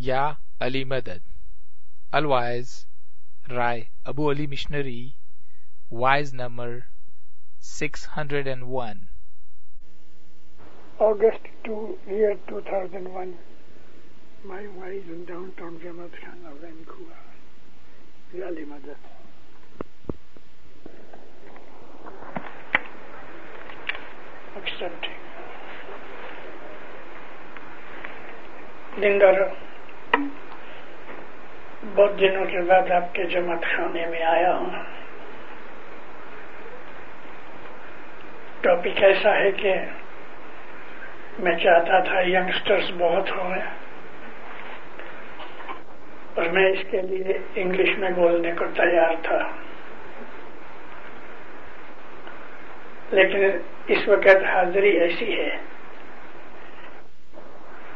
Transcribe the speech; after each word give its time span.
Ya 0.00 0.36
Ali 0.58 0.86
Madad. 0.86 1.20
Otherwise, 2.10 2.86
Rai 3.50 3.90
Abu 4.06 4.30
Ali 4.30 4.46
Missionary, 4.46 5.16
wise 5.90 6.32
number 6.32 6.86
601. 7.58 9.08
August 10.98 11.44
2, 11.64 11.98
year 12.08 12.38
2001. 12.48 13.36
My 14.42 14.66
wife 14.68 15.04
in 15.06 15.26
downtown 15.26 15.78
Jamaat 15.84 16.16
Khan 16.24 16.48
of 16.48 16.56
Vancouver. 16.64 17.20
Ali 18.42 18.64
Madad. 18.64 18.96
Accepting. 24.56 25.20
Dindara. 28.96 29.69
بہت 31.84 32.20
دنوں 32.20 32.44
کے 32.44 32.60
بعد 32.60 32.90
آپ 32.90 33.14
کے 33.14 33.24
جماعت 33.24 33.62
خانے 33.62 34.06
میں 34.06 34.22
آیا 34.22 34.56
ہوں۔ 34.56 34.70
ٹاپک 38.60 39.02
ایسا 39.02 39.36
ہے 39.36 39.52
کہ 39.52 39.74
میں 41.38 41.56
چاہتا 41.56 42.00
تھا 42.00 42.20
ینگسٹرز 42.20 42.90
بہت 42.98 43.30
ہو 43.30 43.50
گئے 43.50 43.62
اور 46.34 46.44
میں 46.44 46.66
اس 46.70 46.78
کے 46.90 47.02
لیے 47.02 47.38
انگلش 47.54 47.98
میں 47.98 48.10
بولنے 48.10 48.52
کو 48.52 48.64
تیار 48.76 49.14
تھا۔ 49.22 49.38
لیکن 53.10 53.58
اس 53.86 54.08
وقت 54.08 54.44
حاضری 54.44 54.88
ایسی 54.88 55.40
ہے۔ 55.40 55.56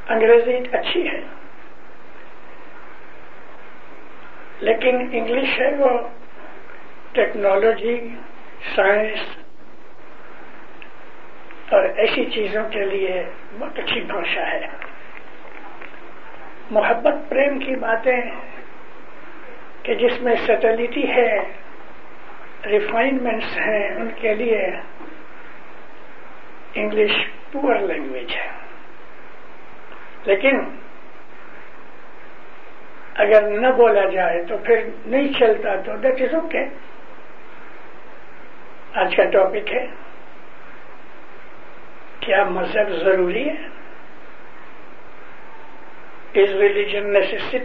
انگریزی 0.08 0.76
اچھی 0.76 1.08
ہے۔ 1.08 1.43
لیکن 4.64 5.08
انگلش 5.12 5.60
ہے 5.60 5.76
وہ 5.76 6.08
ٹیکنالوجی، 7.12 8.08
سائنس 8.74 9.18
اور 11.70 11.82
ایسی 11.96 12.24
چیزوں 12.24 12.68
کے 12.68 12.84
لیے 12.84 13.24
بہت 13.58 13.78
اچھی 13.78 14.00
بھاشا 14.00 14.46
ہے۔ 14.46 14.66
محبت، 16.70 17.30
پریم 17.30 17.58
کی 17.58 17.76
باتیں 17.76 18.20
کہ 19.82 19.94
جس 19.94 20.20
میں 20.20 20.34
سٹلٹی 20.36 21.10
ہے 21.10 21.38
ریفائنمنٹس 22.66 23.56
ہیں، 23.56 23.96
ان 23.96 24.08
کے 24.16 24.34
لیے 24.34 24.66
انگلش 26.74 27.12
پور 27.52 27.76
لینگویج 27.76 28.36
ہے۔ 28.36 28.50
لیکن 30.24 30.83
اگر 33.14 33.42
نہ 33.42 33.66
بولا 33.66 34.08
جائے 34.08 34.42
تو 34.44 34.56
پھر 34.58 34.88
نہیں 35.06 35.32
چلتا 35.38 35.74
تو 35.84 35.96
دیٹ 35.96 36.20
از 36.22 36.34
اوکے۔ 36.34 36.64
آج 38.94 39.16
کا 39.16 39.24
ٹاپک 39.24 39.72
ہے، 39.72 39.86
کیا 42.20 42.44
مذہب 42.44 42.90
ضروری 42.90 43.48
ہے؟ 43.48 43.68
از 46.34 46.54
ریلیجن 46.54 47.12
نیسٹی 47.12 47.58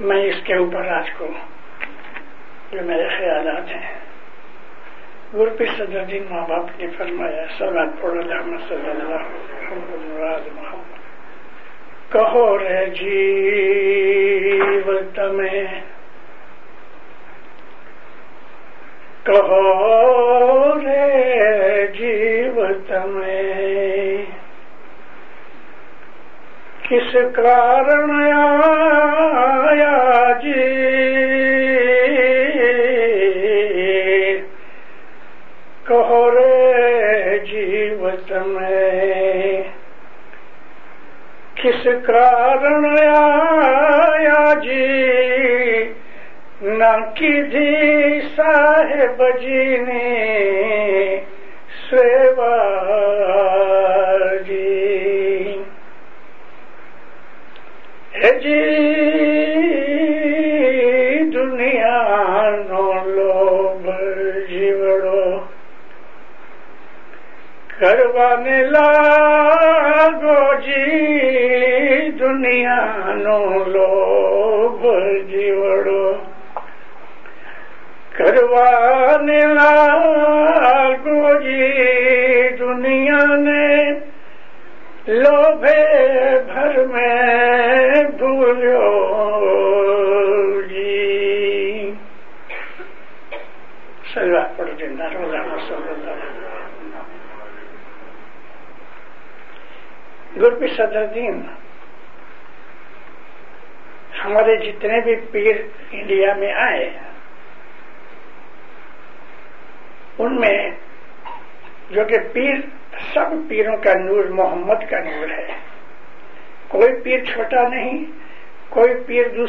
میں 0.00 0.22
اس 0.22 0.40
کے 0.44 0.54
اوپر 0.54 0.88
آج 0.88 1.10
کو 1.18 1.26
جو 2.72 2.82
میرے 2.82 3.08
خیالات 3.08 3.70
ہیں۔ 3.70 4.03
گرپی 5.34 5.66
صدر 5.76 6.04
دین 6.04 6.24
ماں 6.30 6.46
باپ 6.48 6.66
نے 6.78 6.86
فرمایا 6.96 7.44
سلاد 7.58 7.94
پڑھ 8.00 8.18
اللہ 8.18 8.66
صلی 8.68 8.90
اللہ 8.90 9.22
مراد 9.70 10.46
محمد 10.52 10.92
کہو 12.12 12.44
رے 12.58 12.84
جیوت 12.94 14.38
میں 15.34 15.62
کہو 19.24 20.74
رے 20.76 21.86
جیوت 21.94 22.92
میں 23.08 23.42
کس 26.84 27.16
کارن 27.36 28.13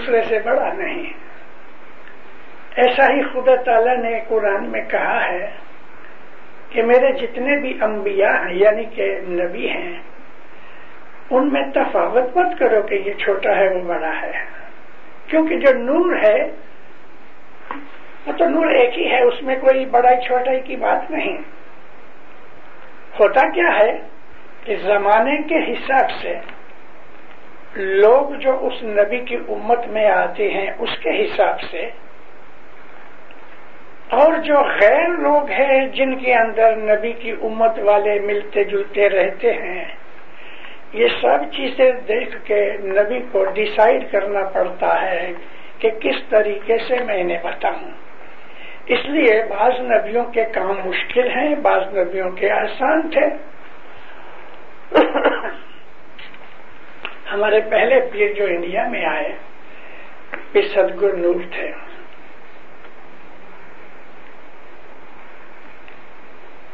دوسرے 0.05 0.21
سے 0.21 0.39
بڑا 0.39 0.73
نہیں 0.73 1.13
ایسا 2.75 3.05
ہی 3.05 3.21
خدا 3.23 3.55
تعالی 3.55 3.95
نے 3.95 4.19
قرآن 4.27 4.71
میں 4.71 4.81
کہا 4.81 5.27
ہے 5.29 5.51
کہ 6.69 6.83
میرے 6.83 7.11
جتنے 7.11 7.61
بھی 7.61 7.77
انبیاء 7.81 8.45
ہیں 8.45 8.53
یعنی 8.53 8.85
کہ 8.85 9.19
نبی 9.21 9.69
ہیں، 9.69 9.99
ان 11.29 11.53
میں 11.53 11.63
تفاوت 11.73 12.37
مت 12.37 12.59
کرو 12.59 12.81
کہ 12.81 12.95
یہ 12.95 13.13
چھوٹا 13.13 13.55
ہے، 13.55 13.69
وہ 13.69 13.81
بڑا 13.81 14.21
ہے۔ 14.21 14.31
کیونکہ 15.27 15.59
جو 15.59 15.73
نور 15.77 16.15
ہے، 16.23 16.43
وہ 18.27 18.31
تو 18.31 18.49
نور 18.49 18.65
ایک 18.65 18.99
ہی 18.99 19.11
ہے، 19.11 19.21
اس 19.23 19.43
میں 19.43 19.55
کوئی 19.55 19.85
بڑائی 19.85 20.27
چھوٹائی 20.27 20.61
کی 20.61 20.75
بات 20.75 21.11
نہیں۔ 21.11 21.37
ہوتا 23.19 23.49
کیا 23.49 23.79
ہے 23.79 23.99
کہ 24.63 24.75
زمانے 24.75 25.37
کے 25.37 25.71
حساب 25.71 26.11
سے 26.11 26.54
لوگ 27.75 28.33
جو 28.33 28.67
اس 28.67 28.83
نبی 28.83 29.19
کی 29.19 29.35
امت 29.35 29.87
میں 29.87 30.09
آتے 30.09 30.49
ہیں، 30.49 30.71
اس 30.79 30.89
کے 30.99 31.25
حساب 31.25 31.61
سے، 31.61 31.89
اور 34.09 34.33
جو 34.33 34.55
غیر 34.55 35.07
لوگ 35.07 35.49
ہیں 35.49 35.87
جن 35.87 36.17
کے 36.17 36.35
اندر 36.35 36.75
نبی 36.75 37.13
کی 37.13 37.31
امت 37.31 37.79
والے 37.79 38.19
ملتے 38.19 38.63
جلتے 38.63 39.09
رہتے 39.09 39.53
ہیں، 39.53 39.85
یہ 40.93 41.07
سب 41.21 41.37
چیزیں 41.51 41.91
دیکھ 41.91 42.37
کے 42.45 42.73
نبی 42.77 43.19
کو 43.31 43.45
ڈیسائیڈ 43.45 44.11
کرنا 44.11 44.49
پڑتا 44.53 45.01
ہے 45.01 45.31
کہ 45.79 45.89
کس 45.89 46.15
طریقے 46.29 46.77
سے 46.77 47.03
میں 47.03 47.21
انہیں 47.21 47.43
بتاؤں۔ 47.43 47.91
اس 48.87 48.99
لیے 49.05 49.43
بعض 49.49 49.71
نبیوں 49.79 50.23
کے 50.23 50.45
کام 50.45 50.75
مشکل 50.85 51.27
ہیں، 51.31 51.55
بعض 51.55 51.97
نبیوں 51.97 52.31
کے 52.31 52.51
آسان 52.51 53.09
تھے۔ 53.09 53.27
ہمارے 57.35 57.61
پہلے 57.61 57.99
پیر 58.11 58.33
جو 58.33 58.45
انڈیا 58.45 58.87
میں 58.87 59.05
آئے، 59.05 59.31
پھر 60.51 60.61
سدگر 60.61 61.13
نور 61.13 61.41
تھے۔ 61.51 61.71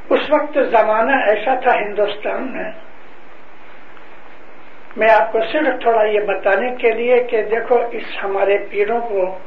اس 0.09 0.19
وقت 0.29 0.57
زمانہ 0.71 1.11
ایسا 1.11 1.55
تھا 1.55 1.71
ہندوستان 1.75 2.51
میں۔ 2.51 2.71
میں 4.97 5.07
آپ 5.19 5.31
کو 5.31 5.39
صرف 5.51 5.81
تھوڑا 5.81 6.03
یہ 6.03 6.19
بتانے 6.19 6.75
کے 6.75 6.91
لیے 6.91 7.23
کہ 7.23 7.41
دیکھو، 7.41 7.77
اس 7.91 8.03
ہمارے 8.23 8.57
پیروں 8.69 8.99
کو 9.01 9.39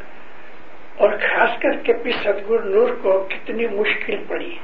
اور 0.96 1.10
خاص 1.10 1.58
کر 1.58 1.72
کے 1.72 1.93
پی 1.93 2.10
ستگر 2.10 2.62
نور 2.62 2.88
کو 3.02 3.26
کتنی 3.31 3.67
مشکل 3.67 4.25
پڑی۔ 4.28 4.58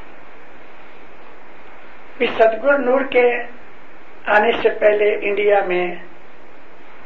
پی 2.18 2.26
ستگر 2.26 2.78
نور 2.78 3.00
کے 3.00 3.42
آنے 4.26 4.52
سے 4.52 4.68
پہلے 4.68 5.14
انڈیا 5.14 5.60
میں 5.66 5.94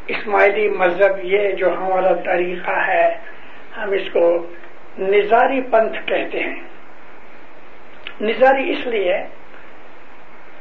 اسماعیلی 0.06 0.68
مذہب 0.68 1.24
یہ 1.24 1.50
جو 1.50 1.76
ہمارا 1.76 2.14
طریقہ 2.14 2.70
ہے، 2.70 3.18
ہم 3.76 3.92
اس 3.92 4.12
کو 4.12 4.46
نظاری 4.98 5.60
پنتھ 5.62 6.06
کہتے 6.06 6.38
ہیں۔ 6.38 6.62
نظاری 8.20 8.72
اس 8.72 8.86
لیے 8.86 9.18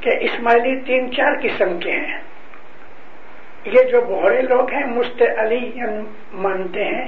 کہ 0.01 0.11
اسماعیلی 0.21 0.79
تین 0.79 1.11
چار 1.11 1.33
قسم 1.41 1.79
کے 1.79 1.91
ہیں۔ 1.91 2.21
یہ 3.65 3.83
جو 3.91 4.01
بہرے 4.01 4.41
لوگ 4.41 4.71
ہیں، 4.71 4.85
مست 4.85 5.23
علی 5.37 5.71
مانتے 6.33 6.83
ہیں، 6.83 7.07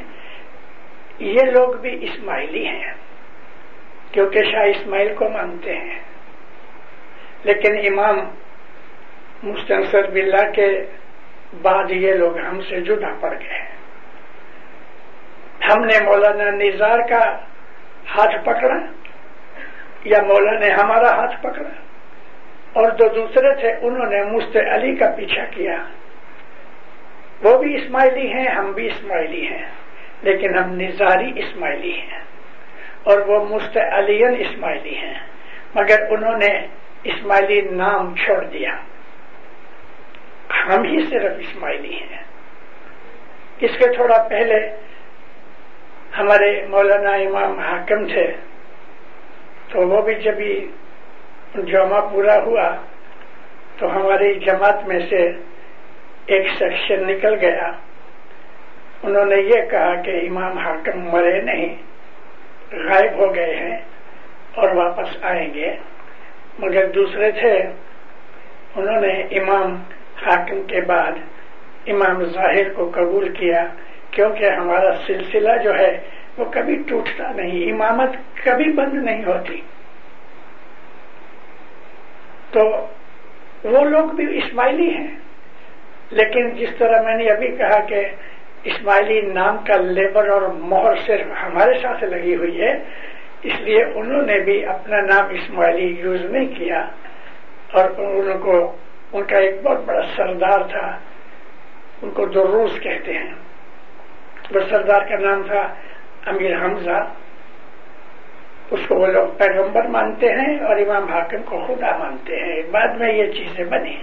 یہ 1.19 1.41
لوگ 1.41 1.73
بھی 1.73 2.05
اسماعیلی 2.05 2.67
ہیں، 2.67 2.93
کیونکہ 4.11 4.39
شاہ 4.51 4.65
اسماعیل 4.65 5.13
کو 5.15 5.29
مانتے 5.29 5.77
ہیں۔ 5.77 5.99
لیکن 7.43 7.77
امام 7.77 8.19
مستنصر 9.43 10.09
بلّہ 10.09 10.51
کے 10.51 10.85
بعد 11.61 11.91
یہ 11.91 12.13
لوگ 12.13 12.39
ہم 12.39 12.61
سے 12.61 12.81
جدا 12.81 13.07
پڑ 13.19 13.31
گئے 13.31 13.75
ہم 15.69 15.85
نے 15.85 16.05
مولانا 16.05 16.51
نظار 16.51 16.99
کا 16.99 17.37
ہاتھ 18.17 18.45
پکڑا 18.45 18.75
یا 20.03 20.17
مولا 20.21 20.59
نے 20.59 20.69
ہمارا 20.69 21.09
ہاتھ 21.15 21.41
پکڑا؟ 21.41 21.69
اور 22.73 22.89
جو 22.91 23.13
دوسرے 23.13 23.55
تھے، 23.61 23.71
انہوں 23.81 24.05
نے 24.05 24.23
مست 24.23 24.57
علی 24.73 24.95
کا 24.95 25.11
پیچھا 25.17 25.45
کیا۔ 25.45 25.75
وہ 27.43 27.57
بھی 27.57 27.75
اسماعیلی 27.75 28.33
ہیں، 28.33 28.47
ہم 28.47 28.71
بھی 28.71 28.87
اسماعیلی 28.87 29.47
ہیں، 29.47 29.65
لیکن 30.21 30.57
ہم 30.57 30.73
نظاری 30.73 31.31
اسماعیلی 31.35 31.93
ہیں۔ 31.93 32.19
اور 33.03 33.19
وہ 33.19 33.55
مست 33.55 33.77
علین 33.77 34.35
اسماعیلی 34.39 34.97
ہیں۔ 34.97 35.13
مگر 35.75 35.95
انہوں 36.09 36.37
نے 36.37 36.67
اسماعیلی 37.03 37.61
نام 37.61 38.15
چھوڑ 38.15 38.43
دیا۔ 38.43 38.71
ہم 40.67 40.83
ہی 40.83 41.05
صرف 41.09 41.31
اسماعیلی 41.39 41.93
ہیں۔ 41.93 42.23
اس 43.59 43.71
کے 43.77 43.93
تھوڑا 43.95 44.27
پہلے 44.29 44.75
ہمارے 46.17 46.67
مولانا 46.67 47.11
امام 47.11 47.59
حاکم 47.59 48.07
تھے، 48.07 48.33
تو 49.69 49.87
وہ 49.87 50.01
بھی 50.01 50.15
جب 50.15 50.35
جمع 51.55 51.99
پورا 51.99 52.37
ہوا، 52.43 52.75
تو 53.77 53.95
ہماری 53.95 54.33
جماعت 54.33 54.87
میں 54.87 54.99
سے 55.09 55.31
ایک 56.25 56.47
سیکشن 56.57 57.07
نکل 57.07 57.35
گیا۔ 57.41 57.71
انہوں 59.03 59.25
نے 59.25 59.35
یہ 59.35 59.61
کہا 59.71 60.01
کہ 60.01 60.11
امام 60.29 60.57
حاکم 60.57 60.99
مرے 60.99 61.41
نہیں، 61.41 61.75
غائب 62.71 63.11
ہو 63.17 63.35
گئے 63.35 63.55
ہیں 63.55 63.77
اور 64.55 64.69
واپس 64.75 65.23
آئیں 65.23 65.53
گے۔ 65.53 65.75
مگر 66.59 66.85
دوسرے 66.87 67.31
تھے، 67.31 67.53
انہوں 68.75 69.01
نے 69.01 69.13
امام 69.39 69.83
حاکم 70.21 70.63
کے 70.63 70.81
بعد 70.81 71.11
امام 71.87 72.23
ظاہر 72.23 72.73
کو 72.73 72.91
قبول 72.93 73.33
کیا، 73.33 73.65
کیونکہ 74.11 74.49
ہمارا 74.49 74.95
سلسلہ 75.07 75.57
جو 75.63 75.75
ہے 75.75 75.99
وہ 76.37 76.45
کبھی 76.45 76.75
ٹوٹتا 76.87 77.31
نہیں، 77.31 77.71
امامت 77.71 78.09
کبھی 78.43 78.71
بند 78.71 78.93
نہیں 78.93 79.25
ہوتی۔ 79.25 79.61
تو 82.51 82.87
وہ 83.63 83.85
لوگ 83.85 84.09
بھی 84.09 84.37
اسماعیلی 84.37 84.89
ہیں۔ 84.89 85.07
لیکن 86.09 86.49
جس 86.49 86.69
طرح 86.77 87.01
میں 87.01 87.15
نے 87.15 87.29
ابھی 87.29 87.55
کہا 87.55 87.79
کہ 87.79 88.05
اسماعیلی 88.63 89.21
نام 89.21 89.57
کا 89.57 89.77
لیبر 89.77 90.27
اور 90.27 90.41
مہر 90.41 90.95
صرف 90.95 91.25
ہمارے 91.43 91.73
ساتھ 91.81 92.03
لگی 92.03 92.35
ہوئی 92.35 92.61
ہے، 92.61 92.73
اس 93.43 93.61
لیے 93.61 93.83
انہوں 93.83 94.21
نے 94.21 94.39
بھی 94.39 94.65
اپنا 94.65 95.01
نام 95.01 95.29
اسماعیلی 95.29 96.01
یوز 96.01 96.25
نہیں 96.25 96.55
کیا 96.55 96.85
اور 97.71 97.89
ان 97.97 98.39
کو 98.39 98.75
ان 99.13 99.23
کا 99.23 99.37
ایک 99.37 99.61
بہت 99.63 99.77
بڑا 99.85 100.01
سردار 100.15 100.59
تھا، 100.59 100.99
ان 102.01 102.11
کو 102.11 102.25
دروز 102.25 102.79
کہتے 102.79 103.13
ہیں۔ 103.13 103.33
وہ 104.51 104.59
سردار 104.69 105.01
کا 105.01 105.15
نام 105.19 105.43
تھا 105.43 105.61
امیر 106.25 106.55
حمزہ۔ 106.55 107.03
اس 108.71 108.79
کو 108.87 108.95
وہ 108.95 109.07
لوگ 109.07 109.27
پیغمبر 109.37 109.87
مانتے 109.87 110.27
ہیں 110.27 110.59
اور 110.59 110.75
امام 110.75 111.13
حاکم 111.13 111.43
کو 111.43 111.65
خدا 111.67 111.97
مانتے 111.97 112.35
ہیں۔ 112.35 112.61
بعد 112.71 112.87
میں 112.87 113.13
یہ 113.13 113.31
چیزیں 113.31 113.65
بنی 113.65 113.95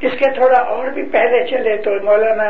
اس 0.00 0.12
کے 0.12 0.30
تھوڑا 0.30 0.58
اور 0.58 0.90
بھی 0.90 1.02
پہلے 1.02 1.44
چلے 1.46 1.76
تو 1.76 1.90
مولانا 2.04 2.48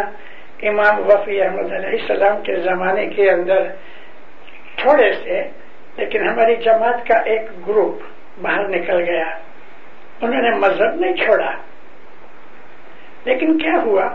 امام 0.62 0.98
وفی 0.98 1.42
احمد 1.42 1.72
علیہ 1.72 2.00
السلام 2.00 2.42
کے 2.42 2.56
زمانے 2.56 3.06
کے 3.06 3.30
اندر 3.30 3.68
تھوڑے 4.76 5.12
سے، 5.12 5.42
لیکن 5.96 6.28
ہماری 6.28 6.56
جماعت 6.56 7.06
کا 7.06 7.18
ایک 7.18 7.68
گروپ 7.68 8.02
باہر 8.42 8.68
نکل 8.68 9.04
گیا۔ 9.10 9.30
انہوں 10.22 10.42
نے 10.42 10.50
مذہب 10.50 10.94
نہیں 10.94 11.16
چھوڑا۔ 11.16 11.50
لیکن 13.24 13.58
کیا 13.58 13.82
ہوا 13.82 14.08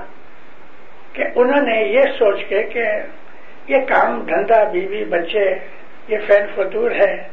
کہ 1.14 1.24
انہوں 1.36 1.62
نے 1.62 1.84
یہ 1.84 2.02
سوچ 2.20 2.44
کے 2.50 2.64
کہ 2.64 2.84
یہ 3.68 3.78
کام 3.78 4.22
دھندا 4.22 4.64
بیوی 4.64 5.06
بچے 5.06 5.56
یہ 6.08 6.18
فین 6.28 6.46
فتور 6.56 6.92
ہے، 6.92 7.28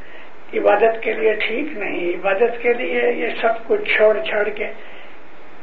عبادت 0.54 1.02
کے 1.02 1.12
لیے 1.12 1.34
ٹھیک 1.34 1.78
نہیں، 1.78 2.08
عبادت 2.08 2.62
کے 2.62 2.72
لیے 2.72 3.12
یہ 3.12 3.28
سب 3.40 3.68
کچھ 3.68 3.96
چھوڑ 3.96 4.22
چھوڑ 4.22 4.48
کے 4.48 4.72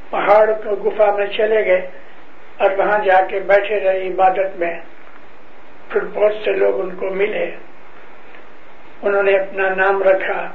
پہاڑ 0.09 0.51
کو 0.51 0.89
گفا 0.89 1.11
میں 1.11 1.27
چلے 1.27 1.65
گئے 1.65 1.89
اور 2.57 2.71
وہاں 2.71 2.99
جا 3.05 3.25
کے 3.25 3.39
بیٹھے 3.39 3.79
رہے 3.79 4.07
عبادت 4.07 4.59
میں۔ 4.59 4.79
پھر 5.89 6.05
بہت 6.13 6.33
سے 6.45 6.51
لوگ 6.51 6.79
ان 6.79 6.95
کو 6.95 7.09
ملے۔ 7.09 7.55
انہوں 9.01 9.23
نے 9.23 9.31
اپنا 9.31 9.69
نام 9.69 10.03
رکھا، 10.03 10.51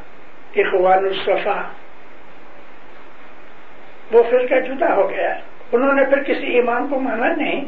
اخوان 0.57 1.05
الصفا۔ 1.05 1.63
وہ 4.13 4.23
فرقہ 4.23 4.55
جدا 4.55 4.95
ہو 4.95 5.11
گیا؟ 5.11 5.35
انہوں 5.73 5.93
نے 5.93 6.05
پھر 6.05 6.23
کسی 6.23 6.47
ایمان 6.47 6.89
کو 6.89 7.01
مانا 7.01 7.35
نہیں۔ 7.37 7.65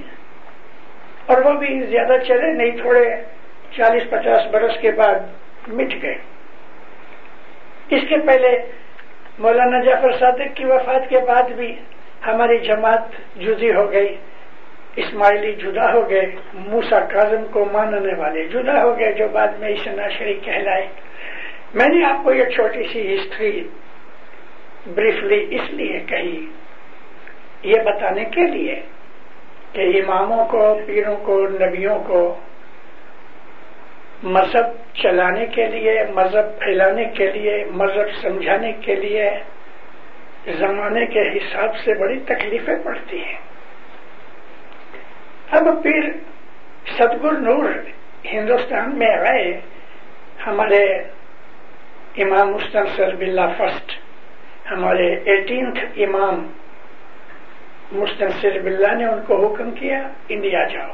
اور 1.27 1.45
وہ 1.45 1.53
بھی 1.59 1.87
زیادہ 1.87 2.19
چلے 2.29 2.53
نہیں، 2.53 2.71
تھوڑے 2.71 3.05
چالیس 3.77 4.11
پچاس 4.11 4.47
برس 4.51 4.81
کے 4.81 4.93
بعد 4.93 5.15
مٹ 5.69 6.03
گئے۔ 6.03 6.15
اس 7.91 8.03
کے 8.09 8.17
پہلے 8.27 8.73
مولانا 9.39 9.81
جعفر 9.81 10.13
صادق 10.13 10.57
کی 10.57 10.65
وفات 10.65 11.09
کے 11.09 11.19
بعد 11.19 11.43
بھی 11.43 11.77
ہماری 12.27 12.59
جماعت 12.59 13.37
جدی 13.37 13.75
ہو 13.75 13.93
گئی، 13.93 14.17
اسماعیلی 14.97 15.53
جدا 15.53 15.93
ہو 15.93 16.11
گئے 16.11 16.27
موسا 16.55 17.01
کاظم 17.01 17.45
کو 17.51 17.65
ماننے 17.73 18.15
والے 18.19 18.49
جدا 18.49 18.83
ہو 18.83 18.99
گئے، 18.99 19.13
جو 19.13 19.29
بعد 19.29 19.49
میں 19.59 19.69
اسنا 19.69 20.09
شریف 20.09 20.45
کہلائے۔ 20.45 20.87
میں 21.75 21.89
نے 21.89 22.05
آپ 22.05 22.25
کو 22.25 22.33
یہ 22.33 22.45
چھوٹی 22.45 22.83
سی 22.93 23.15
ہسٹری 23.15 23.69
بریفلی 24.87 25.47
اس 25.51 25.71
لیے 25.71 26.01
کہی، 26.01 26.47
یہ 27.63 27.83
بتانے 27.85 28.25
کے 28.25 28.47
لیے 28.47 28.81
کہ 29.73 29.81
اماموں 29.81 30.45
کو، 30.45 30.81
پیروں 30.87 31.17
کو، 31.17 31.49
نبیوں 31.49 31.99
کو 32.07 32.41
مذہب 34.23 34.95
چلانے 34.95 35.47
کے 35.47 35.67
لیے، 35.67 36.05
مذہب 36.15 36.59
پھیلانے 36.59 37.05
کے 37.05 37.31
لیے، 37.33 37.65
مذہب 37.65 38.11
سمجھانے 38.21 38.73
کے 38.73 38.95
لیے 38.95 39.31
زمانے 40.47 41.07
کے 41.07 41.29
حساب 41.29 41.77
سے 41.77 41.95
بڑی 41.95 42.19
تکلیفیں 42.21 42.77
پڑتی 42.85 43.25
ہیں۔ 43.25 43.39
اب 45.51 45.83
پھر 45.83 46.11
ستگر 46.99 47.33
نور 47.33 47.65
ہندوستان 48.25 48.99
میں 48.99 49.15
آئے، 49.31 49.61
ہمارے 50.47 50.85
امام 52.17 52.51
مستنصر 52.51 53.15
بلّہ 53.15 53.47
فرسٹ 53.57 54.02
ہمارے 54.73 55.15
ایٹینتھ 55.25 55.79
امام 55.97 56.47
مستنصر 57.93 58.59
بلّہ 58.61 58.95
نے 58.95 59.05
ان 59.05 59.21
کو 59.27 59.47
حکم 59.47 59.71
کیا، 59.71 60.09
انڈیا 60.29 60.65
جاؤ۔ 60.65 60.93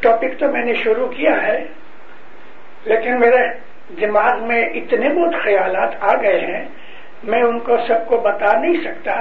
ٹاپک 0.00 0.38
تو 0.38 0.52
میں 0.52 0.64
نے 0.64 0.74
شروع 0.74 1.08
کیا 1.08 1.42
ہے، 1.42 1.64
لیکن 2.84 3.20
میرے 3.20 3.42
دماغ 4.00 4.48
میں 4.48 4.62
اتنے 4.62 5.08
بہت 5.08 5.34
خیالات 5.44 5.96
آ 6.00 6.14
گئے 6.22 6.40
ہیں، 6.40 6.64
میں 7.22 7.42
ان 7.42 7.58
کو 7.58 7.76
سب 7.88 8.06
کو 8.08 8.16
بتا 8.16 8.58
نہیں 8.60 8.80
سکتا، 8.84 9.12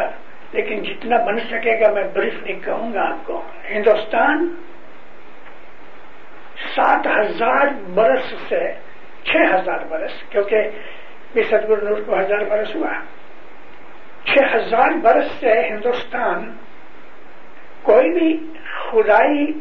لیکن 0.51 0.83
جتنا 0.83 1.17
بن 1.17 1.39
سکے 1.39 1.79
گا 1.79 1.91
میں 1.93 2.03
بریف 2.13 2.43
نہیں 2.43 2.59
کہوں 2.59 2.93
گا 2.93 3.01
آپ 3.01 3.27
کو۔ 3.27 3.41
ہندوستان 3.69 4.55
سات 6.75 7.07
ہزار 7.07 7.67
برس 7.93 8.33
سے 8.49 8.84
چھ 9.25 9.35
ہزار 9.53 9.85
برس، 9.89 10.11
کیونکہ 10.29 10.57
ستگر 11.35 11.81
نور 11.81 12.01
کو 12.05 12.19
ہزار 12.19 12.45
برس 12.49 12.75
ہوا۔ 12.75 12.93
چھ 14.25 14.55
ہزار 14.55 14.91
برس 15.01 15.31
سے 15.39 15.67
ہندوستان 15.67 16.55
کوئی 17.81 18.19
بھی 18.19 18.53
خدائی 18.63 19.51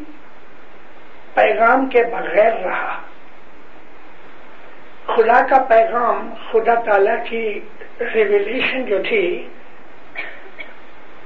پیغام 1.33 1.85
کے 1.85 2.03
بغیر 2.03 2.53
رہا۔ 2.53 3.01
خدا 5.05 5.47
کا 5.47 5.63
پیغام، 5.63 6.33
خدا 6.51 6.73
تعالی 6.73 7.29
کی 7.29 7.59
ریولیشن 8.13 8.85
جو 8.85 9.03
تھی، 9.03 9.47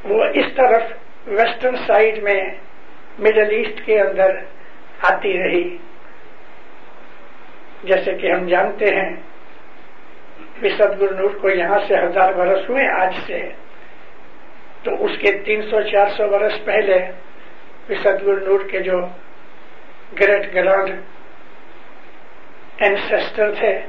وہ 0.03 0.24
اس 0.34 0.46
طرف 0.55 0.81
ویسٹرن 1.27 1.75
سائڈ 1.75 2.24
میں 2.24 2.43
مڈل 3.19 3.48
ایسٹ 3.51 3.86
کے 3.86 4.01
اندر 4.01 4.36
آتی 5.01 5.43
رہی۔ 5.43 5.77
جیسے 7.83 8.13
کہ 8.13 8.31
ہم 8.31 8.48
جانتے 8.48 8.86
ہیں 8.86 9.15
گر 10.63 11.13
نور 11.13 11.29
کو 11.41 11.50
یہاں 11.50 11.79
سے 11.88 11.95
ہزار 11.95 12.33
برس 12.33 12.69
ہوئے، 12.69 13.01
آج 13.01 13.13
سے۔ 13.27 13.50
تو 14.83 15.05
اس 15.05 15.12
کے 15.19 15.38
تین 15.45 15.62
سو، 15.62 15.81
چار 15.81 16.07
سو 16.07 16.27
برس 16.27 16.65
پہلے 16.65 17.12
گر 18.05 18.41
نور 18.41 18.59
کے 18.71 18.79
جو 18.79 19.00
گریٹ 20.19 20.53
گرانڈ 20.53 21.01
اینسٹر 22.77 23.51
تھے، 23.51 23.79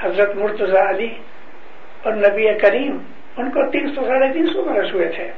حضرت 0.00 0.36
مرتضی 0.36 0.88
علی 0.88 1.14
اور 2.02 2.12
نبی 2.12 2.58
کریم، 2.58 2.98
ان 3.36 3.50
کو 3.50 3.70
تین 3.70 3.94
سو، 3.94 4.04
ساڑھے 4.04 4.32
تین 4.32 4.46
سو 4.46 4.62
برس 4.62 4.94
ہوئے 4.94 5.08
تھے۔ 5.08 5.32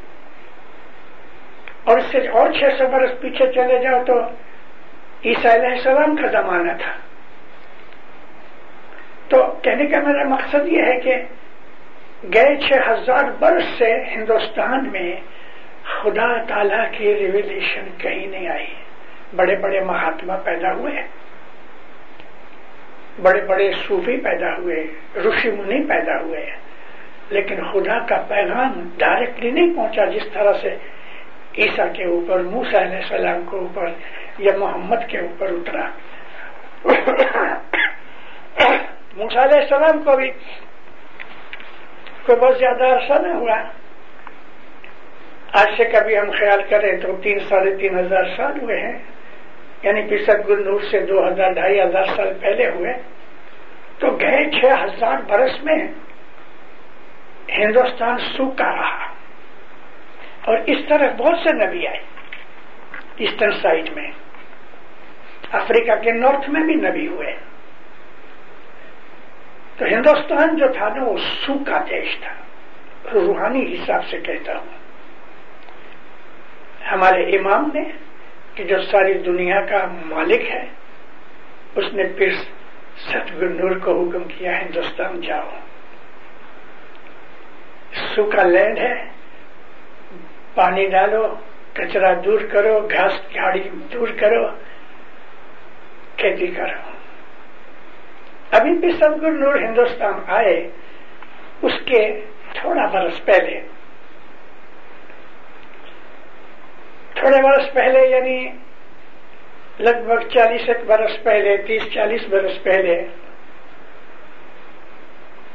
اور 1.85 1.99
اس 1.99 2.05
سے 2.05 2.29
اور 2.29 2.53
چھ 2.53 2.65
سو 2.79 2.87
برس 2.89 3.11
پیچھے 3.21 3.53
چلے 3.53 3.79
جاؤ 3.79 4.05
تو 4.05 4.21
عیسیٰ 5.25 5.55
علیہ 5.55 5.69
السلام 5.69 6.17
کا 6.17 6.27
زمانہ 6.27 6.73
تھا۔ 6.73 7.10
تو 9.31 9.59
کہنے 9.63 9.87
کا 9.87 10.01
میرا 10.01 10.25
مقصد 10.25 10.69
یہ 10.69 10.83
ہے 10.83 11.01
کہ 11.01 11.15
گئے 12.35 12.57
چھ 12.57 12.73
ہزار 12.89 13.25
برس 13.39 13.65
سے 13.79 14.05
ہندوستان 14.05 14.89
میں 14.93 15.17
خدا 15.85 16.43
تعالی 16.43 16.99
کی 16.99 17.15
ریولیشن 17.15 17.89
کہیں 17.99 18.27
نہیں 18.27 18.49
آئی۔ 18.49 18.75
بڑے 19.37 19.57
بڑے 19.57 19.81
مہاتما 19.81 20.37
پیدا 20.37 20.73
ہوئے 20.73 21.03
بڑے 23.23 23.41
بڑے 23.41 23.73
صوفی 23.87 24.17
پیدا 24.17 24.57
ہوئے 24.57 24.87
رشی 25.17 25.51
منی 25.51 25.85
پیدا 25.85 26.21
ہوئے 26.21 26.47
لیکن 27.31 27.57
خدا 27.73 27.99
کا 27.99 28.17
پیغام 28.29 28.89
ڈائریکٹلی 28.97 29.51
نہیں 29.51 29.75
پہنچا 29.77 30.05
جس 30.05 30.27
طرح 30.33 30.53
سے 30.63 30.77
عیسیٰ 31.59 31.93
کے 31.93 32.05
اوپر 32.05 32.41
موسا 32.41 32.83
علیہ 32.83 32.97
السلام 32.97 33.43
کے 33.51 33.57
اوپر 33.57 33.89
یا 34.39 34.57
محمد 34.59 35.09
کے 35.09 35.19
اوپر 35.19 35.47
اترا۔ 35.49 35.89
موسا 39.17 39.43
علیہ 39.43 39.61
السلام 39.61 40.03
کو 40.03 40.17
بھی 40.17 40.31
کوئی 42.27 42.41
بہت 42.41 42.59
زیادہ 42.59 42.85
عرصہ 42.85 43.23
نہ 43.23 43.33
ہوا۔ 43.33 43.57
آج 45.53 45.69
سے 45.77 45.85
کبھی 45.85 46.19
ہم 46.19 46.31
خیال 46.31 46.63
کریں 46.71 46.99
تو 46.99 47.17
تین 47.17 47.39
ساڑھے 47.39 47.77
تین 47.77 47.99
ہزار 47.99 48.25
سال 48.37 48.61
ہوئے 48.63 48.81
ہیں۔ 48.81 48.99
یعنی 49.83 50.03
پسد 50.03 50.49
گل 50.49 50.65
نور 50.65 50.81
سے 50.91 51.01
دو 51.01 51.29
ہزار 51.29 51.53
ڈھائی 51.53 51.81
ہزار 51.81 52.05
سال 52.05 52.33
پہلے 52.41 52.71
ہوئے۔ 52.71 52.93
تو 53.99 54.11
گئے 54.11 54.51
چھ 54.51 54.85
ہزار 54.85 55.17
برس 55.29 55.65
میں 55.65 55.89
ہندوستان 57.49 58.19
سوکھا 58.19 58.77
رہا۔ 58.77 59.07
اور 60.45 60.59
اس 60.67 60.79
طرح 60.89 61.13
بہت 61.17 61.39
سے 61.39 61.67
نبی 61.67 61.87
آئے 61.87 61.99
ایسٹرن 63.17 63.51
سائڈ 63.63 63.89
میں۔ 63.97 64.11
افریقہ 65.53 66.03
کے 66.03 66.13
نارتھ 66.13 66.51
میں 66.51 66.61
بھی 66.61 66.75
نبی 66.75 67.07
ہوئے۔ 67.07 67.50
تو 69.81 69.87
ہندوستان 69.87 70.57
جو 70.57 70.73
تھا 70.73 70.89
نا، 70.89 71.05
وہ 71.05 71.17
سوکھا 71.17 71.85
دیش 71.91 72.19
تھا۔ 72.21 72.33
روحانی 73.13 73.75
حساب 73.75 74.05
سے 74.05 74.21
کہتا 74.21 74.57
ہوں۔ 74.57 74.67
ہمارے 76.93 77.23
امام 77.23 77.71
نے، 77.75 77.85
کہ 78.55 78.65
جو 78.65 78.83
ساری 78.83 79.15
دنیا 79.15 79.61
کا 79.61 79.87
مالک 79.87 80.51
ہے، 80.51 80.65
اس 81.75 81.85
نے 81.93 82.05
پھر 82.05 82.31
ستگر 82.97 83.49
نور 83.49 83.79
کو 83.79 84.05
حکم 84.05 84.25
کیا، 84.25 84.61
ہندوستان 84.61 85.21
جاؤ۔ 85.21 85.49
سوکھا 88.15 88.43
لینڈ 88.43 88.79
ہے، 88.79 89.05
پانی 90.55 90.89
ڈالو، 90.89 91.35
کچرا 91.73 92.13
دور 92.25 92.41
کرو، 92.41 92.81
گھاس 92.81 93.13
جھاڑی 93.33 93.69
دور 93.93 94.09
کرو، 94.09 94.47
کھیتی 96.17 96.47
کرو۔ 96.47 97.00
ابھی 98.53 98.79
بھی 98.79 98.91
ستگر 98.91 99.31
نور 99.31 99.55
ہندوستان 99.55 100.13
آئے، 100.27 100.69
اس 101.63 101.73
کے 101.85 102.21
تھوڑا 102.53 102.87
برس 102.87 103.25
پہلے۔ 103.25 103.61
تھوڑے 107.15 107.43
برس 107.43 107.73
پہلے 107.73 108.07
یعنی 108.07 108.49
لگ 109.79 110.03
بھگ 110.07 110.29
چالیس 110.29 110.69
ایک 110.69 110.85
برس 110.87 111.23
پہلے، 111.23 111.57
تیس 111.57 111.83
چالیس 111.95 112.27
برس 112.29 112.63
پہلے 112.63 113.05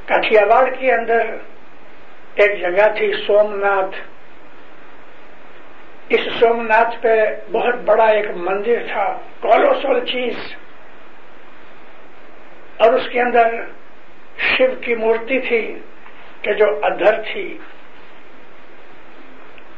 کاٹیاواڑ 0.05 0.69
کے 0.79 0.93
اندر 0.93 1.21
ایک 2.35 2.61
جگہ 2.61 2.87
تھی 2.97 3.11
سومناتھ۔ 3.27 3.95
اس 6.09 6.19
سومناتھ 6.39 7.01
پہ 7.01 7.25
بہت 7.51 7.75
بڑا 7.75 8.05
ایک 8.05 8.25
مندر 8.35 8.83
تھا 8.93 9.05
کولوسل 9.39 10.05
چیز۔ 10.05 10.35
اور 12.77 12.93
اس 12.93 13.09
کے 13.11 13.21
اندر 13.21 13.45
شیو 14.37 14.71
کی 14.81 14.95
مورتی 14.95 15.39
تھی 15.39 15.79
کہ 16.41 16.53
جو 16.53 16.65
ادھر 16.83 17.21
تھی۔ 17.21 17.57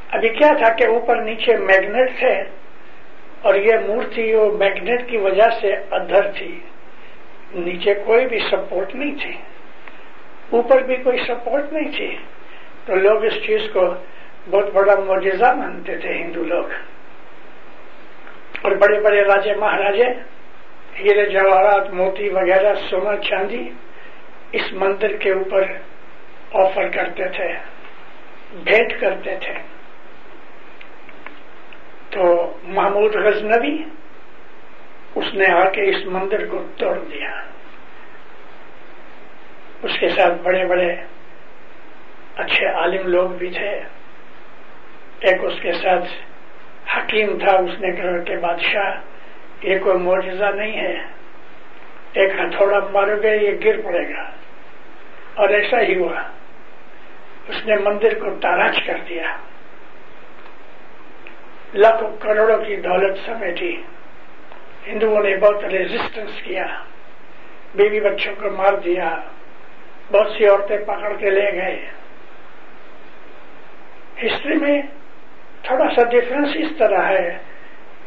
ابھی 0.10 0.30
کیا 0.30 0.54
تھا 0.58 0.74
کہ 0.74 0.88
اوپر 0.88 1.16
نیچے 1.16 1.58
میگنیٹ 1.58 2.20
تھے 2.20 2.44
اور 3.42 3.56
یہ 3.56 3.78
مورتی 3.88 4.34
وہ 4.34 4.58
میگنیٹ 4.58 5.10
کی 5.10 5.18
وجہ 5.18 5.50
سے 5.62 5.74
ادھر 5.92 6.32
تھی۔ 6.32 6.60
نیچے 7.54 7.94
کوئی 7.94 8.26
بھی 8.26 8.40
سپورٹ 8.40 8.96
نہیں 8.96 9.16
تھی۔ 9.22 9.38
اوپر 10.50 10.82
بھی 10.82 10.96
کوئی 10.96 11.18
سپورٹ 11.28 11.74
نہیں 11.74 11.92
تھی۔ 11.92 12.18
تو 12.86 12.96
لوگ 12.96 13.26
اس 13.26 13.34
چیز 13.34 13.62
کو 13.74 13.94
بہت 14.50 14.74
بڑا 14.74 14.96
معجزہ 15.00 15.54
مانتے 15.54 15.98
تھے، 15.98 16.14
ہندو 16.14 16.44
لوگ۔ 16.44 16.66
اور 18.62 18.72
بڑے 18.72 19.00
بڑے 19.00 19.24
راجے 19.24 19.54
مہاراجے 19.54 20.37
ہیرے 21.00 21.26
جواہرات، 21.26 21.90
موتی 21.94 22.30
وغیرہ، 22.30 22.74
سونا، 22.74 23.18
چاندی 23.18 23.70
اس 24.52 24.74
مندر 24.74 25.18
کے 25.18 25.32
اوپر 25.32 25.64
آفر 26.54 26.88
کرتے 26.88 27.30
تھے، 27.30 27.54
بھیٹ 28.64 29.02
کرتے 29.02 29.36
تھے۔ 29.36 29.54
تو 32.10 32.58
محمود 32.64 33.16
غزنوی 33.16 33.84
اس 35.16 35.34
نے 35.34 35.46
آ 35.54 35.70
کے 35.70 35.90
اس 35.90 36.06
مندر 36.06 36.46
کو 36.46 36.64
توڑ 36.78 37.00
دیا۔ 37.00 37.42
اس 39.84 40.00
کے 40.00 40.10
ساتھ 40.10 40.34
بڑے 40.44 40.66
بڑے 40.66 40.96
اچھے 42.36 42.68
عالم 42.68 43.08
لوگ 43.08 43.30
بھی 43.30 43.52
تھے۔ 43.52 43.70
ایک 45.20 45.44
اس 45.44 45.54
کے 45.62 45.72
ساتھ 45.72 46.06
حکیم 46.98 47.38
تھا، 47.38 47.58
اس 47.58 47.80
نے 47.80 47.92
کہا 47.92 48.24
کہ 48.24 48.38
بادشاہ۔ 48.38 49.02
یہ 49.62 49.80
کوئی 49.80 49.98
معجزہ 49.98 50.46
نہیں 50.46 50.82
ہے۔ 50.82 50.96
ایک 52.14 52.32
ہتھوڑا 52.40 52.80
مارو 52.92 53.22
گے 53.22 53.36
یہ 53.36 53.52
گر 53.66 53.82
پڑے 53.82 54.10
گا۔ 54.10 54.22
اور 55.36 55.50
ایسا 55.50 55.82
ہی 55.82 56.00
ہوا۔ 56.00 56.22
اس 57.48 57.66
نے 57.66 57.76
مندر 57.76 58.20
کو 58.20 58.40
تاراج 58.40 58.80
کر 58.86 58.98
دیا۔ 59.10 59.38
لاکھوں 61.74 62.18
کروڑوں 62.20 62.66
کی 62.66 62.76
دولت 62.76 63.18
سمیٹی۔ 63.26 63.82
ہندوؤں 64.88 65.24
نے 65.24 65.38
بہت 65.38 65.66
ریزسٹنس 65.66 66.32
کیا۔ 66.44 66.66
بیوی 67.76 68.00
بچوں 68.00 68.36
کو 68.36 68.50
مار 68.50 68.74
دیا۔ 68.74 69.18
بہت 70.12 70.32
سی 70.38 70.48
عورتیں 70.48 70.78
پکڑ 70.78 71.14
کے 71.18 71.30
لے 71.30 71.52
گئے۔ 71.54 71.86
ہسٹری 74.26 74.56
میں 74.56 74.82
تھوڑا 75.62 75.86
سا 75.96 76.04
ڈفرنس 76.04 76.50
اس 76.56 76.78
طرح 76.78 77.02
ہے۔ 77.02 77.38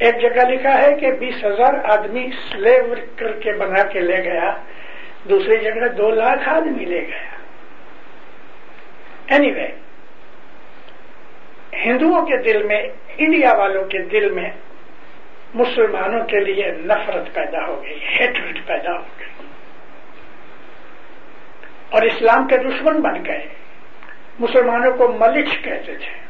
ایک 0.01 0.21
جگہ 0.21 0.49
لکھا 0.49 0.83
ہے 0.83 0.95
کہ 0.95 1.13
بیس 1.13 1.45
ہزار 1.45 1.75
آدمی 1.85 2.31
سلیو 2.53 2.95
کر 3.17 3.33
کے 3.33 3.53
بنا 3.53 3.83
کے 3.83 4.01
لے 4.01 4.25
گیا 4.25 4.57
دوسری 5.25 5.59
جگہ 5.59 5.89
دو 5.89 6.11
لاکھ 6.11 6.49
آدمی 6.49 6.85
لے 6.85 7.01
گیا۔ 7.01 7.37
اینی 9.27 9.51
anyway, 9.51 9.71
ہندوؤں 11.73 12.27
کے 12.27 12.37
دل 12.37 12.63
میں 12.63 12.83
انڈیا 13.19 13.53
والوں 13.53 13.85
کے 13.85 13.99
دل 13.99 14.31
میں 14.31 14.51
مسلمانوں 15.55 16.25
کے 16.25 16.41
لیے 16.41 16.73
نفرت 16.73 17.35
پیدا 17.35 17.67
ہو 17.67 17.83
گئی 17.85 17.99
ہیٹریٹ 18.03 18.67
پیدا 18.67 18.93
ہو 18.93 19.05
گئی۔ 19.19 19.47
اور 21.91 22.03
اسلام 22.03 22.49
کے 22.49 22.57
دشمن 22.57 23.01
بن 23.01 23.25
گئے۔ 23.27 23.47
مسلمانوں 24.39 24.97
کو 24.97 25.09
ملچ 25.09 25.65
کہتے 25.65 25.95
تھے 25.95 26.21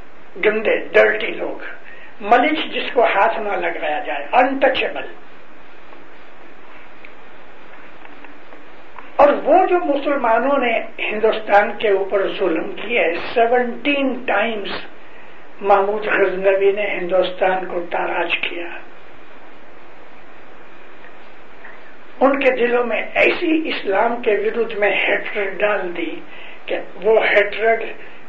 گندے 0.44 0.76
ڈرٹی 0.76 1.26
لوگ۔ 1.26 1.79
ملچ 2.20 2.74
جس 2.74 2.92
کو 2.92 3.04
ہاتھ 3.04 3.40
نہ 3.40 3.52
لگایا 3.52 3.98
جائے 3.98 4.26
انٹچیبل 4.32 5.02
اور 9.16 9.28
وہ 9.28 9.66
جو 9.66 9.78
مسلمانوں 9.78 10.58
نے 10.58 10.78
ہندوستان 11.10 11.78
کے 11.78 11.88
اوپر 11.88 12.28
ظلم 12.28 12.72
کیے 12.72 13.12
سیونٹین 13.34 14.24
ٹائمز 14.26 14.68
محمود 15.60 16.06
غزنوی 16.06 16.72
نے 16.72 16.86
ہندوستان 16.86 17.66
کو 17.66 17.80
تاراج 17.90 18.38
کیا۔ 18.38 18.66
ان 22.20 22.40
کے 22.40 22.56
دلوں 22.56 22.84
میں 22.84 23.02
ایسی 23.14 23.68
اسلام 23.68 24.22
کے 24.22 24.30
ورد 24.30 24.72
میں 24.78 24.90
ہیٹرڈ 24.90 25.60
ڈال 25.60 25.96
دی 25.96 26.20
کہ 26.66 26.78
وہ 27.02 27.26
ہیٹرڈ 27.26 27.84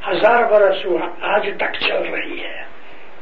ہزار 0.09 0.43
برس 0.43 0.85
ہوا، 0.85 1.07
آج 1.21 1.49
تک 1.57 1.73
چل 1.87 2.03
رہی 2.03 2.43
ہے۔ 2.43 2.70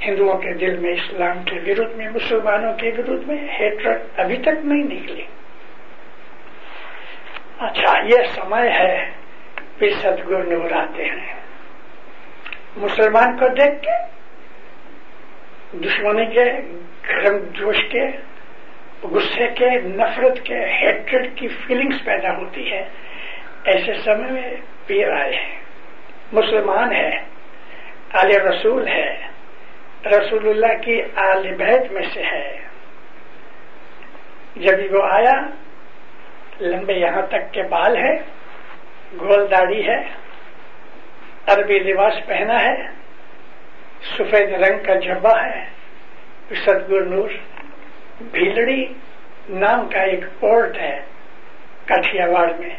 ہندوؤں 0.01 0.38
کے 0.38 0.53
دل 0.53 0.77
میں، 0.77 0.91
اسلام 0.91 1.44
کے 1.44 1.60
ورد 1.60 1.96
میں، 1.96 2.10
مسلمانوں 2.10 2.74
کے 2.74 2.91
ورد 2.98 3.27
میں 3.27 3.38
ہیٹرڈ 3.60 4.01
ابھی 4.18 4.38
تک 4.38 4.50
نہیں 4.63 4.84
نکلی۔ 4.84 5.25
اچھا 7.60 8.00
یہ 8.03 8.24
سمے 8.36 8.70
ہے 8.70 9.10
پھر 9.79 9.89
ستگر 9.89 10.44
نور 10.44 10.72
آتے 10.72 11.06
ہیں۔ 11.06 11.34
مسلمان 12.77 13.38
کو 13.38 13.48
دیکھ 13.48 13.82
کے، 13.82 14.20
دشمنی 15.77 16.25
کے، 16.25 16.46
گرم 17.10 17.38
جوش 17.51 17.77
کے، 17.91 18.06
غصے 19.03 19.48
کے، 19.48 19.70
نفرت 19.70 20.46
کے 20.46 20.65
ہیٹریڈ 20.65 21.32
کی 21.36 21.48
فیلنگز 21.48 22.06
پیدا 22.06 22.38
ہوتی 22.38 22.72
ہے۔ 22.72 22.84
ایسے 23.63 23.94
سمے 23.94 24.32
میں 24.32 24.56
پیر 24.86 25.12
آئے 25.12 25.36
ہیں۔ 25.36 25.60
مسلمان 26.32 26.96
ہے، 26.96 27.10
آل 28.13 28.41
رسول 28.41 28.88
ہے۔ 28.88 29.38
رسول 30.06 30.50
اللہ 30.50 30.82
کی 30.82 31.01
آل 31.15 31.56
بیت 31.56 31.91
میں 31.91 32.01
سے 32.13 32.24
ہے۔ 32.24 32.58
جب 34.56 34.96
وہ 34.96 35.03
آیا، 35.03 35.48
لمبے 36.62 36.94
یہاں 36.94 37.22
تک 37.22 37.53
کے 37.53 37.63
بال 37.63 37.98
ہے، 37.98 38.15
گول 39.22 39.51
داڑھی 39.51 39.88
ہے، 39.88 39.98
عربی 41.48 41.79
لباس 41.79 42.13
پہنا 42.25 42.63
ہے، 42.63 42.75
سفید 44.18 44.53
رنگ 44.53 44.84
کا 44.84 44.96
جبا 44.96 45.46
ہے 45.46 45.65
ستگر 46.51 47.01
نور، 47.01 47.29
بھیلڑی 48.22 48.86
نام 49.50 49.89
کا 49.89 50.01
ایک 50.01 50.20
پورٹ 50.39 50.77
ہے 50.77 51.06
کاٹیا 51.86 52.25
واڑ 52.29 52.51
میں۔ 52.60 52.75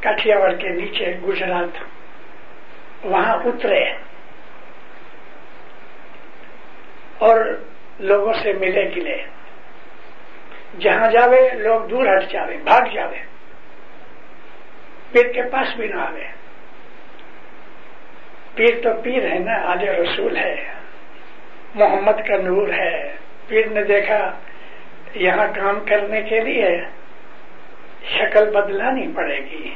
کاٹیا 0.00 0.38
واڑ 0.38 0.52
کے 0.52 0.68
نیچے 0.68 1.16
گجرات، 1.28 1.84
وہاں 3.04 3.36
اترے۔ 3.44 3.84
اور 7.18 7.58
لوگوں 7.98 8.32
سے 8.42 8.52
ملے 8.52 8.90
گلے 8.96 9.22
جہاں 10.78 11.10
جاوے، 11.10 11.50
لوگ 11.50 11.80
دور 11.80 12.06
ہٹ 12.06 12.30
جاوے، 12.30 12.56
بھاگ 12.56 12.94
جاوے۔ 12.94 13.18
پیر 15.12 15.32
کے 15.32 15.42
پاس 15.42 15.76
بھی 15.76 15.88
نہ 15.88 16.00
آوے۔ 16.00 16.24
پیر 18.54 18.80
تو 18.82 19.00
پیر 19.02 19.32
ہے 19.32 19.38
نا 19.38 19.54
آج 19.64 19.84
رسول 19.84 20.36
ہے۔ 20.36 20.64
محمد 21.74 22.28
کا 22.28 22.36
نور 22.36 22.68
ہے۔ 22.68 23.16
پیر 23.46 23.66
نے 23.66 23.84
دیکھا، 23.84 24.38
یہاں 25.14 25.46
کام 25.54 25.80
کرنے 25.84 26.22
کے 26.22 26.40
لیے 26.40 26.80
شکل 28.04 28.50
بدلانی 28.50 29.12
پڑے 29.14 29.38
گی۔ 29.38 29.70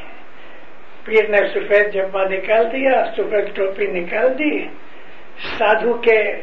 پیر 1.04 1.28
نے 1.28 1.36
سفید 1.36 1.92
جبا 1.92 2.24
نکال 2.24 2.72
دیا، 2.72 3.04
سفید 3.16 3.56
ٹوپی 3.56 3.86
نکال 3.86 4.38
دی۔ 4.38 4.68
سادھو 5.58 5.94
کے 5.94 6.42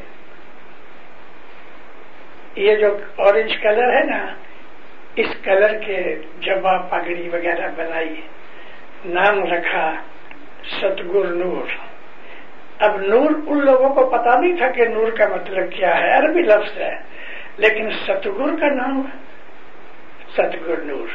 یہ 2.55 2.75
جو 2.75 2.97
اورنج 3.15 3.57
کلر 3.57 3.93
ہے 3.93 4.03
نا، 4.03 4.25
اس 5.15 5.27
کلر 5.43 5.77
کے 5.79 6.15
جبا 6.39 6.77
پگڑی 6.77 7.29
وغیرہ 7.29 7.67
بنائی 7.75 8.21
نام 9.05 9.43
رکھا 9.43 9.91
ستگر 10.63 11.25
نور۔ 11.25 11.67
اب 12.79 13.01
نور 13.01 13.31
ان 13.47 13.65
لوگوں 13.65 13.89
کو 13.89 14.09
پتا 14.09 14.39
نہیں 14.39 14.57
تھا 14.57 14.67
کہ 14.67 14.85
نور 14.85 15.11
کا 15.11 15.27
مطلب 15.27 15.71
کیا 15.71 15.97
ہے، 15.97 16.11
عربی 16.11 16.41
لفظ 16.41 16.77
ہے، 16.77 16.95
لیکن 17.57 17.89
ستگر 17.89 18.55
کا 18.59 18.69
نام 18.69 19.01
ستگر 20.33 20.81
نور۔ 20.81 21.07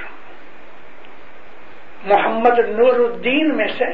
محمد 2.05 2.59
نور 2.59 2.95
الدین 2.95 3.57
میں 3.57 3.69
سے 3.79 3.85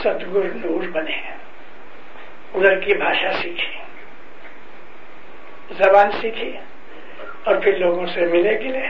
ستگر 0.00 0.44
نور 0.54 0.88
بنے 0.88 1.16
ادھر 2.54 2.80
کی 2.80 2.94
بھاشا 2.94 3.32
سیکھی 3.32 3.78
زبان 5.78 6.10
سیکھی 6.20 6.56
اور 7.44 7.56
پھر 7.56 7.76
لوگوں 7.76 8.06
سے 8.06 8.26
ملے 8.26 8.60
گلے 8.60 8.86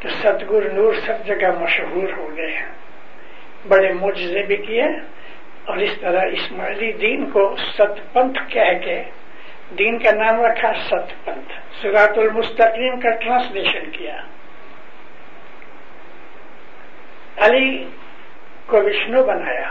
تو 0.00 0.08
ستگر 0.08 0.72
نور 0.72 0.92
سب 0.94 1.26
جگہ 1.26 1.58
مشہور 1.58 2.12
ہو 2.16 2.36
گئے 2.36 2.60
بڑے 3.68 3.92
معجزے 3.92 4.42
بھی 4.42 4.56
کیے 4.56 4.84
اور 5.64 5.76
اس 5.76 6.00
طرح 6.00 6.20
اسماعیلی 6.32 6.92
دین 6.92 7.30
کو 7.30 7.56
ست 7.56 8.12
پنتھ 8.12 8.38
کہہ 8.48 8.78
کے 8.84 9.02
دین 9.78 9.98
کا 9.98 10.10
نام 10.10 10.40
رکھا 10.40 10.72
ست 10.72 11.24
پنتھ۔ 11.24 11.52
سگات 11.82 12.18
المستقیم 12.18 13.00
کا 13.00 13.10
ٹرانسلیشن 13.10 13.90
کیا۔ 13.90 14.16
علی 17.36 17.84
کو 18.66 18.82
وشنو 18.82 19.24
بنایا، 19.24 19.70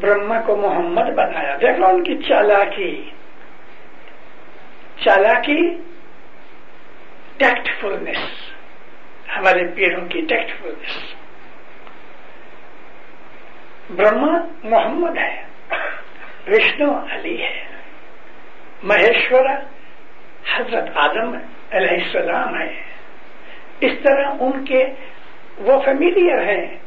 برہما 0.00 0.40
کو 0.40 0.56
محمد 0.56 1.10
بنایا۔ 1.10 1.56
دیکھو 1.60 1.86
ان 1.86 2.04
کی 2.04 2.18
چالاکی۔ 2.28 3.10
چالاکی 5.04 5.76
ٹیکٹ 7.36 7.80
فلنس 7.80 8.18
ہمارے 9.36 9.66
پیروں 9.74 10.08
کی 10.08 10.20
ٹیکٹ 10.20 10.60
فلنس 10.60 11.14
برہما 13.90 14.38
محمد 14.64 15.18
ہے، 15.18 15.42
وشنو 16.46 16.98
علی 17.10 17.42
ہے 17.42 17.64
مہیشور 18.82 19.44
حضرت 20.56 20.84
آدم 20.94 21.36
علیہ 21.70 22.04
السلام 22.04 22.60
ہے۔ 22.60 22.82
اس 23.80 23.92
طرح 24.02 24.26
ان 24.40 24.64
کے 24.64 24.84
وہ 25.58 25.80
فیملیئر 25.84 26.42
ہیں۔ 26.42 26.78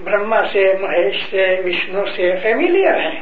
برہما 0.00 0.40
سے، 0.52 0.78
مہیش 0.80 1.30
سے، 1.30 1.56
وشنو 1.64 2.04
سے 2.04 2.36
فیملیئر 2.42 3.00
ہیں۔ 3.00 3.20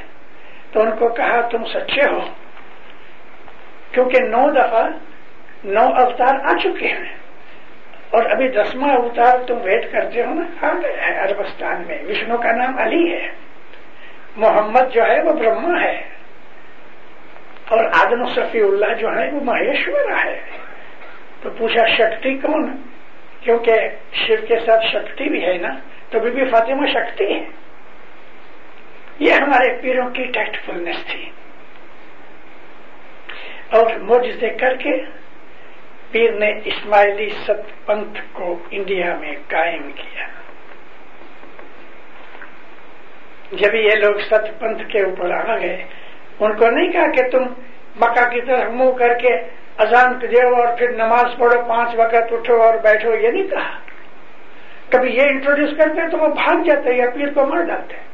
تو 0.72 0.80
ان 0.80 0.90
کو 0.90 1.08
کہا 1.08 1.40
تم 1.40 1.64
سچے 1.64 2.10
ہو۔ 2.10 2.20
کیونکہ 3.92 4.18
نو 4.20 4.50
دفعہ 4.50 4.88
نو 5.64 5.80
اوتار 5.80 6.34
آ 6.44 6.56
چکے 6.58 6.88
ہیں۔ 6.88 7.16
اور 8.10 8.24
ابھی 8.30 8.48
دسواں 8.48 8.96
اوتار 8.96 9.38
تم 9.46 9.58
ویٹ 9.62 9.92
کرتے 9.92 10.24
ہو 10.24 10.34
نا 10.34 10.42
ہاں، 10.62 10.70
آ 10.70 10.74
گیا 10.74 11.08
ہے 11.08 11.20
اربستان 11.20 11.82
میں۔ 11.86 11.98
وشنو 12.08 12.36
کا 12.36 12.52
نام 12.52 12.78
علی 12.78 13.12
ہے۔ 13.12 13.28
محمد 14.36 14.94
جو 14.94 15.02
ہے 15.02 15.22
وہ 15.22 15.32
برہما 15.32 15.82
ہے۔ 15.82 15.96
اور 17.68 17.84
آدم 17.84 18.24
صفی 18.24 18.60
اللہ 18.60 18.94
جو 18.94 19.08
ہے 19.08 19.30
وہ 19.32 19.40
مہیشور 19.44 20.24
ہے۔ 20.24 20.40
تو 21.42 21.50
پوچھا، 21.50 21.86
شکتی 21.86 22.34
کون؟ 22.34 22.76
کیونکہ 23.40 23.72
شیو 24.12 24.36
کے 24.48 24.58
ساتھ 24.66 24.86
شکتی 24.92 25.28
بھی 25.28 25.44
ہے 25.44 25.58
نا، 25.58 25.68
تو 26.10 26.20
بی 26.20 26.30
بی 26.30 26.44
فاطمہ 26.44 26.86
شکتی 26.86 27.34
ہے۔ 27.34 27.44
یہ 29.18 29.32
ہمارے 29.32 29.82
پیروں 29.82 30.10
کی 30.10 30.24
ٹیکٹ 30.24 30.66
فلنس 30.66 31.06
تھی۔ 31.12 31.30
اور 33.72 33.90
موجے 33.96 34.50
کر 34.50 34.76
کے 34.76 34.90
پیر 36.10 36.32
نے 36.32 36.52
اسماعیلی 36.64 37.30
ست 37.30 37.86
پنتھ 37.86 38.20
کو 38.32 38.58
انڈیا 38.70 39.16
میں 39.16 39.32
قائم 39.48 39.92
کیا۔ 39.92 40.26
جب 43.52 43.74
یہ 43.74 43.90
لوگ 43.90 44.14
ست 44.14 44.60
پنتھ 44.60 44.82
کے 44.88 45.02
اوپر 45.02 45.30
آ 45.30 45.58
گئے، 45.58 45.84
ان 46.40 46.52
کو 46.52 46.70
نہیں 46.70 46.92
کہا 46.92 47.06
کہ 47.06 47.28
تم 47.30 47.42
مکہ 47.96 48.30
کی 48.30 48.40
طرف 48.40 48.70
منہ 48.70 48.90
کر 48.90 49.18
کے 49.18 49.28
اذان 49.78 50.20
دو 50.20 50.56
اور 50.56 50.76
پھر 50.78 50.90
نماز 50.90 51.38
پڑھو، 51.38 51.62
پانچ 51.68 51.94
وقت 51.96 52.32
اٹھو 52.32 52.62
اور 52.62 52.74
بیٹھو، 52.74 53.14
یہ 53.14 53.28
نہیں 53.28 53.48
کہا۔ 53.48 53.78
کبھی 54.88 55.16
یہ 55.16 55.22
انٹروڈیوس 55.22 55.70
کرتے 55.70 56.10
تو 56.10 56.18
وہ 56.18 56.28
بھاگ 56.28 56.62
جاتے 56.62 56.94
یا 56.94 57.10
پیر 57.10 57.32
کو 57.34 57.46
مار 57.46 57.62
ڈالتے 57.62 58.09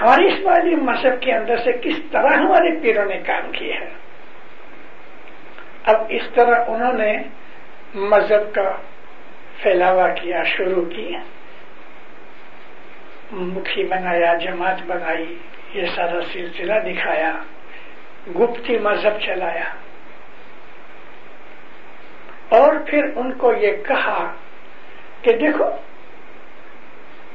ہماری 0.00 0.26
اسماعیلی 0.26 0.76
مذہب 0.76 1.20
کے 1.20 1.32
اندر 1.32 1.56
سے 1.56 1.72
کس 1.72 1.98
طرح 2.12 2.36
ہمارے 2.36 2.80
پیروں 2.80 3.04
نے 3.04 3.18
کام 3.26 3.50
کیا 3.52 3.80
ہے؟ 3.80 3.90
اب 5.84 5.96
اس 6.08 6.22
طرح 6.34 6.64
انہوں 6.68 6.92
نے 6.92 7.12
مذہب 7.94 8.54
کا 8.54 8.76
پھیلاوا 9.62 10.08
کیا، 10.08 10.42
شروع 10.42 10.84
کیا، 10.84 11.18
مکھی 13.32 13.84
بنایا، 13.84 14.34
جماعت 14.34 14.82
بنائی، 14.86 15.36
یہ 15.74 15.86
سارا 15.96 16.20
سلسلہ 16.32 16.78
دکھایا، 16.80 17.32
گپتی 18.26 18.78
مذہب 18.78 19.20
چلایا۔ 19.20 19.68
اور 22.48 22.74
پھر 22.86 23.04
ان 23.16 23.32
کو 23.32 23.52
یہ 23.54 23.72
کہا 23.88 24.32
کہ 25.22 25.32
دیکھو، 25.32 25.70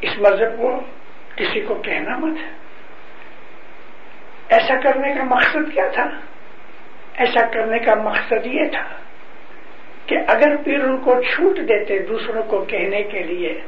اس 0.02 0.18
مذہب 0.18 0.58
کو 0.58 0.82
کسی 1.36 1.62
کو 1.62 1.76
کہنا 1.76 2.18
مت۔ 2.18 2.38
ایسا 4.50 4.80
کرنے 4.80 5.14
کا 5.14 5.24
مقصد 5.24 5.74
کیا 5.74 5.88
تھا؟ 5.88 6.04
ایسا 7.14 7.48
کرنے 7.48 7.80
کا 7.80 7.96
مقصد 7.96 8.46
یہ 8.46 8.64
تھا 8.72 8.96
کہ 10.06 10.18
اگر 10.28 10.56
پھر 10.64 10.84
ان 10.84 10.98
کو 10.98 11.22
چھوٹ 11.22 11.58
دیتے 11.58 12.00
دوسروں 12.00 12.44
کو 12.44 12.66
کہنے 12.66 13.04
کے 13.04 13.24
لیے، 13.24 13.62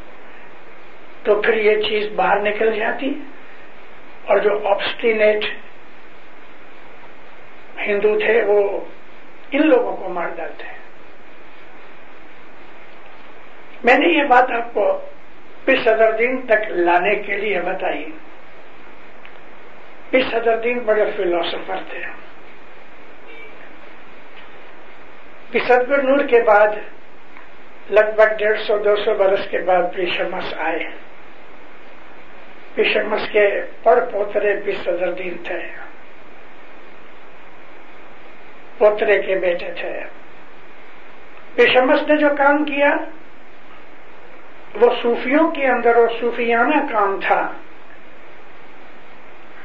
تو 1.23 1.41
پھر 1.41 1.53
یہ 1.53 1.81
چیز 1.81 2.11
باہر 2.15 2.39
نکل 2.39 2.79
جاتی۔ 2.79 3.13
اور 4.25 4.37
جو 4.37 4.67
آبسٹینیٹ 4.67 5.45
ہندو 7.87 8.19
تھے، 8.19 8.43
وہ 8.47 8.79
ان 9.51 9.67
لوگوں 9.67 9.97
کو 9.97 10.09
مار 10.09 10.27
ڈالتے۔ 10.35 10.63
میں 13.83 13.97
نے 13.97 14.07
یہ 14.07 14.23
بات 14.23 14.51
آپ 14.51 14.73
کو 14.73 15.01
پھر 15.67 15.75
صدر 15.83 16.11
دین 16.11 16.41
تک 16.45 16.67
لانے 16.69 17.15
کے 17.15 17.37
لیے 17.37 17.61
بتائی 17.61 18.11
پھر 20.09 20.19
صدر 20.31 20.57
دین 20.57 20.79
بڑے 20.79 21.05
فلاسفر 21.15 21.75
تھے۔ 21.89 22.01
پھر 25.51 26.03
نور 26.03 26.27
کے 26.27 26.41
بعد 26.41 26.67
لگ 27.89 28.15
بھگ 28.15 28.37
ڈیڑھ 28.37 28.59
سو، 28.59 28.77
دو 28.77 28.95
سو 28.95 29.13
برس 29.13 29.47
کے 29.49 29.57
بعد 29.57 29.81
پیشمس 29.95 30.53
آئے۔ 30.57 30.79
پیشمس 32.75 33.21
کے 33.31 33.61
پڑ 33.83 33.99
پوترے 34.11 34.55
بھی 34.55 34.71
صدر 34.71 35.11
دین 35.11 35.37
تھے۔ 35.43 35.59
پوترے 38.77 39.21
کے 39.21 39.35
بیٹے 39.35 39.71
تھے۔ 39.81 40.03
پیشمس 41.55 42.07
نے 42.07 42.17
جو 42.17 42.29
کام 42.37 42.65
کیا 42.65 42.89
وہ 44.81 44.89
صوفیوں 45.01 45.51
کے 45.51 45.67
اندر 45.67 45.95
وہ 45.95 46.07
صوفیانہ 46.19 46.91
کام 46.91 47.19
تھا۔ 47.27 47.51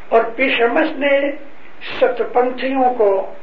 اور 0.08 0.24
پیشمس 0.36 0.90
نے 0.98 1.32
ستپنتھیوں 2.00 2.94
کو 2.94 3.34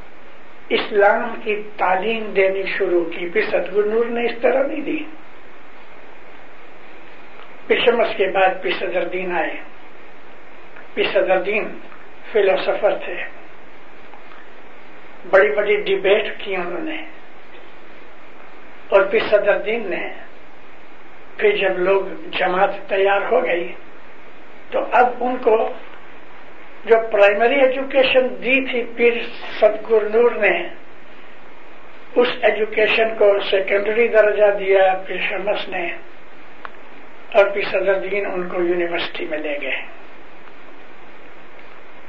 اسلام 0.69 1.39
کی 1.43 1.63
تعلیم 1.77 2.31
دینی 2.31 2.63
شروع 2.77 3.05
کی۔ 3.05 3.29
پھر 3.29 3.41
ستگر 3.41 3.83
نور 3.83 4.05
نے 4.05 4.25
اس 4.25 4.41
طرح 4.41 4.67
نہیں 4.67 4.81
دی۔ 4.81 5.03
پیشمس 7.67 8.07
کے 8.17 8.27
بعد 8.27 8.61
پی 8.61 8.69
صدر 8.79 9.07
دین 9.07 9.35
آئے۔ 9.35 9.55
پی 10.93 11.03
صدر 11.03 11.41
دین 11.41 11.79
فلوسفر 12.31 12.95
تھے۔ 13.05 13.23
بڑی 15.29 15.55
بڑی 15.55 15.75
ڈبیٹ 15.75 16.39
کی 16.39 16.55
انہوں 16.55 16.81
نے۔ 16.81 16.97
اور 18.89 19.01
پھر 19.01 19.19
صدر 19.19 19.57
دین 19.57 19.89
نے 19.89 20.28
پھر 21.39 21.55
جب 21.57 21.79
لوگ 21.79 22.01
جماعت 22.31 22.69
تیار 22.87 23.21
ہو 23.31 23.45
گئی، 23.45 23.73
تو 24.71 24.79
اب 24.91 25.07
ان 25.19 25.37
کو 25.37 25.57
جو 26.85 26.95
پرائمری 27.11 27.59
ایجوکیشن 27.59 28.27
دی 28.43 28.65
تھی 28.65 28.83
پیر 28.95 29.13
ستگر 29.61 30.09
نور 30.09 30.31
نے، 30.31 30.67
اس 32.15 32.27
ایجوکیشن 32.41 33.15
کو 33.17 33.39
سیکنڈری 33.39 34.07
درجہ 34.07 34.51
دیا 34.59 34.93
پھر 35.07 35.17
شمس 35.29 35.67
نے 35.69 35.85
اور 37.31 37.45
پھر 37.45 37.61
صدر 37.61 37.99
دین 37.99 38.25
ان 38.25 38.47
کو 38.49 38.61
یونیورسٹی 38.61 39.25
میں 39.25 39.37
لے 39.37 39.57
گئے۔ 39.61 39.81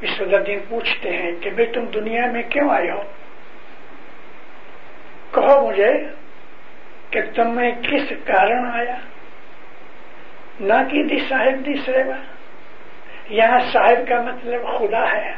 پھر 0.01 0.09
صدر 0.19 0.43
دین 0.43 0.59
پوچھتے 0.69 1.17
ہیں 1.17 1.33
کہ 1.41 1.51
بھائی 1.51 1.69
تم 1.69 1.85
دنیا 1.85 2.27
میں 2.27 2.43
کیوں 2.43 2.71
آئے 2.71 2.91
ہو؟ 2.91 3.03
کہو 5.35 5.69
مجھے 5.69 5.93
کہ 7.11 7.21
تم 7.35 7.55
میں 7.55 7.73
کس 7.83 8.13
کارن 8.25 8.71
آیا؟ 8.75 8.97
نہ 10.61 10.73
کی 10.73 11.03
دی 11.03 11.19
صاحب 11.29 11.67
دی 11.67 11.75
سیوا۔ 11.75 12.17
یہاں 13.29 13.61
صاحب 13.73 14.09
کا 14.09 14.23
مطلب 14.23 14.79
خدا 14.79 15.13
ہے 15.13 15.35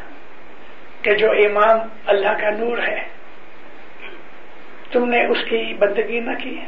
کہ 1.02 1.14
جو 1.14 1.30
امام 1.30 1.78
اللہ 2.06 2.40
کا 2.40 2.50
نور 2.50 2.78
ہے۔ 2.78 3.02
تم 4.92 5.08
نے 5.08 5.26
اس 5.26 5.38
کی 5.48 5.74
بندگی 5.78 6.20
نہ 6.20 6.34
کی۔ 6.42 6.60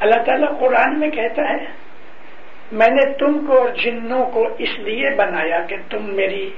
اللہ 0.00 0.22
تعالیٰ 0.22 0.60
قرآن 0.60 1.00
میں 1.00 1.10
کہتا 1.10 1.42
ہے، 1.42 1.64
میں 2.72 2.88
نے 2.88 3.12
تم 3.12 3.46
کو 3.46 3.58
اور 3.58 3.68
جنوں 3.68 4.30
کو 4.30 4.48
اس 4.58 4.78
لیے 4.78 5.10
بنایا 5.14 5.60
کہ 5.60 5.76
تم 5.90 6.14
میری 6.16 6.50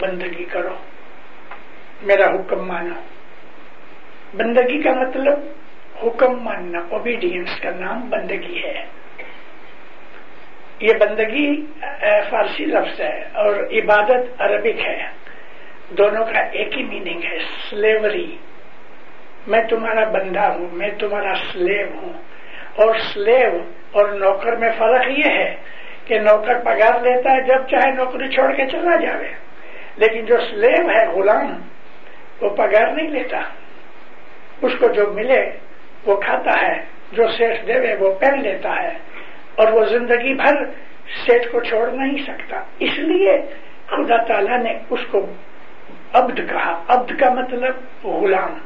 بندگی 0.00 0.44
کرو۔ 0.44 0.74
میرا 2.02 2.26
حکم 2.26 2.68
مانو۔ 2.68 2.94
بندگی 4.34 4.82
کا 4.82 4.90
مطلب 4.92 5.38
حکم 6.02 6.44
ماننا 6.44 6.78
اوبیڈینس 6.88 7.60
کا 7.60 7.70
نام 7.70 8.10
بندگی 8.10 8.64
ہے۔ 8.64 8.86
یہ 10.80 10.92
بندگی 11.00 11.66
فارسی 12.30 12.64
لفظ 12.64 13.00
ہے 13.00 13.22
اور 13.32 13.54
عبادت 13.56 14.42
عربک 14.42 14.86
ہے۔ 14.86 15.06
دونوں 15.90 16.24
کا 16.24 16.40
ایک 16.40 16.78
ہی 16.78 16.82
میننگ 16.82 17.24
ہے 17.24 17.38
سلیوری 17.70 18.36
میں 19.46 19.62
تمہارا 19.62 20.08
بندہ 20.10 20.40
ہوں، 20.40 20.68
میں 20.72 20.90
تمہارا 20.98 21.34
سلیو 21.52 21.86
ہوں۔ 21.94 22.12
اور 22.74 22.94
سلیو 23.14 23.58
اور 23.90 24.08
نوکر 24.08 24.56
میں 24.56 24.68
فرق 24.78 25.06
یہ 25.08 25.30
ہے 25.30 25.56
کہ 26.04 26.18
نوکر 26.18 26.58
پگار 26.58 27.00
لیتا 27.00 27.32
ہے 27.32 27.42
جب 27.42 27.68
چاہے 27.68 27.90
نوکری 27.90 28.28
چھوڑ 28.28 28.54
کے 28.54 28.66
چلا 28.66 28.96
جاوے، 28.96 29.28
لیکن 29.96 30.24
جو 30.24 30.36
سلیو 30.36 30.90
ہے، 30.90 31.06
غلام، 31.06 31.62
وہ 32.40 32.48
پگار 32.48 32.92
نہیں 32.92 33.08
لیتا۔ 33.08 33.38
اس 34.62 34.72
کو 34.80 34.88
جو 34.88 35.12
ملے، 35.12 35.50
وہ 36.06 36.16
کھاتا 36.16 36.66
ہے، 36.66 36.84
جو 37.12 37.28
سیٹ 37.28 37.66
دے 37.66 37.94
وہ 37.94 38.14
پہن 38.14 38.42
لیتا 38.42 38.82
ہے۔ 38.82 39.17
اور 39.58 39.72
وہ 39.72 39.84
زندگی 39.84 40.34
بھر 40.34 40.64
سیٹ 41.26 41.52
کو 41.52 41.60
چھوڑ 41.60 41.90
نہیں 41.90 42.24
سکتا۔ 42.24 42.56
اس 42.78 42.98
لیے 42.98 43.42
خدا 43.86 44.22
تعالیٰ 44.22 44.62
نے 44.62 44.78
اس 44.90 45.00
کو 45.10 45.26
عبد 46.12 46.50
کہا۔ 46.50 46.84
عبد 46.88 47.20
کا 47.20 47.34
مطلب 47.34 48.06
غلام۔ 48.06 48.58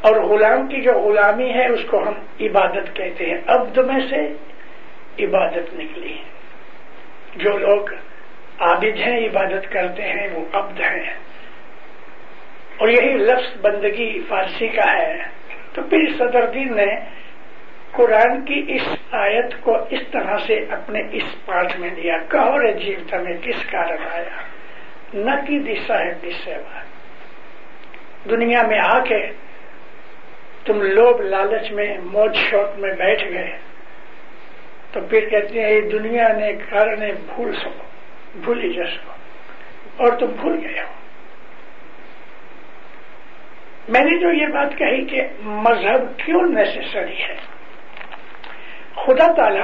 اور 0.00 0.16
غلام 0.16 0.66
کی 0.66 0.80
جو 0.80 0.92
غلامی 0.92 1.50
ہے، 1.50 1.66
اس 1.66 1.80
کو 1.90 2.02
ہم 2.02 2.14
عبادت 2.40 2.96
کہتے 2.96 3.26
ہیں۔ 3.26 3.38
عبد 3.46 3.78
میں 3.78 4.00
سے 4.10 4.32
عبادت 5.24 5.74
نکلی۔ 5.74 6.16
جو 7.36 7.58
لوگ 7.58 7.86
عابد 8.58 8.96
ہیں، 8.96 9.18
عبادت 9.18 9.72
کرتے 9.72 10.02
ہیں، 10.02 10.28
وہ 10.34 10.44
عبد 10.52 10.80
ہیں۔ 10.80 11.14
اور 12.76 12.88
یہی 12.88 13.14
لفظ 13.14 13.60
بندگی 13.60 14.20
فارسی 14.28 14.68
کا 14.68 14.98
ہے۔ 14.98 15.22
تو 15.72 15.82
پھر 15.82 15.98
صدر 16.18 16.46
دین 16.46 16.76
نے 16.76 17.16
قرآن 17.92 18.44
کی 18.44 18.64
اس 18.68 18.96
آیت 19.10 19.60
کو 19.60 19.76
اس 19.90 20.00
طرح 20.12 20.36
سے 20.46 20.54
اپنے 20.54 21.00
اس 21.12 21.46
پاٹ 21.46 21.78
میں 21.78 21.90
دیا 21.90 22.18
کہو 22.18 22.62
رے 22.62 22.72
جیوتا 22.72 23.16
میں 23.16 23.36
کس 23.42 23.66
کارن 23.70 24.06
آیا؟ 24.12 24.42
نہ 25.14 25.30
کی 25.46 25.58
دشا 25.58 25.98
ہے 25.98 26.14
سیوا 26.44 26.80
دنیا 28.30 28.62
میں 28.62 28.78
آ 28.78 29.04
کے 29.04 29.26
تم 30.64 30.82
لوگ 30.82 31.20
لالچ 31.20 31.72
میں، 31.72 31.98
موج 31.98 32.36
شوق 32.36 32.78
میں 32.78 32.92
بیٹھ 32.92 33.24
گئے۔ 33.24 33.58
تو 34.92 35.00
پھر 35.00 35.28
کہتے 35.28 35.62
ہیں، 35.62 35.70
یہ 35.70 35.80
دنیا 35.80 36.28
نے 36.28 36.52
کارن 36.52 37.00
بھول 37.26 37.52
سکو 37.52 37.84
بھولی 38.34 38.72
جا 38.72 38.84
سکو۔ 38.84 39.12
اور 39.96 40.18
تم 40.18 40.26
بھول 40.26 40.60
گئے 40.64 40.82
ہو۔ 40.82 40.92
میں 43.88 44.00
نے 44.00 44.18
جو 44.18 44.32
یہ 44.32 44.46
بات 44.46 44.78
کہی 44.78 45.04
کہ 45.04 45.22
مذہب 45.40 46.18
کیوں 46.18 46.42
نیسسری 46.42 47.22
ہے؟ 47.22 47.55
خدا 48.96 49.32
تعالی 49.32 49.62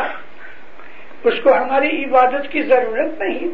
اس 1.24 1.34
کو 1.44 1.54
ہماری 1.54 2.04
عبادت 2.04 2.52
کی 2.52 2.62
ضرورت 2.62 3.18
نہیں۔ 3.18 3.48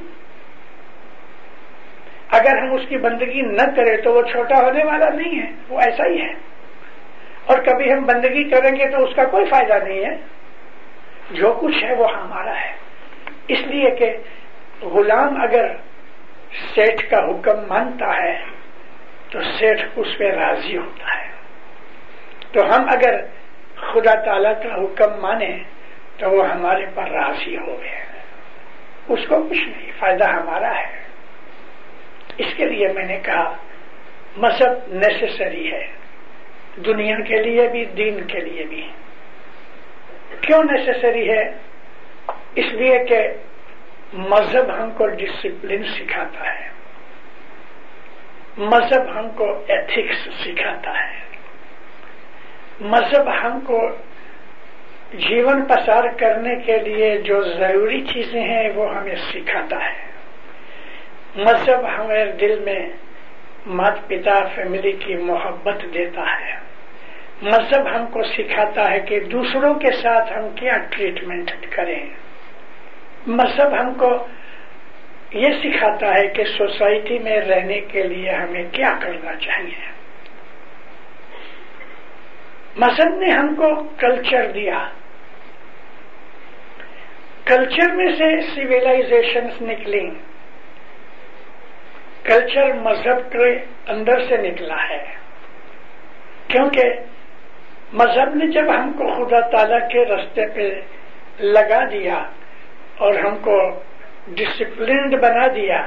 اگر 2.30 2.58
ہم 2.58 2.72
اس 2.72 2.80
کی 2.88 2.96
بندگی 2.96 3.42
نہ 3.42 3.76
کریں 3.76 3.96
تو 3.96 4.12
وہ 4.12 4.22
چھوٹا 4.22 4.60
ہونے 4.60 4.84
والا 4.84 5.08
نہیں 5.08 5.42
ہے، 5.42 5.50
وہ 5.68 5.80
ایسا 5.80 6.06
ہی 6.06 6.22
ہے۔ 6.22 6.32
اور 7.44 7.58
کبھی 7.58 7.92
ہم 7.92 8.04
بندگی 8.04 8.44
کریں 8.44 8.76
گے 8.76 8.90
تو 8.90 9.04
اس 9.04 9.14
کا 9.16 9.24
کوئی 9.24 9.44
فائدہ 9.44 9.84
نہیں 9.84 10.04
ہے۔ 10.04 10.16
جو 11.30 11.58
کچھ 11.60 11.84
ہے 11.84 11.94
وہ 11.94 12.08
ہمارا 12.16 12.60
ہے۔ 12.60 12.76
اس 13.48 13.58
لیے 13.60 13.90
کہ 13.90 14.16
غلام 14.82 15.42
اگر 15.42 15.76
سیٹ 16.74 17.10
کا 17.10 17.18
حکم 17.18 17.68
مانتا 17.68 18.22
ہے 18.22 18.44
تو 19.30 19.40
سیٹ 19.40 19.80
اس 19.96 20.06
پہ 20.18 20.30
راضی 20.30 20.76
ہوتا 20.76 21.20
ہے۔ 21.20 21.32
تو 22.52 22.76
ہم 22.76 22.82
اگر 22.88 23.37
خدا 23.80 24.14
تعالی 24.24 24.48
کا 24.62 24.74
حکم 24.74 25.20
مانے 25.20 25.58
تو 26.16 26.30
وہ 26.30 26.48
ہمارے 26.48 26.86
پر 26.94 27.10
راضی 27.10 27.56
ہو 27.56 27.80
گئے۔ 27.80 28.04
اس 29.08 29.20
کو 29.28 29.48
کچھ 29.48 29.68
نہیں، 29.68 29.92
فائدہ 29.98 30.24
ہمارا 30.24 30.78
ہے۔ 30.78 31.02
اس 32.38 32.46
کے 32.56 32.64
لیے 32.64 32.88
میں 32.92 33.04
نے 33.04 33.16
کہا، 33.16 33.56
مذہب 34.36 34.94
نیسسری 34.94 35.72
ہے۔ 35.72 35.86
دنیا 36.76 37.20
کے 37.20 37.42
لیے 37.42 37.68
بھی، 37.68 37.84
دین 37.84 38.24
کے 38.26 38.40
لیے 38.40 38.64
بھی۔ 38.64 38.90
کیوں 40.40 40.62
نیسسری 40.64 41.30
ہے؟ 41.30 41.50
اس 42.54 42.72
لیے 42.72 43.04
کہ 43.04 43.28
مذہب 44.12 44.82
ہم 44.82 44.90
کو 44.90 45.06
ڈسپلن 45.06 45.82
سکھاتا 45.82 46.54
ہے۔ 46.54 46.68
مذہب 48.56 49.18
ہم 49.18 49.30
کو 49.30 49.64
ایتھکس 49.68 50.28
سکھاتا 50.44 50.90
ہے۔ 50.90 51.27
مذہب 52.80 53.44
ہم 53.44 53.60
کو 53.60 53.88
جیون 55.12 55.64
پسار 55.64 56.04
کرنے 56.18 56.56
کے 56.56 56.78
لیے 56.78 57.18
جو 57.18 57.40
ضروری 57.40 58.00
چیزیں 58.00 58.42
ہیں 58.42 58.68
وہ 58.74 58.96
ہمیں 58.96 59.14
سکھاتا 59.14 59.76
ہے۔ 59.76 60.08
مذہب 61.36 61.88
ہمارے 61.98 62.32
دل 62.32 62.60
میں 62.60 62.88
مات 63.66 64.08
پتا 64.08 64.44
فیملی 64.54 64.92
کی 64.92 65.14
محبت 65.14 65.84
دیتا 65.94 66.40
ہے۔ 66.40 66.54
مذہب 67.42 67.96
ہم 67.96 68.06
کو 68.06 68.22
سکھاتا 68.22 68.90
ہے 68.90 69.00
کہ 69.00 69.20
دوسروں 69.20 69.74
کے 69.74 69.92
ساتھ 69.92 70.32
ہم 70.32 70.48
کیا 70.50 70.76
ٹریٹمنٹ 70.90 71.50
کریں۔ 71.70 72.06
مذہب 73.26 73.80
ہم 73.80 73.94
کو 73.94 74.26
یہ 75.32 75.48
سکھاتا 75.62 76.08
ہے 76.08 76.26
کہ 76.26 76.44
سوسائٹی 76.44 77.18
میں 77.18 77.40
رہنے 77.40 77.80
کے 77.80 78.02
لیے 78.02 78.30
ہمیں 78.30 78.64
کیا 78.72 78.98
کرنا 79.00 79.34
چاہیے۔ 79.36 79.97
مذہب 82.78 83.14
نے 83.14 83.30
ہم 83.30 83.54
کو 83.54 83.82
کلچر 83.98 84.46
دیا۔ 84.46 84.88
کلچر 87.44 87.92
میں 87.92 88.12
سے 88.18 88.40
سویلائزیشنس 88.40 89.62
نکلی 89.62 90.10
کلچر 92.22 92.72
مذہب 92.72 93.32
کے 93.32 93.64
اندر 93.86 94.20
سے 94.28 94.36
نکلا 94.36 94.88
ہے۔ 94.90 95.04
کیونکہ 96.48 96.82
مذہب 97.92 98.34
نے 98.34 98.46
جب 98.46 98.74
ہم 98.74 98.92
کو 98.92 99.12
خدا 99.14 99.40
تعالی 99.40 99.76
کے 99.92 100.04
رستے 100.04 100.46
پہ 100.46 100.80
لگا 101.40 101.84
دیا 101.90 102.18
اور 102.98 103.14
ہم 103.14 103.38
کو 103.38 103.80
ڈسپلنڈ 104.26 105.14
بنا 105.14 105.46
دیا 105.46 105.86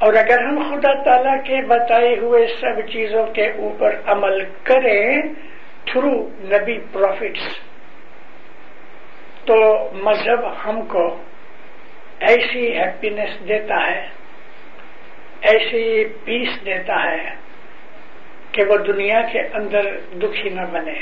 اور 0.00 0.14
اگر 0.14 0.44
ہم 0.44 0.58
خدا 0.70 0.92
تعالی 1.02 1.48
کے 1.48 1.66
بتائے 1.66 2.18
ہوئے 2.18 2.46
سب 2.46 2.80
چیزوں 2.92 3.26
کے 3.26 3.46
اوپر 3.46 3.96
عمل 4.06 4.44
کریں 4.62 5.22
تھرو 5.84 6.12
نبی 6.28 6.78
پروفٹس 6.92 7.58
تو 9.44 9.54
مذہب 9.92 10.46
ہم 10.64 10.86
کو 10.86 11.22
ایسی 12.20 12.78
ہیپینس 12.78 13.48
دیتا 13.48 13.86
ہے، 13.90 14.06
ایسی 15.40 16.04
پیس 16.24 16.48
دیتا 16.66 17.02
ہے 17.02 17.34
کہ 18.52 18.64
وہ 18.64 18.76
دنیا 18.76 19.20
کے 19.32 19.40
اندر 19.40 19.96
دکھی 20.22 20.50
نہ 20.50 20.60
بنے۔ 20.72 20.94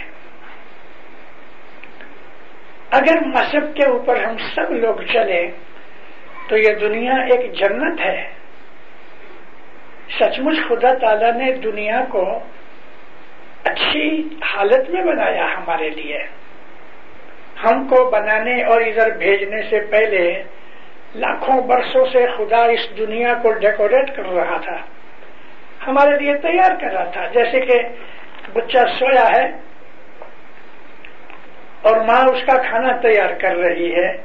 اگر 2.90 3.26
مذہب 3.26 3.74
کے 3.76 3.84
اوپر 3.84 4.24
ہم 4.24 4.36
سب 4.54 4.72
لوگ 4.72 4.94
چلے 5.12 5.46
تو 6.48 6.56
یہ 6.56 6.74
دنیا 6.74 7.12
ایک 7.12 7.52
جنت 7.52 8.00
ہے۔ 8.00 8.37
سچ 10.16 10.38
مچ 10.38 10.54
خدا 10.68 10.94
تعالی 10.98 11.44
نے 11.44 11.52
دنیا 11.52 12.04
کو 12.08 12.38
اچھی 13.64 14.28
حالت 14.54 14.90
میں 14.90 15.02
بنایا 15.04 15.46
ہمارے 15.56 15.88
لیے۔ 15.88 16.18
ہم 17.64 17.88
کو 17.88 18.10
بنانے 18.10 18.62
اور 18.62 18.80
ادھر 18.80 19.10
بھیجنے 19.10 19.62
سے 19.62 19.80
پہلے 19.80 20.42
لاکھوں 21.14 21.62
برسوں 21.62 22.06
سے 22.12 22.26
خدا 22.36 22.64
اس 22.64 22.98
دنیا 22.98 23.34
کو 23.42 23.52
ڈیکوریٹ 23.52 24.16
کر 24.16 24.26
رہا 24.26 24.56
تھا۔ 24.56 24.76
ہمارے 25.86 26.18
لیے 26.18 26.34
تیار 26.34 26.80
کر 26.80 26.92
رہا 26.92 27.04
تھا۔ 27.04 27.26
جیسے 27.26 27.60
کہ 27.60 27.80
بچہ 28.52 28.78
سویا 28.98 29.28
ہے 29.36 29.46
اور 31.82 31.96
ماں 31.96 32.24
اس 32.24 32.46
کا 32.46 32.62
کھانا 32.62 32.96
تیار 32.96 33.30
کر 33.30 33.56
رہی 33.56 33.94
ہے۔ 33.94 34.16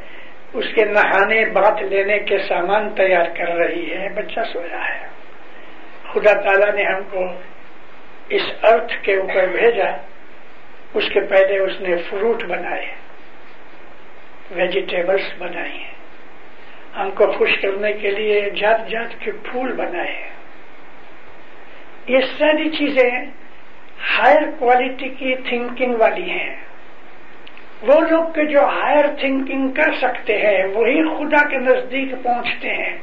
اس 0.54 0.66
کے 0.76 0.86
نہانے، 0.86 1.46
بات 1.46 1.82
لینے 1.82 2.20
کے 2.20 2.38
سامان 2.38 2.90
تیار 2.90 3.26
کر 3.38 3.48
رہی 3.48 3.98
ہے۔ 3.98 4.10
بچہ 4.10 4.40
سویا 4.54 4.88
ہے۔ 4.88 5.13
خدا 6.14 6.34
تعالی 6.34 6.72
نے 6.76 6.84
ہم 6.84 7.02
کو 7.12 7.28
اس 8.30 8.42
ارتھ 8.64 8.94
کے 9.02 9.16
اوپر 9.16 9.48
بھیجا، 9.48 9.92
اس 10.94 11.10
کے 11.10 11.20
پہلے 11.20 11.60
اس 11.60 11.82
نے 11.82 11.96
فروٹ 12.10 12.44
بنائے 12.44 12.86
ویجیٹیبلس 14.52 15.34
بنائی 15.38 15.84
ہم 16.98 17.12
کو 17.12 17.32
خوش 17.32 17.50
کرنے 17.62 17.94
کے 17.94 18.12
لیے 18.12 18.50
جات 18.50 18.88
جات 18.90 19.20
کے 19.20 19.32
پھول 19.32 19.72
بنائے 19.72 20.30
یہ 22.08 22.20
ساری 22.38 22.70
چیزیں 22.70 23.12
ہائر 24.18 24.42
کوالٹی 24.60 25.10
کی 25.10 25.36
تھنکنگ 25.36 25.96
والی 26.00 26.30
ہیں۔ 26.30 26.56
وہ 27.82 28.00
لوگ 28.10 28.24
کے 28.32 28.46
جو 28.46 28.60
ہائر 28.60 29.06
تھنکنگ 29.20 29.72
کر 29.72 29.94
سکتے 30.02 30.38
ہیں، 30.38 30.66
وہی 30.66 31.02
خدا 31.10 31.48
کے 31.48 31.58
نزدیک 31.58 32.24
پہنچتے 32.24 32.70
ہیں۔ 32.70 32.98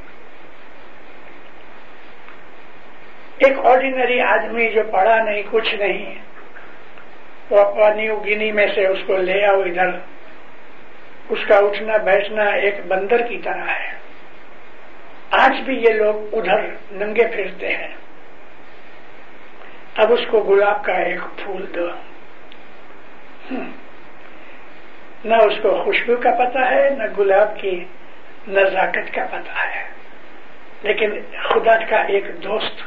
ایک 3.41 3.59
آرڈینری 3.67 4.21
آدمی 4.21 4.71
جو 4.71 4.83
پڑھا 4.93 5.23
نہیں، 5.23 5.43
کچھ 5.51 5.75
نہیں، 5.75 6.15
وہ 7.51 7.89
نیو 7.95 8.25
گینی 8.25 8.53
میں 8.53 8.67
سے 8.75 8.87
اس 8.87 8.99
کو 9.07 9.17
لے 9.17 9.45
آؤ 9.45 9.61
ادھر۔ 9.61 9.89
اس 11.29 11.39
کا 11.49 11.57
اٹھنا 11.57 11.97
بیٹھنا 11.97 12.43
ایک 12.43 12.75
بندر 12.89 13.27
کی 13.27 13.39
طرح 13.39 13.65
ہے۔ 13.65 13.99
آج 15.31 15.61
بھی 15.65 15.77
یہ 15.77 15.93
لوگ 15.93 16.35
ادھر 16.35 16.67
ننگے 16.93 17.27
پھرتے 17.37 17.69
ہیں۔ 17.69 17.95
اب 19.97 20.13
اس 20.13 20.21
کو 20.31 20.41
گلاب 20.41 20.85
کا 20.85 20.93
ایک 20.93 21.21
پھول 21.37 21.67
دو۔ 21.75 21.89
نہ 25.25 25.35
اس 25.35 25.53
کو 25.63 25.85
خوشبو 25.85 26.17
کا 26.17 26.31
پتہ 26.31 26.59
ہے، 26.59 26.91
نہ 26.91 27.05
گلاب 27.19 27.59
کی 27.59 27.85
نزاکت 28.49 29.15
کا 29.15 29.27
پتہ 29.27 29.67
ہے۔ 29.67 29.85
لیکن 30.83 31.21
خدا 31.21 31.85
کا 31.85 31.97
ایک 31.97 32.25
دوست 32.45 32.80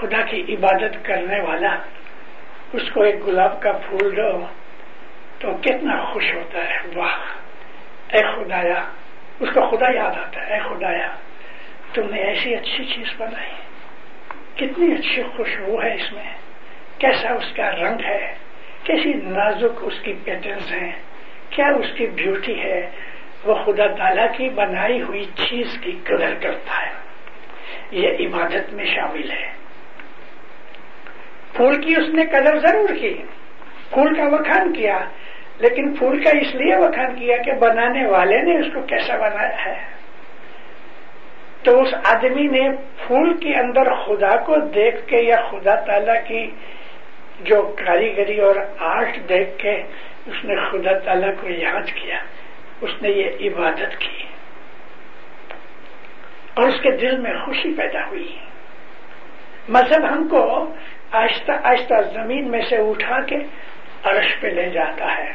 خدا 0.00 0.22
کی 0.22 0.54
عبادت 0.54 1.04
کرنے 1.04 1.40
والا 1.40 1.76
اس 2.72 2.82
کو 2.94 3.02
ایک 3.02 3.26
گلاب 3.26 3.62
کا 3.62 3.72
پھول 3.72 4.16
دو 4.16 4.46
تو 5.38 5.56
کتنا 5.56 6.04
خوش 6.04 6.34
ہوتا 6.34 6.58
ہے، 6.58 6.76
واہ! 6.94 7.18
اے 8.14 8.18
خدایا، 8.18 8.84
اس 9.40 9.48
کو 9.54 9.76
خدا 9.76 9.86
یاد 9.94 10.18
آتا 10.18 10.46
ہے، 10.46 10.54
اے 10.54 10.60
خدایا، 10.60 11.14
تم 11.94 12.10
نے 12.10 12.20
ایسی 12.20 12.54
اچھی 12.54 12.84
چیز 12.84 13.06
بنائی۔ 13.18 13.52
کتنی 14.56 14.94
اچھی 14.94 15.22
خوشبو 15.22 15.82
ہے 15.82 15.94
اس 15.94 16.12
میں۔ 16.12 16.34
کیسا 16.98 17.28
اس 17.28 17.56
کا 17.56 17.70
رنگ 17.70 18.00
ہے، 18.04 18.34
کیسی 18.84 19.12
نازک 19.14 19.78
اس 19.80 19.94
کی 20.02 20.12
پیٹرنس 20.24 20.72
ہیں۔ 20.72 20.92
کیا 21.50 21.66
اس 21.66 21.86
کی 21.96 22.06
بیوٹی 22.06 22.60
ہے۔ 22.60 22.90
وہ 23.44 23.54
خدا 23.54 23.86
تعالی 23.86 24.22
کی 24.36 24.48
بنائی 24.48 25.02
ہوئی 25.02 25.24
چیز 25.24 25.66
کی 25.80 25.92
قدر 26.04 26.34
کرتا 26.34 26.86
ہے۔ 26.86 26.92
یہ 27.90 28.08
عبادت 28.08 28.72
میں 28.72 28.84
شامل 28.84 29.30
ہے۔ 29.30 29.67
پھول 31.56 31.82
کی 31.82 31.94
اس 31.96 32.14
نے 32.14 32.26
قدر 32.26 32.58
ضرور 32.58 32.88
کی، 32.96 33.14
پھول 33.90 34.14
کا 34.14 34.22
وکھان 34.24 34.72
کیا، 34.72 34.98
لیکن 35.58 35.94
پھول 35.94 36.22
کا 36.22 36.30
اس 36.30 36.54
لیے 36.54 36.76
وکھان 36.76 37.14
کیا 37.18 37.36
کہ 37.36 37.52
بنانے 37.52 38.06
والے 38.06 38.42
نے 38.42 38.58
اس 38.58 38.74
کو 38.74 38.80
کیسا 38.80 39.16
بنایا 39.16 39.64
ہے۔ 39.64 39.98
تو 41.62 41.80
اس 41.80 41.94
آدمی 41.94 42.46
نے 42.46 42.70
پھول 43.06 43.36
کے 43.36 43.54
اندر 43.54 43.94
خدا 43.94 44.36
کو 44.36 44.56
دیکھ 44.56 45.06
کے 45.06 45.16
یا 45.16 45.36
خدا 45.50 45.74
تعالی 45.74 46.28
کی 46.28 46.50
جو 47.40 47.62
کاریگری 47.62 48.40
اور 48.40 48.56
آرٹ 48.78 49.28
دیکھ 49.28 49.58
کے 49.58 49.74
اس 50.26 50.44
نے 50.44 50.56
خدا 50.70 50.98
تعالی 50.98 51.26
کو 51.40 51.48
یاد 51.48 51.94
کیا، 51.94 52.16
اس 52.80 52.90
نے 53.02 53.08
یہ 53.08 53.50
عبادت 53.50 53.98
کی۔ 53.98 54.24
اور 56.54 56.68
اس 56.68 56.80
کے 56.80 56.90
دل 56.90 57.18
میں 57.18 57.32
خوشی 57.44 57.74
پیدا 57.74 58.06
ہوئی۔ 58.06 58.36
مذہب 59.68 60.12
ہم 60.12 60.28
کو 60.28 60.72
آہستہ 61.12 61.52
آہستہ 61.62 61.94
زمین 62.14 62.50
میں 62.50 62.60
سے 62.70 62.76
اٹھا 62.76 63.20
کے 63.20 63.36
عرش 64.04 64.40
پہ 64.40 64.46
لے 64.46 64.70
جاتا 64.70 65.18
ہے۔ 65.18 65.32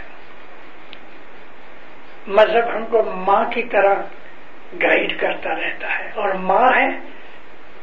مذہب 2.27 2.75
ہم 2.75 2.86
کو 2.86 3.03
ماں 3.03 3.43
کی 3.51 3.63
طرح 3.63 3.95
گائیڈ 4.81 5.19
کرتا 5.19 5.49
رہتا 5.49 5.99
ہے 5.99 6.09
اور 6.15 6.29
ماں 6.29 6.69
ہے، 6.75 6.88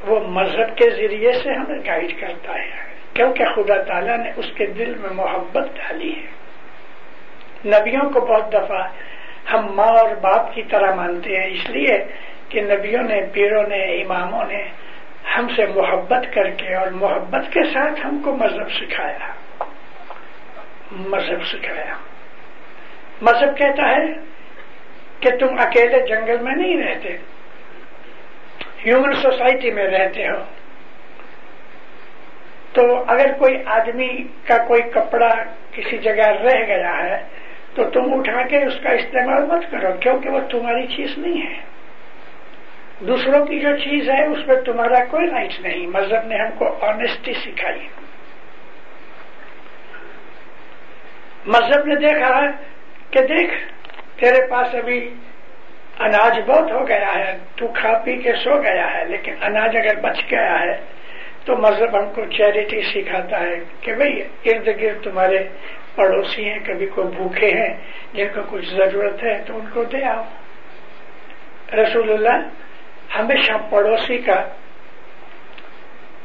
وہ 0.06 0.20
مذہب 0.20 0.76
کے 0.76 0.90
ذریعے 0.90 1.32
سے 1.32 1.52
ہمیں 1.52 1.78
گائیڈ 1.86 2.20
کرتا 2.20 2.54
ہے۔ 2.54 2.70
کیونکہ 3.14 3.44
خدا 3.44 3.82
تعالیٰ 3.82 4.18
نے 4.18 4.30
اس 4.36 4.46
کے 4.54 4.66
دل 4.66 4.94
میں 4.94 5.10
محبت 5.10 5.68
ڈالی 5.76 6.14
ہے۔ 6.16 6.40
نبیوں 7.66 8.10
کو 8.10 8.20
بہت 8.20 8.52
دفعہ 8.52 8.88
ہم 9.52 9.74
ماں 9.74 9.98
اور 9.98 10.14
باپ 10.14 10.54
کی 10.54 10.62
طرح 10.62 10.94
مانتے 10.94 11.36
ہیں، 11.36 11.46
اس 11.46 11.70
لیے 11.70 11.98
کہ 12.48 12.60
نبیوں 12.60 13.02
نے، 13.02 13.22
پیروں 13.32 13.62
نے، 13.62 13.84
اماموں 13.84 14.44
نے 14.44 14.64
ہم 15.36 15.46
سے 15.56 15.66
محبت 15.66 16.34
کر 16.34 16.50
کے 16.50 16.74
اور 16.74 16.86
محبت 16.86 17.52
کے 17.52 17.64
ساتھ 17.64 18.06
ہم 18.06 18.20
کو 18.24 18.36
مذہب 18.36 18.72
سکھایا۔ 18.72 19.18
مذہب 20.92 21.44
سکھایا۔ 21.44 21.94
مذہب 23.22 23.56
کہتا 23.56 23.90
ہے 23.90 24.06
کہ 25.20 25.30
تم 25.38 25.54
اکیلے 25.58 26.06
جنگل 26.06 26.36
میں 26.40 26.56
نہیں 26.56 26.82
رہتے۔ 26.82 27.08
ہیومن 28.86 29.12
سوسائٹی 29.12 29.70
میں 29.70 29.84
رہتے 29.84 30.28
ہو۔ 30.28 30.44
تو 32.72 33.04
اگر 33.06 33.32
کوئی 33.32 33.56
آدمی 33.66 34.22
کا 34.46 34.64
کوئی 34.64 34.82
کپڑا 34.82 35.34
کسی 35.72 35.98
جگہ 35.98 36.26
رہ 36.26 36.66
گیا 36.66 36.96
ہے، 37.02 37.24
تو 37.74 37.90
تم 37.90 38.14
اٹھا 38.14 38.42
کے 38.42 38.64
اس 38.64 38.74
کا 38.82 38.90
استعمال 38.90 39.46
مت 39.46 39.70
کرو، 39.70 39.92
کیونکہ 40.00 40.30
وہ 40.30 40.40
تمہاری 40.40 40.86
چیز 40.86 41.18
نہیں 41.18 41.46
ہے۔ 41.46 41.79
دوسروں 43.00 43.46
کی 43.46 43.60
جو 43.60 43.76
چیز 43.76 44.10
ہے، 44.10 44.26
اس 44.26 44.46
میں 44.46 44.56
تمہارا 44.56 45.04
کوئی 45.04 45.30
رائٹ 45.30 45.60
نہیں۔ 45.60 45.86
مذہب 45.86 46.26
نے 46.26 46.36
ہم 46.36 46.50
کو 46.58 46.78
آنےسٹی 46.80 47.32
سکھائی۔ 47.32 47.88
مذہب 51.46 51.86
نے 51.86 51.94
دیکھا 51.94 52.40
کہ 53.10 53.20
دیکھ، 53.20 53.54
تیرے 54.20 54.46
پاس 54.50 54.74
ابھی 54.74 55.14
اناج 55.98 56.40
بہت 56.40 56.70
ہو 56.70 56.88
گیا 56.88 57.14
ہے، 57.14 57.38
تو 57.56 57.68
کھا 57.68 57.98
پی 58.04 58.16
کے 58.16 58.32
سو 58.32 58.62
گیا 58.62 58.94
ہے، 58.94 59.04
لیکن 59.04 59.34
اناج 59.42 59.76
اگر 59.76 59.96
بچ 60.00 60.18
گیا 60.30 60.60
ہے 60.60 60.76
تو 61.44 61.56
مذہب 61.56 61.98
ہم 61.98 62.12
کو 62.12 62.24
چیریٹی 62.24 62.80
سکھاتا 62.80 63.40
ہے 63.40 63.54
کہ 63.80 63.94
بھئی 63.94 64.20
ارد 64.20 64.66
گرد 64.66 65.04
تمہارے 65.04 65.48
پڑوسی 65.94 66.48
ہیں، 66.48 66.58
کبھی 66.58 66.86
کوئی 66.86 67.08
بھوکے 67.16 67.46
ہیں، 67.46 67.74
جن 68.12 68.28
کو 68.34 68.40
کچھ 68.50 68.66
ضرورت 68.66 69.24
ہے 69.24 69.42
تو 69.46 69.58
ان 69.58 69.66
کو 69.72 69.84
دے 69.84 70.04
آؤ۔ 70.04 70.24
رسول 71.74 72.12
اللہ 72.12 72.48
ہمیشہ 73.18 73.52
پڑوسی 73.70 74.18
کا 74.18 74.44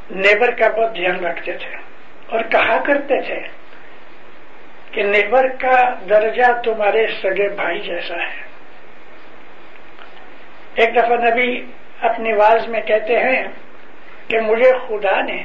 نیبر 0.09 0.51
کا 0.51 0.67
بہت 0.69 0.95
دھیان 0.95 1.25
رکھتے 1.25 1.53
تھے 1.53 1.75
اور 2.29 2.39
کہا 2.39 2.77
کرتے 2.77 3.21
تھے 3.21 3.39
کہ 4.91 5.03
نیبر 5.03 5.47
کا 5.47 5.95
درجہ 6.09 6.51
تمہارے 6.63 7.07
سگے 7.07 7.49
بھائی 7.49 7.79
جیسا 7.79 8.15
ہے۔ 8.15 8.43
ایک 10.75 10.95
دفعہ 10.95 11.17
نبی 11.29 11.65
اپنی 12.01 12.33
واز 12.33 12.67
میں 12.67 12.81
کہتے 12.81 13.19
ہیں 13.19 13.43
کہ 14.27 14.39
مجھے 14.39 14.71
خدا 14.87 15.21
نے 15.21 15.43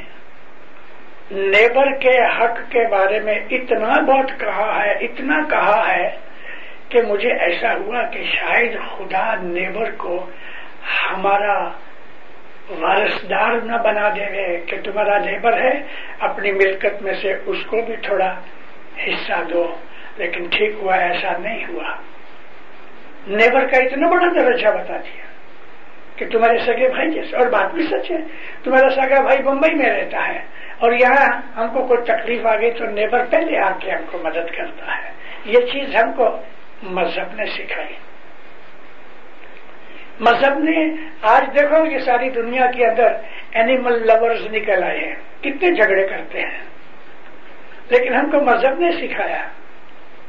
نیبر 1.31 1.93
کے 1.99 2.17
حق 2.19 2.59
کے 2.71 2.87
بارے 2.89 3.21
میں 3.21 3.35
اتنا 3.51 4.01
بہت 4.01 4.31
کہا 4.41 4.85
ہے، 4.85 4.91
اتنا 4.91 5.39
کہا 5.51 5.97
ہے 5.97 6.17
کہ 6.89 7.03
مجھے 7.03 7.33
ایسا 7.33 7.75
ہوا 7.75 8.03
کہ 8.03 8.25
شاید 8.25 8.79
خدا 8.97 9.35
نیبر 9.35 9.91
کو 9.91 10.31
ہمارا 10.87 11.69
وارثدار 12.81 13.53
نہ 13.53 13.77
بنا 13.77 14.09
دے 14.09 14.33
گے 14.33 14.61
کہ 14.67 14.77
تمہارا 14.85 15.19
نیبر 15.19 15.63
ہے، 15.63 15.83
اپنی 16.19 16.53
ملکت 16.53 17.03
میں 17.03 17.13
سے 17.23 17.35
اس 17.47 17.57
کو 17.67 17.83
بھی 17.83 17.97
تھوڑا 17.97 18.35
حصہ 19.07 19.45
دو۔ 19.53 19.77
لیکن 20.17 20.49
ٹھیک 20.49 20.75
ہوا، 20.83 20.95
ایسا 20.95 21.39
نہیں 21.39 21.65
ہوا۔ 21.69 21.95
نیبر 23.27 23.67
کا 23.67 23.77
اتنا 23.77 24.09
بڑا 24.09 24.43
درجہ 24.43 24.69
بتا 24.69 24.97
دیا 24.97 25.25
کہ 26.17 26.29
تمہارے 26.29 26.59
سگے 26.59 26.89
بھائی 26.89 27.11
جیسے۔ 27.11 27.37
اور 27.37 27.47
بات 27.47 27.75
بھی 27.75 27.83
سچ 27.83 28.11
ہے، 28.11 28.17
تمہارا 28.65 28.91
سگا 28.91 29.21
بھائی 29.21 29.43
بمبئی 29.43 29.75
میں 29.75 29.91
رہتا 29.91 30.29
ہے۔ 30.29 30.39
اور 30.79 30.93
یہاں 30.93 31.41
ہم 31.57 31.69
کو 31.73 31.87
کوئی 31.87 32.05
تکلیف 32.05 32.47
آ 32.47 32.57
گئی 32.57 32.71
تو 32.71 32.85
نیبر 32.85 33.25
پہلے 33.31 33.59
آ 33.59 33.71
کے 33.79 33.91
ہم 33.91 34.05
کو 34.11 34.19
مدد 34.19 34.57
کرتا 34.57 34.99
ہے۔ 34.99 35.11
یہ 35.45 35.59
چیز 35.61 35.97
ہم 35.97 36.13
کو 36.13 36.37
مذہب 36.83 37.35
نے 37.35 37.45
سکھائی۔ 37.47 38.10
مذہب 40.21 40.59
نے 40.59 40.95
آج 41.23 41.59
دیکھو 41.59 41.87
یہ 41.87 41.99
ساری 41.99 42.31
دنیا 42.31 42.67
کے 42.67 42.87
اندر 42.87 43.13
اینیمل 43.53 44.07
لورز 44.07 44.47
نکل 44.47 44.83
آئے 44.83 44.99
ہیں۔ 44.99 45.15
کتنے 45.41 45.71
جھگڑے 45.71 46.09
کرتے 46.09 46.41
ہیں۔ 46.41 46.65
لیکن 47.91 48.15
ہم 48.15 48.31
کو 48.31 48.41
مذہب 48.41 48.81
نے 48.81 48.91
سکھایا 48.93 49.49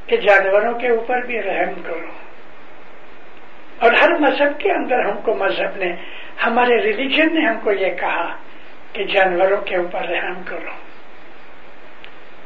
کہ 0.08 0.17
جانوروں 0.17 0.80
کے 0.80 0.89
اوپر 0.89 1.21
بھی 1.21 1.41
رحم 1.41 1.82
کرو۔ 1.84 2.08
اور 3.80 3.91
ہر 3.93 4.19
مذہب 4.19 4.60
کے 4.60 4.71
اندر 4.71 4.99
ہم 4.99 5.21
کو 5.21 5.34
مذہب 5.36 5.75
نے، 5.75 5.95
ہمارے 6.45 6.82
ریلیجن 6.82 7.34
نے 7.34 7.47
ہم 7.49 7.60
کو 7.60 7.71
یہ 7.71 7.93
کہا 7.99 8.38
کہ 8.93 9.04
جانوروں 9.04 9.58
کے 9.58 9.75
اوپر 9.75 10.08
رحم 10.08 10.43
کرو۔ 10.45 10.71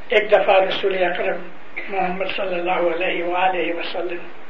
ایک 0.10 0.32
دفعہ 0.32 0.62
رسول 0.62 1.04
اکرم 1.04 1.42
محمد 1.90 2.26
صلی 2.38 2.60
اللہ 2.60 3.06
علیہ 3.06 3.24
وآلہ 3.24 3.74
وسلم 3.74 4.45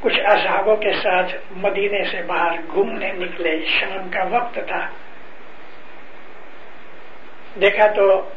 کچھ 0.00 0.20
اصحابوں 0.24 0.76
کے 0.76 0.92
ساتھ 0.92 1.34
مدینے 1.50 2.04
سے 2.04 2.22
باہر 2.22 2.56
گھومنے 2.72 3.12
نکلے، 3.12 3.64
شام 3.66 4.08
کا 4.08 4.22
وقت 4.30 4.54
تھا۔ 4.54 4.88
دیکھا 7.60 7.86
تو 7.86 8.28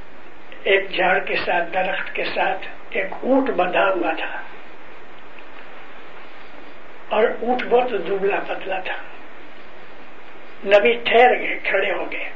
ایک 0.63 0.91
جھاڑ 0.91 1.19
کے 1.19 1.35
ساتھ، 1.35 1.73
درخت 1.73 2.15
کے 2.15 2.23
ساتھ 2.23 2.67
ایک 2.89 3.07
اونٹ 3.23 3.49
بندھا 3.49 3.85
ہوا 3.85 4.13
تھا۔ 4.13 4.41
اور 7.09 7.23
اونٹ 7.41 7.63
بہت 7.69 7.91
دبلا 7.91 8.39
پتلا 8.47 8.79
تھا۔ 8.79 8.93
نبی 10.65 10.93
ٹھہر 10.93 11.39
گئے، 11.39 11.59
کھڑے 11.63 11.91
ہو 11.91 12.11
گئے۔ 12.11 12.29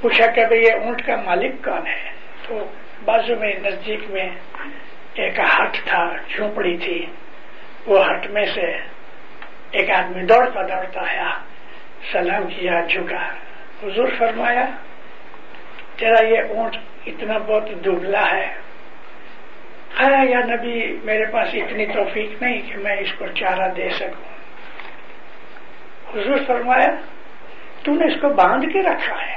پوچھا 0.00 0.26
کہ 0.26 0.46
بھائی 0.46 0.60
یہ 0.62 0.72
اونٹ 0.72 1.06
کا 1.06 1.16
مالک 1.16 1.64
کون 1.64 1.86
ہے؟ 1.86 2.10
تو 2.48 2.64
بازو 3.04 3.36
میں 3.36 3.52
نزدیک 3.62 4.00
میں 4.10 4.28
ایک 5.14 5.38
ہٹ 5.38 5.76
تھا، 5.84 6.16
جھونپڑی 6.28 6.76
تھی۔ 6.76 7.06
وہ 7.86 8.04
ہٹ 8.04 8.26
میں 8.26 8.46
سے 8.54 8.76
ایک 9.70 9.90
آدمی 9.90 10.22
دوڑتا 10.22 10.62
دوڑتا 10.62 11.00
آیا، 11.00 11.38
سلام 12.12 12.46
کیا، 12.46 12.80
جھکا۔ 12.80 13.28
حضور 13.82 14.08
فرمایا، 14.18 14.64
تیرا 15.96 16.24
یہ 16.24 16.38
اونٹ 16.48 16.76
اتنا 17.06 17.38
بہت 17.38 17.70
دبلا 17.84 18.30
ہے۔ 18.32 18.54
آیا 19.96 20.24
یا 20.30 20.38
نبی، 20.38 20.98
میرے 21.04 21.24
پاس 21.24 21.48
اتنی 21.52 21.86
توفیق 21.86 22.42
نہیں 22.42 22.60
کہ 22.68 22.76
میں 22.76 22.96
اس 22.96 23.12
کو 23.18 23.26
چارہ 23.26 23.68
دے 23.68 23.88
سکوں۔ 23.88 24.32
حضور 26.12 26.36
فرمایا، 26.46 26.88
تو 27.82 27.92
نے 27.92 28.14
اس 28.14 28.20
کو 28.20 28.28
باندھ 28.28 28.66
کے 28.72 28.82
رکھا 28.82 29.26
ہے۔ 29.26 29.36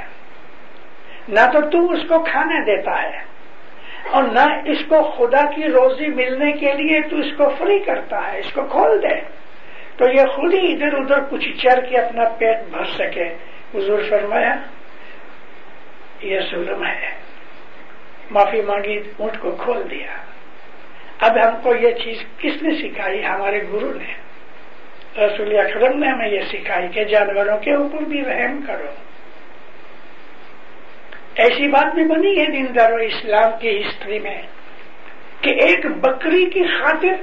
نہ 1.28 1.50
تو 1.52 1.70
تو 1.70 1.90
اس 1.90 2.00
کو 2.08 2.24
کھانا 2.24 2.58
دیتا 2.58 3.02
ہے۔ 3.02 3.35
اور 4.10 4.22
نہ 4.22 4.70
اس 4.70 4.78
کو 4.88 5.02
خدا 5.02 5.50
کی 5.50 5.62
روزی 5.62 6.06
ملنے 6.06 6.52
کے 6.52 6.72
لیے 6.72 7.00
تو 7.00 7.16
اس 7.16 7.36
کو 7.36 7.48
فری 7.48 7.78
کرتا 7.78 8.32
ہے، 8.32 8.38
اس 8.38 8.52
کو 8.52 8.62
کھول 8.62 9.02
دے۔ 9.02 9.20
تو 9.96 10.04
یہ 10.10 10.26
خود 10.26 10.54
ہی 10.54 10.72
ادھر 10.72 10.92
ادھر 10.92 11.24
کچھ 11.30 11.48
چر 11.62 11.80
کے 11.80 11.98
اپنا 11.98 12.28
پیٹ 12.28 12.56
بھر 12.70 12.84
سکے۔ 12.84 13.34
حضور 13.74 13.98
فرمایا، 14.08 14.54
یہ 16.20 16.40
ظلم 16.50 16.86
ہے۔ 16.86 17.10
معافی 18.30 18.60
مانگی، 18.60 18.96
اونٹ 19.16 19.38
کو 19.40 19.50
کھول 19.50 19.90
دیا۔ 19.90 20.06
اب 21.20 21.48
ہم 21.48 21.60
کو 21.62 21.76
یہ 21.76 21.94
چیز 21.94 22.24
کس 22.38 22.62
نے 22.62 22.70
سکھائی؟ 22.70 23.24
ہمارے 23.24 23.62
گرو 23.62 23.92
نے۔ 23.92 24.26
رسول 25.20 25.58
اکرم 25.58 25.98
نے 25.98 26.06
ہمیں 26.08 26.28
یہ 26.28 26.40
سکھائی 26.40 26.88
کہ 26.88 27.04
جانوروں 27.04 27.58
کے 27.58 27.74
اوپر 27.74 27.98
بھی 27.98 28.24
رحم 28.24 28.60
کرو۔ 28.66 28.86
ایسی 31.36 31.68
بات 31.68 31.94
بھی 31.94 32.04
بنی 32.04 32.40
ہے 32.40 32.46
دن 32.46 32.74
در 32.74 32.92
اسلام 32.92 33.58
کی 33.58 33.82
ہسٹری 33.82 34.18
میں 34.18 34.42
کہ 35.40 35.50
ایک 35.50 35.86
بکری 35.86 36.50
کی 36.50 36.64
خاطر 36.64 37.22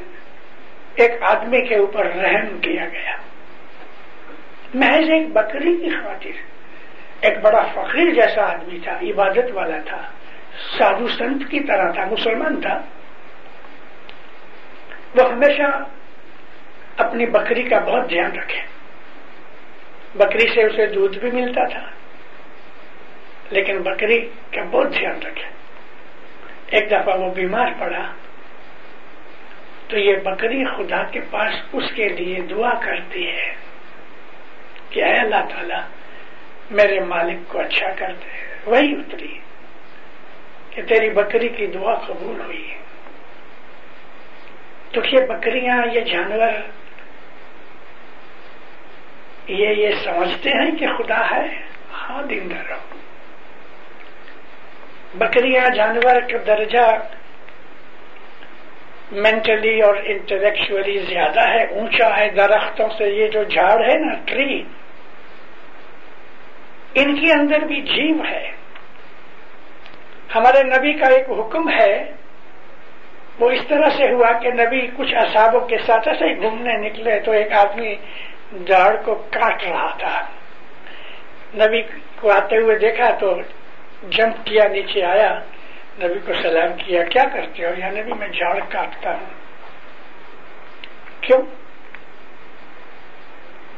ایک 0.95 1.11
آدمی 1.21 1.67
کے 1.67 1.75
اوپر 1.75 2.05
رحم 2.05 2.59
کیا 2.59 2.85
گیا۔ 2.85 3.11
محض 4.73 5.09
ایک 5.09 5.33
بکری 5.33 5.77
کی 5.77 5.89
خاطر 5.89 6.31
ایک 7.21 7.37
بڑا 7.39 7.63
فقیر 7.73 8.13
جیسا 8.13 8.41
آدمی 8.41 8.79
تھا، 8.79 8.91
عبادت 8.91 9.51
والا 9.53 9.77
تھا، 9.85 10.01
سادھو 10.77 11.07
سنت 11.07 11.51
کی 11.51 11.59
طرح 11.59 11.91
تھا، 11.91 12.05
مسلمان 12.05 12.61
تھا۔ 12.61 12.81
وہ 15.15 15.31
ہمیشہ 15.31 15.83
اپنی 16.97 17.25
بکری 17.25 17.63
کا 17.63 17.79
بہت 17.79 18.09
دھیان 18.09 18.31
رکھے۔ 18.31 18.61
بکری 20.15 20.53
سے 20.53 20.63
اسے 20.63 20.85
دودھ 20.85 21.19
بھی 21.19 21.31
ملتا 21.31 21.67
تھا۔ 21.67 22.02
لیکن 23.49 23.81
بکری 23.81 24.29
کا 24.51 24.63
بہت 24.71 24.93
دھیان 24.97 25.21
رکھے۔ 25.21 25.49
ایک 26.67 26.91
دفعہ 26.91 27.19
وہ 27.19 27.33
بیمار 27.33 27.67
پڑا 27.79 28.13
تو 29.87 29.97
یہ 29.97 30.15
بکری 30.15 30.65
خدا 30.65 31.03
کے 31.03 31.19
پاس 31.31 31.53
اس 31.73 31.83
کے 31.95 32.09
لیے 32.09 32.41
دعا 32.41 32.73
کرتی 32.73 33.27
ہے 33.27 33.55
کہ 34.89 35.03
اے 35.03 35.13
اللہ 35.13 35.45
تعالی، 35.49 35.75
میرے 36.71 36.99
مالک 36.99 37.37
کو 37.47 37.59
اچھا 37.59 37.89
کر 37.97 38.13
دے۔ 38.13 38.55
وہی 38.65 38.95
اتری 38.95 39.39
کہ 40.69 40.81
تیری 40.81 41.09
بکری 41.09 41.49
کی 41.49 41.67
دعا 41.67 41.95
قبول 41.95 42.41
ہوئی۔ 42.41 42.73
تو 44.91 45.01
یہ 45.11 45.19
بکریاں، 45.25 45.77
یہ 45.93 45.99
جانور، 45.99 46.51
یہ 49.47 49.67
یہ 49.67 49.91
سمجھتے 50.03 50.49
ہیں 50.49 50.71
کہ 50.71 50.87
خدا 50.97 51.31
ہے؟ 51.31 51.61
ہاں 51.93 52.23
دن 52.23 52.51
رہو۔ 52.69 53.02
بکریاں، 55.15 55.69
جانور 55.75 56.19
کا 56.21 56.37
درجہ 56.47 56.87
مینٹلی 59.11 59.81
اور 59.81 59.95
انٹلیکچولی 60.03 60.97
زیادہ 60.99 61.47
ہے، 61.49 61.63
اونچا 61.63 62.17
ہے، 62.17 62.29
درختوں 62.29 62.87
سے 62.97 63.09
یہ 63.09 63.27
جو 63.27 63.43
جھاڑ 63.43 63.83
ہے 63.83 63.97
نا 63.97 64.13
ٹری 64.25 64.63
ان 66.95 67.15
کے 67.15 67.31
اندر 67.33 67.59
بھی 67.59 67.81
جیو 67.81 68.23
ہے۔ 68.31 68.51
ہمارے 70.35 70.63
نبی 70.63 70.93
کا 70.93 71.07
ایک 71.07 71.29
حکم 71.29 71.69
ہے، 71.69 71.93
وہ 73.39 73.49
اس 73.49 73.67
طرح 73.67 73.89
سے 73.89 74.11
ہوا 74.11 74.31
کہ 74.31 74.49
نبی 74.51 74.87
کچھ 74.97 75.13
اصابوں 75.15 75.59
کے 75.59 75.77
ساتھ 75.77 76.07
ایسے 76.07 76.35
گھومنے 76.41 76.77
نکلے 76.77 77.19
تو 77.19 77.31
ایک 77.31 77.53
آدمی 77.53 77.95
جھاڑ 78.65 78.95
کو 78.95 79.15
کاٹ 79.15 79.63
رہا 79.63 79.89
تھا۔ 79.97 80.19
نبی 81.55 81.81
کو 82.15 82.31
آتے 82.31 82.57
ہوئے 82.57 82.77
دیکھا 82.77 83.09
تو 83.09 83.33
جمپ 84.09 84.45
کیا، 84.45 84.67
نیچے 84.67 85.05
آیا، 85.05 85.39
نبی 85.99 86.19
کو 86.19 86.33
سلام 86.33 86.73
کیا 86.73 87.03
کیا 87.03 87.23
کرتے 87.33 87.65
ہو؟ 87.65 87.71
یا 87.77 87.89
نبی 87.89 88.13
میں 88.13 88.27
جھاڑ 88.27 88.59
کاٹتا 88.69 89.09
ہوں۔ 89.09 89.25
کیوں؟ 91.21 91.41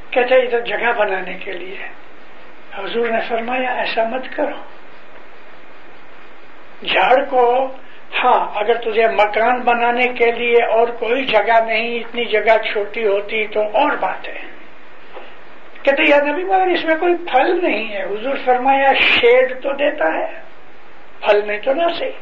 کہتے 0.10 0.36
ادھر 0.36 0.60
جگہ 0.60 0.92
بنانے 0.98 1.34
کے 1.34 1.52
لیے۔ 1.52 1.88
حضور 2.78 3.10
نے 3.10 3.20
فرمایا، 3.28 3.72
ایسا 3.72 4.04
مت 4.04 4.26
کرو۔ 4.36 4.56
جھاڑ 6.86 7.26
کو 7.30 7.72
ہاں 8.24 8.52
اگر 8.56 8.74
تجھے 8.74 9.08
مکان 9.08 9.62
بنانے 9.62 10.08
کے 10.08 10.32
لیے 10.32 10.66
اور 10.66 10.88
کوئی 10.88 11.26
جگہ 11.26 11.64
نہیں، 11.66 12.00
اتنی 12.00 12.26
جگہ 12.26 12.58
چھوٹی 12.72 13.08
ہوتی 13.08 13.48
تو 13.48 13.62
اور 13.62 13.92
بات 13.92 14.28
ہے 14.28 14.55
کہتے 15.86 16.04
یا 16.10 16.18
نبی، 16.32 16.44
مگر 16.44 16.68
اس 16.68 16.86
میں 16.86 16.96
کوئی 16.96 17.16
پھل 17.16 17.66
نہیں 17.66 17.94
ہے۔ 17.94 18.04
حضور 18.04 18.36
فرمایا، 18.46 18.94
شیڈ 18.94 19.62
تو 19.64 19.74
دیتا 19.74 20.06
ہے، 20.06 20.42
پھل 21.20 21.42
میں 21.46 21.60
تو 21.60 21.74
نہ 21.74 21.94
صحیح 22.00 22.18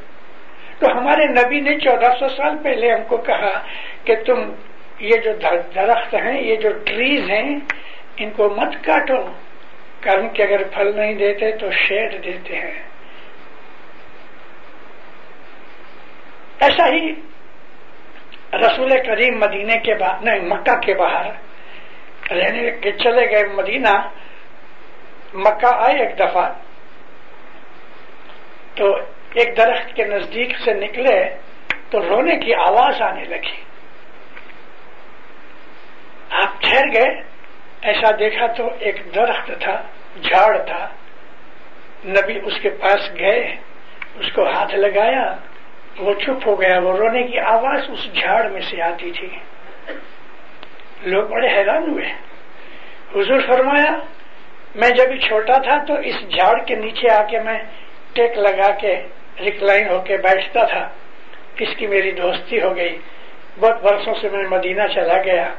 تو 0.79 0.97
ہمارے 0.97 1.25
نبی 1.25 1.59
نے 1.59 1.79
چودہ 1.79 2.11
سو 2.19 2.27
سال 2.27 2.57
پہلے 2.63 2.91
ہم 2.91 3.03
کو 3.03 3.17
کہا 3.17 3.59
کہ 4.03 4.15
تم 4.15 4.51
یہ 4.99 5.17
جو 5.23 5.31
درخت 5.75 6.15
ہیں، 6.15 6.41
یہ 6.41 6.55
جو 6.55 6.69
ٹریز 6.85 7.29
ہیں، 7.29 7.59
ان 8.17 8.29
کو 8.31 8.49
مت 8.49 8.73
کاٹو۔ 8.85 9.21
کرم 10.01 10.29
کے 10.29 10.43
اگر 10.43 10.63
پھل 10.63 10.91
نہیں 10.95 11.13
دیتے 11.13 11.51
تو 11.51 11.71
شیڈ 11.71 12.25
دیتے 12.25 12.55
ہیں۔ 12.55 12.81
ایسا 16.59 16.87
ہی 16.87 17.11
رسول 18.53 18.89
کریم 18.89 19.39
مدینے 19.39 19.79
کے 19.79 19.93
بعد 19.95 20.23
نہیں، 20.23 20.39
مکہ 20.39 20.79
کے 20.79 20.93
باہر 20.93 21.31
یعنی 22.31 22.41
رہنے 22.41 22.71
کے 22.71 22.91
چلے 22.91 23.29
گئے 23.29 23.43
مدینہ، 23.53 24.09
مکہ 25.33 25.75
آئے 25.75 25.99
ایک 25.99 26.19
دفعہ۔ 26.19 26.49
تو 28.75 28.95
ایک 29.33 29.57
درخت 29.57 29.95
کے 29.95 30.03
نزدیک 30.03 30.57
سے 30.65 30.73
نکلے 30.73 31.29
تو 31.89 32.09
رونے 32.09 32.37
کی 32.37 32.53
آواز 32.53 33.01
آنے 33.01 33.23
لگی۔ 33.23 33.63
آپ 36.29 36.61
ٹھہر 36.61 36.93
گئے، 36.93 37.21
ایسا 37.81 38.15
دیکھا 38.19 38.47
تو 38.47 38.69
ایک 38.79 39.15
درخت 39.15 39.51
تھا، 39.59 39.81
جھاڑ 40.21 40.57
تھا۔ 40.57 40.89
نبی 42.05 42.39
اس 42.43 42.59
کے 42.61 42.69
پاس 42.69 43.19
گئے، 43.19 43.55
اس 44.15 44.31
کو 44.31 44.47
ہاتھ 44.47 44.75
لگایا، 44.75 45.35
وہ 45.97 46.13
چپ 46.13 46.47
ہو 46.47 46.61
گیا، 46.61 46.79
وہ 46.79 46.97
رونے 46.97 47.23
کی 47.23 47.39
آواز 47.39 47.81
اس 47.89 48.13
جھاڑ 48.13 48.47
میں 48.47 48.61
سے 48.61 48.81
آتی 48.81 49.11
تھی۔ 49.11 49.29
لوگ 51.03 51.27
بڑے 51.27 51.47
حیران 51.47 51.89
ہوئے۔ 51.89 52.05
حضور 53.15 53.39
فرمایا، 53.47 53.91
میں 54.75 54.89
جب 54.89 55.27
چھوٹا 55.27 55.53
تھا 55.53 55.83
تو 55.83 55.93
اس 55.93 56.15
جھاڑ 56.21 56.63
کے 56.63 56.75
نیچے 56.75 57.11
آ 57.11 57.23
کے 57.23 57.39
میں 57.39 57.63
ٹیک 58.13 58.37
لگا 58.37 58.71
کے 58.71 59.01
ریکلائن 59.39 59.89
ہو 59.89 60.01
کے 60.01 60.17
بیٹھتا 60.17 60.63
تھا۔ 60.63 60.89
اس 61.59 61.69
کی 61.77 61.87
میری 61.87 62.11
دوستی 62.11 62.61
ہو 62.61 62.75
گئی۔ 62.75 62.97
بہت 63.59 63.83
برسوں 63.83 64.13
سے 64.21 64.29
میں 64.29 64.43
مدینہ 64.49 64.81
چلا 64.93 65.21
گیا۔ 65.21 65.53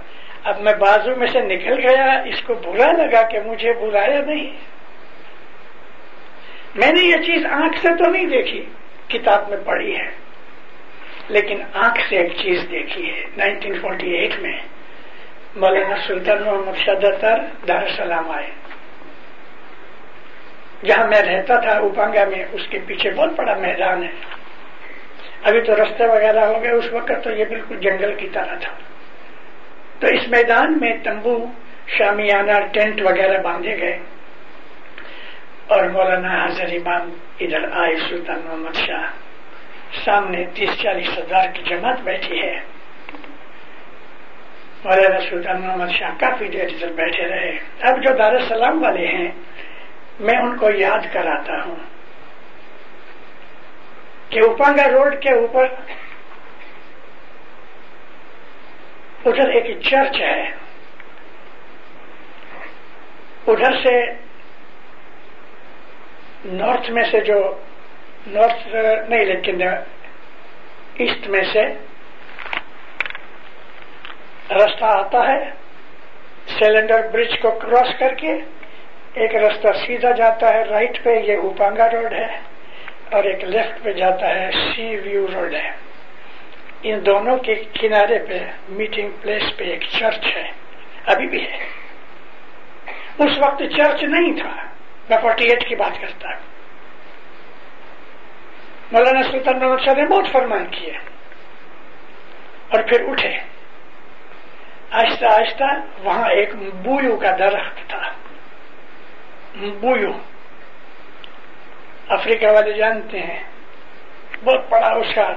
اب 0.45 0.61
میں 0.61 0.73
بازو 0.73 1.17
میں 1.17 1.27
سے 1.27 1.41
نکل 1.41 1.89
گیا۔ 1.89 2.05
اس 2.05 2.43
کو 2.43 2.55
برا 2.55 2.93
لگا 2.93 3.29
کہ 3.29 3.41
مجھے 3.41 3.73
بلایا 3.73 4.21
نہیں۔ 4.21 4.51
میں 6.75 6.93
نے 6.93 7.01
یہ 7.01 7.17
چیز 7.17 7.47
آنکھ 7.47 7.79
سے 7.79 7.89
تو 7.89 8.11
نہیں 8.11 8.27
دیکھی، 8.27 8.65
کتاب 9.09 9.49
میں 9.49 9.59
پڑھی 9.65 9.97
ہے۔ 9.97 10.11
لیکن 11.29 11.63
آنکھ 11.75 12.09
سے 12.09 12.17
ایک 12.17 12.33
چیز 12.33 12.67
دیکھی 12.71 13.11
ہے۔ 13.11 13.23
1948 13.37 14.39
میں 14.39 14.59
مولانا 15.57 15.97
سلطان 16.07 16.43
محمد 16.45 16.79
شدر 16.79 17.13
دار 17.69 17.83
السلام 17.83 18.31
آئے۔ 18.31 18.51
جہاں 20.85 21.07
میں 21.07 21.23
رہتا 21.23 21.61
تھا، 21.61 21.79
اوپانگا 21.79 22.25
میں 22.25 22.45
اس 22.53 22.61
کے 22.71 22.79
پیچھے 22.87 23.11
بہت 23.11 23.33
بڑا 23.37 23.55
میدان 23.55 24.05
ہے۔ 24.05 24.11
ابھی 25.43 25.61
تو 25.61 25.77
رستے 25.77 26.07
وغیرہ 26.07 26.45
ہو 26.45 26.63
گئے، 26.63 26.71
اس 26.71 26.93
وقت 26.93 27.13
تو 27.25 27.31
یہ 27.31 27.45
بالکل 27.45 27.77
جنگل 27.77 28.15
کی 28.15 28.29
طرح 28.29 28.55
تھا۔ 28.55 28.73
تو 30.01 30.07
اس 30.07 30.29
میدان 30.29 30.79
میں 30.81 30.93
تمبو 31.05 31.47
شامیانہ 31.87 32.53
ٹینٹ 32.73 33.03
وغیرہ 33.03 33.43
باندھے 33.43 33.79
گئے۔ 33.79 33.99
اور 35.67 35.85
مولانا 35.85 36.45
حضر 36.45 36.65
امام 36.65 37.11
ادھر 37.41 37.73
آئے، 37.73 37.97
سلطان 38.09 38.41
محمد 38.45 38.75
شاہ۔ 38.75 39.05
سامنے 40.05 40.45
تیس 40.55 40.71
چالیس 40.83 41.19
ہزار 41.19 41.49
کی 41.55 41.63
جماعت 41.63 42.01
بیٹھی 42.01 42.43
ہے۔ 42.43 42.74
مولانا 44.85 45.31
سلطان 45.31 45.61
محمد 45.61 45.91
شاہ 45.91 46.11
کافی 46.21 46.49
دیر 46.49 46.65
ادھر 46.65 46.93
بیٹھے 46.93 47.29
رہے؟ 47.29 47.59
اب 47.81 48.03
جو 48.03 48.17
دار 48.17 48.33
السلام 48.33 48.83
والے 48.83 49.07
ہیں، 49.07 49.31
میں 50.21 50.39
ان 50.39 50.57
کو 50.57 50.71
یاد 50.71 51.15
کراتا 51.15 51.65
ہوں۔ 51.65 51.77
کہ 54.29 54.39
اوپانگا 54.39 54.89
روڈ 54.89 55.23
کے 55.23 55.35
اوپر، 55.35 55.67
ادھر 59.25 59.49
ایک 59.49 59.81
چرچ 59.81 60.21
ہے۔ 60.21 60.51
ادھر 63.47 63.73
سے 63.73 64.13
نارتھ 66.45 66.91
میں 66.91 67.05
سے 67.11 67.21
جو، 67.21 67.61
نارتھ، 68.27 68.75
نہیں، 69.11 69.25
لیکن 69.25 69.63
ایسٹ 70.95 71.29
میں 71.29 71.45
سے 71.53 71.94
راستہ 74.51 74.85
آتا 74.85 75.19
ہے 75.19 75.51
سیلنڈر 76.47 77.09
برج 77.09 77.39
کو 77.43 77.51
کراس 77.51 77.89
کر 77.99 78.15
کے 78.15 78.33
ایک 79.15 79.35
راستہ 79.35 79.69
سیدھا 79.87 80.11
جاتا 80.11 80.55
ہے 80.55 80.63
رائٹ 80.63 81.05
پہ 81.05 81.11
یہ 81.11 81.37
اوپانگا 81.37 81.91
روڈ 81.91 82.13
ہے 82.13 82.41
اور 83.11 83.25
ایک 83.25 83.45
لیفٹ 83.45 83.83
پہ 83.83 83.93
جاتا 83.93 84.29
ہے 84.29 84.51
سی 84.51 84.97
ویو 84.97 85.27
روڈ 85.35 85.55
ہے۔ 85.55 85.71
ان 86.83 87.07
دونوں 87.07 87.37
کے 87.37 87.55
کنارے 87.55 88.19
پہ 88.19 88.39
میٹنگ 88.69 89.11
پلیس 89.21 89.57
پہ 89.57 89.65
ایک 89.65 89.81
چرچ 89.81 90.37
ہے، 90.37 90.51
ابھی 91.07 91.27
بھی 91.27 91.47
ہے۔ 91.51 91.67
اس 93.19 93.39
وقت 93.39 93.63
چرچ 93.77 94.03
نہیں 94.03 94.33
تھا، 94.33 94.63
میں 95.11 95.19
فورٹی 95.23 95.45
ایٹ 95.45 95.69
کی 95.69 95.75
بات 95.75 96.01
کرتا 96.01 96.29
ہوں۔ 96.29 96.43
مولانا 98.93 99.23
سلطان 99.23 99.59
محمد 99.59 99.85
شاہ 99.85 99.95
نے 99.95 100.05
بہت 100.05 100.29
فرمان 100.33 100.67
کیے 100.67 100.93
اور 102.69 102.83
پھر 102.83 103.09
اٹھے۔ 103.09 103.54
آہستہ 104.95 105.25
آہستہ 105.25 105.65
وہاں 106.05 106.31
ایک 106.31 106.55
بویو 106.55 107.17
کا 107.17 107.37
درخت 107.39 107.89
تھا۔ 107.89 108.13
بویو 109.81 110.11
افریقہ 112.09 112.47
والے 112.47 112.73
جانتے 112.73 113.19
ہیں۔ 113.19 113.43
بہت 114.45 114.61
بڑا 114.71 114.89
اس 114.89 115.07
کا 115.15 115.33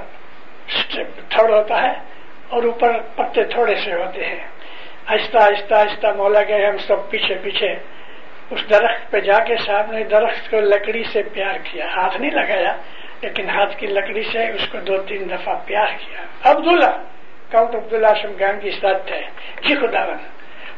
تھوڑ 1.30 1.54
ہوتا 1.54 1.82
ہے 1.82 1.94
اور 2.50 2.64
اوپر 2.64 3.00
پتے 3.16 3.44
تھوڑے 3.44 3.76
سے 3.76 3.94
ہوتے 3.94 4.26
ہیں۔ 4.26 4.48
آہستہ 5.06 5.38
آہستہ 5.38 5.74
آہستہ 5.74 6.08
مولا 6.18 6.40
گئے 6.48 6.66
ہم 6.66 6.78
سب 6.78 7.10
پیچھے 7.10 7.36
پیچھے 7.36 7.76
اس 8.50 8.70
درخت 8.70 9.12
پہ 9.12 9.20
جا 9.20 9.40
کے 9.40 9.56
سامنے 9.58 10.04
درخت 10.04 10.52
کو 10.52 10.60
لکڑی 10.60 11.04
سے 11.04 11.24
پیار 11.24 11.56
کیا۔ 11.64 11.86
ہاتھ 11.86 12.18
نہیں 12.22 12.32
لگایا، 12.32 12.76
لیکن 13.22 13.50
ہاتھ 13.50 13.78
کی 13.78 13.88
لکڑی 13.88 14.24
سے 14.24 14.50
اس 14.50 14.68
کو 14.72 14.78
دو 14.78 14.98
تین 14.98 15.30
دفعہ 15.30 15.54
پیار 15.66 15.88
کیا۔ 15.88 16.52
عبداللہ۔ 16.52 17.17
کاؤنٹ 17.52 17.76
عبداللہ 17.76 18.14
شمگان 18.22 18.60
کی 18.60 18.72
ساتھ 18.72 19.12
ہے 19.12 19.22
جی 19.62 19.76
خدا 19.76 20.06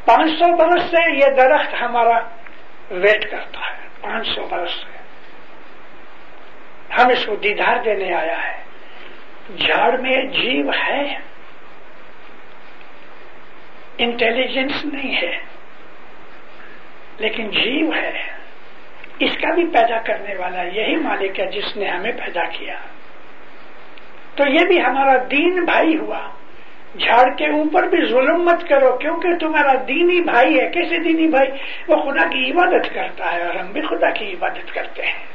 پانچ 0.06 0.32
سو 0.32 0.56
برس 0.56 0.84
سے 0.84 1.16
یہ 1.16 1.26
درخت 1.38 1.82
ہمارا 1.82 2.20
ویٹ 2.92 3.32
کرتا 3.32 3.60
ہے. 3.60 3.88
پانچ 4.02 4.28
سو 4.28 4.48
برس 4.52 4.72
سے. 4.72 4.98
ہم 6.98 7.10
اس 7.10 7.26
کو 7.26 7.36
دیدار 7.36 7.84
دینے 7.84 8.14
آیا 8.14 8.44
ہے. 8.48 8.64
جھاڑ 9.58 9.98
میں 9.98 10.24
جیو 10.24 10.70
ہے. 10.70 11.16
انٹیلیجنس 13.98 14.86
نہیں 14.86 15.22
ہے. 15.22 15.38
لیکن 17.18 17.50
جیو 17.50 17.94
ہے. 17.94 18.22
اس 19.20 19.32
کا 19.42 19.54
بھی 19.54 19.66
پیدا 19.66 19.98
کرنے 19.98 20.36
والا 20.36 20.62
یہی 20.62 20.96
مالک 20.96 21.40
ہے 21.40 21.46
جس 21.46 21.78
نے 21.78 21.88
ہمیں 21.88 22.12
پیدا 22.12 22.44
کیا. 22.46 22.76
تو 24.36 24.44
یہ 24.46 24.66
بھی 24.68 24.82
ہمارا 24.82 25.24
دین 25.32 25.66
بھائی 25.66 25.98
ہوا. 25.98 26.30
جھاڑ 26.98 27.36
کے 27.36 27.46
اوپر 27.46 27.84
بھی 27.84 28.06
ظلم 28.10 28.44
مت 28.44 28.70
کرو، 28.70 28.98
کیونکہ 28.98 29.36
تمہارا 29.40 29.74
دینی 29.74 30.22
بھائی 30.22 30.60
ہے۔ 30.60 30.70
کیسے 30.70 30.98
دینی 30.98 31.28
بھائی؟ 31.28 31.50
وہ 31.88 31.96
خدا 31.96 32.28
کی 32.28 32.52
عبادت 32.52 32.94
کرتا 32.94 33.32
ہے 33.32 33.42
اور 33.42 33.56
ہم 33.56 33.72
بھی 33.72 33.82
خدا 33.82 34.10
کی 34.10 34.34
عبادت 34.34 34.74
کرتے 34.74 35.06
ہیں۔ 35.06 35.26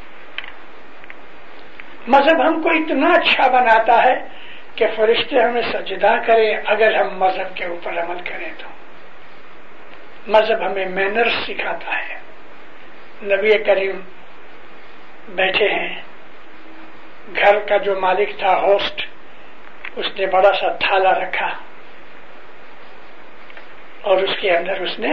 مذہب 2.09 2.49
ہم 2.49 2.63
کو 2.63 2.69
اتنا 2.69 3.13
اچھا 3.13 3.49
بناتا 3.49 4.05
ہے 4.05 4.29
کہ 4.75 4.87
فرشتے 4.97 5.41
ہمیں 5.41 5.63
سجدہ 5.73 6.17
کریں، 6.27 6.57
اگر 6.67 6.95
ہم 6.95 7.19
مذہب 7.19 7.57
کے 7.57 7.65
اوپر 7.65 7.93
عمل 7.93 8.19
کریں 8.25 8.51
تو۔ 8.59 8.69
مذہب 10.27 10.67
ہمیں 10.67 10.87
مینرس 10.87 11.33
سکھاتا 11.33 11.99
ہے۔ 11.99 12.15
نبی 13.23 13.65
کریم 13.65 14.01
بیٹھے 15.29 15.69
ہیں۔ 15.69 16.01
گھر 17.37 17.59
کا 17.59 17.77
جو 17.77 18.01
مالک 18.01 18.39
تھا 18.39 18.57
ہوسٹ 18.57 19.14
اس 19.97 20.07
نے 20.19 20.27
بڑا 20.27 20.53
سا 20.61 20.69
تھالا 20.85 21.13
رکھا 21.13 21.49
اور 24.03 24.17
اس 24.17 24.37
کے 24.41 24.57
اندر 24.57 24.81
اس 24.81 24.99
نے 24.99 25.13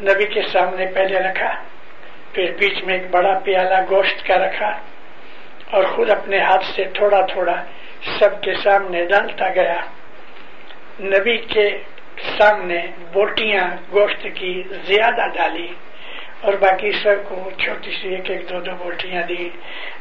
نبی 0.00 0.26
کے 0.34 0.42
سامنے 0.52 0.86
پہلے 0.94 1.18
رکھا، 1.18 1.52
پھر 2.32 2.52
بیچ 2.58 2.82
میں 2.84 2.94
ایک 2.94 3.06
بڑا 3.10 3.38
پیالہ 3.44 3.80
گوشت 3.90 4.26
کا 4.26 4.36
رکھا 4.38 4.70
اور 5.70 5.84
خود 5.84 6.10
اپنے 6.10 6.38
ہاتھ 6.38 6.64
سے 6.64 6.84
تھوڑا 6.94 7.20
تھوڑا 7.32 7.56
سب 8.18 8.42
کے 8.42 8.54
سامنے 8.62 9.04
ڈالتا 9.04 9.48
گیا۔ 9.54 9.80
نبی 11.00 11.36
کے 11.52 11.68
سامنے 12.38 12.80
بوٹیاں 13.12 13.66
گوشت 13.92 14.26
کی 14.34 14.52
زیادہ 14.86 15.26
ڈالی 15.34 15.66
اور 16.40 16.52
باقی 16.60 16.92
سب 17.02 17.28
کو 17.28 17.50
چھوٹی 17.58 17.90
سی 17.90 18.08
ایک 18.14 18.30
ایک 18.30 18.48
دو 18.50 18.60
دو 18.60 18.74
بوٹیاں 18.78 19.22
دی۔ 19.28 19.48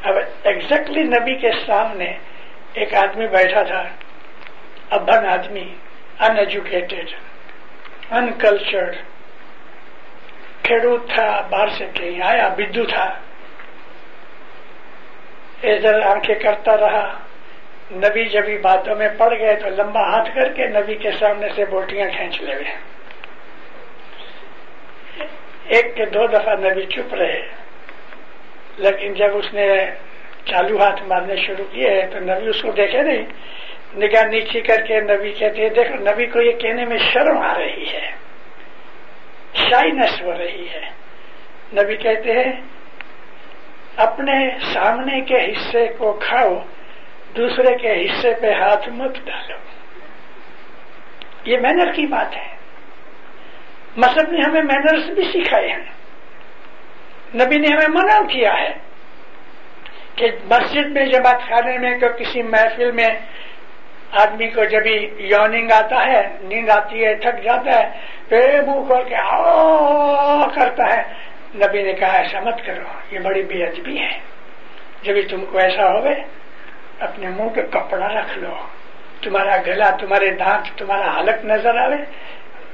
اب 0.04 0.16
ایگزیکٹلی 0.44 1.04
نبی 1.16 1.36
کے 1.36 1.52
سامنے 1.66 2.12
ایک 2.76 2.94
آدمی 2.94 3.28
بیٹھا 3.28 3.64
تھا 3.64 3.84
ابن 4.90 5.26
آدمی 5.26 5.68
ان 6.20 6.38
ایجوکیٹڈ 6.38 7.10
ان 8.12 8.34
کلچرڈ 8.34 8.96
کھیڑوت 10.64 11.10
تھا 11.10 11.42
باہر 11.50 11.68
سے 11.68 11.86
کہیں 11.94 12.22
آیا، 12.22 12.48
بدو 12.48 12.84
تھا۔ 12.86 13.06
ادھر 15.64 16.02
آنکھیں 16.02 16.36
کرتا 16.36 16.78
رہا۔ 16.78 17.06
نبی 17.92 18.26
جب 18.26 18.46
باتوں 18.62 18.96
میں 18.96 19.10
پڑ 19.18 19.38
گئے 19.40 19.56
تو 19.56 19.70
لمبا 19.70 20.02
ہاتھ 20.02 20.30
کر 20.36 20.54
کے 20.54 20.68
نبی 20.68 20.96
کے 20.96 21.12
سامنے 21.12 21.48
سے 21.56 21.66
بوٹیاں 21.66 22.10
کھینچ 22.10 22.42
لے 22.42 22.56
گئے۔ 22.56 22.76
ایک 25.68 25.96
کے 25.96 26.06
دو 26.06 26.28
دفعہ 26.28 26.56
نبی 26.56 26.86
چپ 26.86 27.14
رہے، 27.14 27.42
لیکن 28.78 29.14
جب 29.14 29.38
اس 29.38 29.54
نے 29.54 29.68
چالو 30.46 30.78
ہاتھ 30.78 31.04
مارنے 31.04 31.36
شروع 31.36 31.66
کیے 31.72 32.08
تو 32.12 32.20
نبی 32.20 32.48
اس 32.48 32.62
کو 32.62 32.72
دیکھے 32.72 33.02
نہیں۔ 33.02 33.26
نگاہ 33.96 34.24
نیچی 34.24 34.62
کر 34.62 34.86
کے 34.86 35.02
نبی 35.02 35.32
کہتے 35.32 35.62
ہیں، 35.62 35.70
دیکھو 35.70 35.96
نبی 35.96 36.26
کو 36.26 36.42
یہ 36.42 36.52
کہنے 36.52 36.86
میں 36.86 36.98
شرم 36.98 37.38
آ 37.38 37.54
رہی 37.58 37.86
ہے۔ 37.94 38.12
شائنس 39.54 40.22
ہو 40.22 40.38
رہی 40.38 40.68
ہے۔ 40.70 40.90
نبی 41.74 41.96
کہتے 41.96 42.32
ہیں، 42.32 42.62
اپنے 43.96 44.50
سامنے 44.74 45.22
کے 45.22 45.52
حصے 45.52 45.88
کو 45.98 46.14
کھاؤ، 46.14 46.56
دوسرے 47.38 47.78
کے 47.78 48.06
حصے 48.06 48.34
پہ 48.42 48.54
ہاتھ 48.54 48.90
مت 48.90 49.16
ڈالو۔ 49.26 49.58
یہ 51.46 51.58
مینر 51.58 51.92
کی 51.92 52.06
بات 52.06 52.36
ہے۔ 52.36 52.56
مذہب 53.98 54.32
نے 54.32 54.40
ہمیں 54.48 54.62
مینرس 54.62 55.10
بھی 55.10 55.24
سکھائے 55.24 55.68
ہیں۔ 55.68 55.86
نبی 57.36 57.56
نے 57.56 57.68
ہمیں 57.76 57.88
منع 57.90 58.28
کیا 58.28 58.54
ہے۔ 58.54 58.86
کہ 60.16 60.32
مسجد 60.44 60.88
میں 60.88 61.06
جماعت 61.06 61.42
خانے 61.50 61.78
میں 61.78 62.00
کہ 62.00 62.08
کسی 62.08 62.42
محفل 62.42 62.92
میں 62.92 63.08
آدمی 64.12 64.48
کو 64.48 64.64
جب 64.64 64.88
یوننگ 65.20 65.72
آتا 65.72 66.06
ہے، 66.06 66.38
نیند 66.42 66.70
آتی 66.70 67.06
ہے، 67.06 67.16
تھک 67.16 67.44
جاتا 67.44 67.80
ہے 67.80 68.00
پھر 68.30 68.62
منہ 68.62 68.86
کھول 68.88 69.04
کے 69.10 69.16
آ 69.16 70.48
کرتا 70.48 70.98
ہے۔ 70.98 71.04
نبی 71.56 71.84
نے 71.84 71.94
کہا، 71.94 72.18
ایسا 72.18 72.40
مت 72.40 72.66
کرو، 72.66 72.84
یہ 73.12 73.20
بڑی 73.20 73.44
بے 73.44 73.64
ادبی 73.64 74.00
ہے۔ 74.00 74.20
جب 75.02 75.14
تم 75.30 75.46
کو 75.46 75.58
ایسا 75.58 75.92
ہوگا 75.92 76.10
اپنے 77.00 77.28
منہ 77.28 77.50
پہ 77.50 77.62
کپڑا 77.62 78.08
رکھ 78.08 78.38
لو۔ 78.38 78.56
تمہارا 79.22 79.58
گلا، 79.58 79.90
تمہارے 79.90 80.32
دانت، 80.32 80.78
تمہارا 80.78 81.20
حلق 81.20 81.46
نظر 81.46 81.78
آئے 81.78 82.06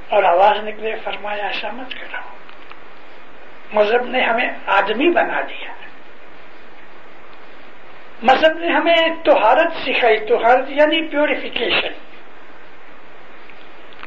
اور 0.08 0.24
آواز 0.24 0.64
نکلے، 0.64 0.94
فرمایا، 1.04 1.46
ایسا 1.46 1.70
مت 1.70 1.94
کرو۔ 1.94 2.20
مذہب 3.72 4.06
نے 4.06 4.20
ہمیں 4.20 4.50
آدمی 4.66 5.10
بنا 5.10 5.40
دیا۔ 5.40 5.72
مذہب 8.22 8.58
نے 8.58 8.72
ہمیں 8.72 9.22
توہارت 9.24 9.72
سکھائی، 9.84 10.18
توہارت 10.26 10.70
یعنی 10.70 11.00
پیوریفیکیشن 11.06 11.92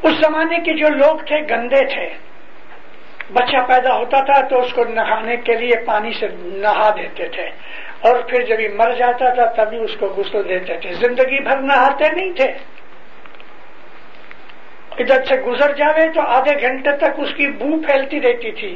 اس 0.03 0.13
زمانے 0.19 0.57
کے 0.65 0.73
جو 0.73 0.89
لوگ 0.95 1.23
تھے، 1.27 1.39
گندے 1.49 1.83
تھے، 1.93 2.07
بچہ 3.33 3.59
پیدا 3.67 3.95
ہوتا 3.95 4.19
تھا 4.25 4.39
تو 4.47 4.59
اس 4.61 4.73
کو 4.73 4.83
نہانے 4.89 5.35
کے 5.45 5.53
لیے 5.55 5.79
پانی 5.85 6.11
سے 6.13 6.27
نہا 6.61 6.89
دیتے 6.97 7.27
تھے، 7.27 7.49
اور 8.01 8.21
پھر 8.29 8.45
جب 8.45 8.59
یہ 8.59 8.75
مر 8.75 8.93
جاتا 8.93 9.33
تھا 9.33 9.45
تبھی 9.55 9.77
اس 9.77 9.95
کو 9.99 10.07
غسل 10.17 10.47
دیتے 10.49 10.77
تھے۔ 10.77 10.93
زندگی 10.95 11.39
بھر 11.43 11.61
نہاتے 11.61 12.11
نہیں 12.15 12.31
تھے۔ 12.31 12.49
ادھر 14.99 15.23
سے 15.25 15.35
گزر 15.41 15.73
جاوے 15.75 16.07
تو 16.15 16.21
آدھے 16.29 16.53
گھنٹے 16.61 16.91
تک 16.97 17.19
اس 17.19 17.33
کی 17.37 17.47
بو 17.59 17.69
پھیلتی 17.81 18.19
رہتی 18.21 18.51
تھی 18.51 18.73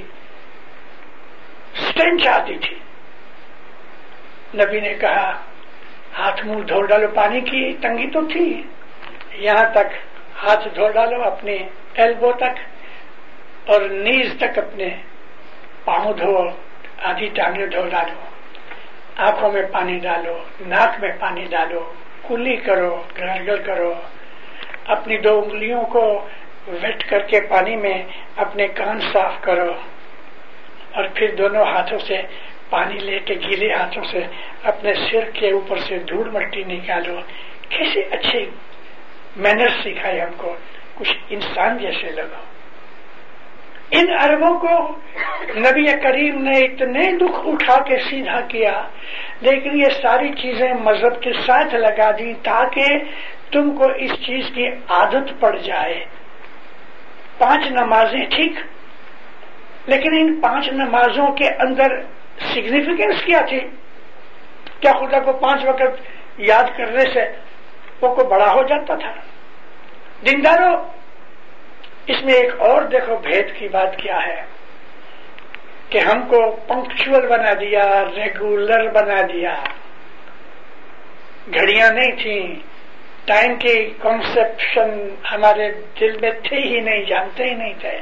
اسٹینچ 1.73 2.27
آتی 2.27 2.57
تھی۔ 2.57 2.75
نبی 4.55 4.79
نے 4.79 4.93
کہا، 4.93 5.31
ہاتھ 6.17 6.45
منہ 6.45 6.61
دھو 6.61 6.81
ڈالو، 6.81 7.07
پانی 7.15 7.41
کی 7.41 7.73
تنگی 7.81 8.07
تو 8.09 8.21
تھی۔ 8.25 8.63
یہاں 9.33 9.71
تک 9.71 9.89
ہاتھ 10.43 10.67
دھو 10.75 10.89
ڈالو 10.89 11.23
اپنے 11.23 11.57
ایلبو 11.93 12.31
تک 12.31 12.59
اور 13.65 13.81
نیز 13.81 14.33
تک 14.39 14.57
اپنے 14.57 14.89
پاؤں 15.85 16.13
دھو، 16.13 16.49
آدھی 17.03 17.27
ٹانگیں 17.27 17.65
دھو 17.65 17.87
ڈالو۔ 17.89 18.19
آنکھوں 19.17 19.51
میں 19.51 19.63
پانی 19.71 19.99
ڈالو، 19.99 20.37
ناک 20.67 20.99
میں 20.99 21.11
پانی 21.19 21.45
ڈالو، 21.45 21.93
کلی 22.27 22.55
کرو، 22.55 23.03
گرگل 23.17 23.63
کرو۔ 23.63 23.93
اپنی 24.85 25.17
دو 25.17 25.39
انگلیوں 25.39 25.85
کو 25.85 26.27
ویٹ 26.67 27.09
کر 27.09 27.19
کے 27.19 27.41
پانی 27.41 27.75
میں 27.75 28.03
اپنے 28.35 28.67
کان 28.67 28.99
صاف 29.13 29.41
کرو 29.41 29.73
اور 30.91 31.03
پھر 31.13 31.35
دونوں 31.35 31.65
ہاتھوں 31.65 31.99
سے 31.99 32.21
پانی 32.69 32.99
لے 32.99 33.19
کے 33.19 33.33
گیلے 33.33 33.73
ہاتھوں 33.73 34.03
سے 34.11 34.19
اپنے 34.63 34.93
سر 34.93 35.29
کے 35.29 35.51
اوپر 35.51 35.77
سے 35.77 35.97
دھوڑ 35.99 36.29
مٹی 36.29 36.63
نکالو۔ 36.63 37.19
کیسے 37.69 37.99
اچھے 37.99 38.45
مینر 39.35 39.69
سکھائے 39.83 40.21
ہم 40.21 40.31
کو۔ 40.37 40.55
کچھ 40.95 41.17
انسان 41.29 41.77
جیسے 41.77 42.11
لگو۔ 42.11 42.41
ان 43.91 44.05
اربوں 44.21 44.59
کو 44.59 44.95
نبی 45.55 45.85
کریم 46.03 46.43
نے 46.43 46.57
اتنے 46.59 47.11
دکھ 47.17 47.39
اٹھا 47.45 47.83
کے 47.83 47.97
سیدھا 47.99 48.39
کیا، 48.41 48.81
لیکن 49.41 49.79
یہ 49.79 49.89
ساری 50.01 50.29
چیزیں 50.41 50.73
مذہب 50.73 51.21
کے 51.21 51.33
ساتھ 51.45 51.75
لگا 51.75 52.11
دی 52.11 52.33
تاکہ 52.33 52.85
تم 53.51 53.75
کو 53.77 53.85
اس 53.97 54.11
چیز 54.25 54.45
کی 54.53 54.67
عادت 54.67 55.39
پڑ 55.39 55.57
جائے۔ 55.57 56.05
پانچ 57.37 57.71
نمازیں 57.71 58.25
ٹھیک، 58.25 58.53
لیکن 59.85 60.09
ان 60.13 60.41
پانچ 60.41 60.69
نمازوں 60.69 61.27
کے 61.27 61.49
اندر 61.49 61.87
سگنیفیکینس 62.39 63.23
کیا 63.23 63.39
تھی؟ 63.49 63.59
کیا 64.79 64.91
خدا 64.91 65.19
کو 65.19 65.33
پانچ 65.33 65.65
وقت 65.65 66.01
یاد 66.37 66.63
کرنے 66.77 67.13
سے 67.13 67.31
وہ 68.01 68.15
کو 68.15 68.23
بڑا 68.23 68.53
ہو 68.53 68.63
جاتا 68.63 68.95
تھا؟ 68.95 69.11
دینداروں 70.25 70.83
اس 72.07 72.23
میں 72.23 72.33
ایک 72.33 72.53
اور 72.59 72.81
دیکھو، 72.81 73.17
بھید 73.17 73.59
کی 73.59 73.67
بات 73.67 73.97
کیا 73.97 74.17
ہے؟ 74.27 74.45
کہ 75.89 75.97
ہم 75.97 76.27
کو 76.27 76.55
پنکچل 76.55 77.27
بنا 77.27 77.53
دیا 77.53 78.03
ریگولر 78.15 78.91
بنا 78.91 79.21
دیا۔ 79.33 79.55
گھڑیاں 81.53 81.93
نہیں 81.93 82.11
تھیں۔ 82.11 82.55
ٹائم 83.25 83.55
کی 83.55 83.93
کنسپشن 84.01 85.15
ہمارے 85.31 85.71
دل 85.71 86.17
میں 86.21 86.31
تھے 86.31 86.57
ہی 86.57 86.79
نہیں، 86.79 87.03
جانتے 87.03 87.43
ہی 87.43 87.53
نہیں 87.53 87.73
تھے۔ 87.79 87.99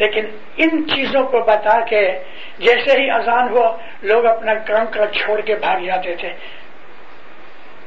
لیکن 0.00 0.24
ان 0.56 0.88
چیزوں 0.88 1.22
کو 1.22 1.40
بتا 1.40 1.80
کے 1.80 2.18
جیسے 2.58 3.02
ہی 3.02 3.10
اذان 3.10 3.48
ہو، 3.48 3.76
لوگ 4.02 4.26
اپنا 4.26 4.54
کام 4.54 4.86
کا 4.86 5.06
چھوڑ 5.06 5.40
کے 5.40 5.54
بھاگ 5.54 5.80
جاتے 5.80 6.16
تھے۔ 6.16 6.32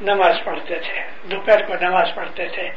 نماز 0.01 0.36
پڑھتے 0.43 0.76
تھے، 0.76 1.01
دوپہر 1.32 1.66
کو 1.66 1.74
نماز 1.82 2.16
پڑھتے 2.16 2.45
تھے۔ 2.45 2.70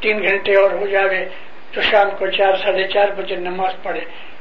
تین 0.00 0.22
گھنٹے 0.22 0.54
اور 0.54 0.70
ہو 0.70 0.86
جاوے 0.86 1.24
تو 1.72 1.80
شام 1.80 2.10
کو 2.18 2.26
چار، 2.26 2.56
ساڑھے 2.56 2.88
چار 2.88 3.08
بجے 3.08 3.36
نماز 3.36 3.72
پڑھے۔ 3.82 4.00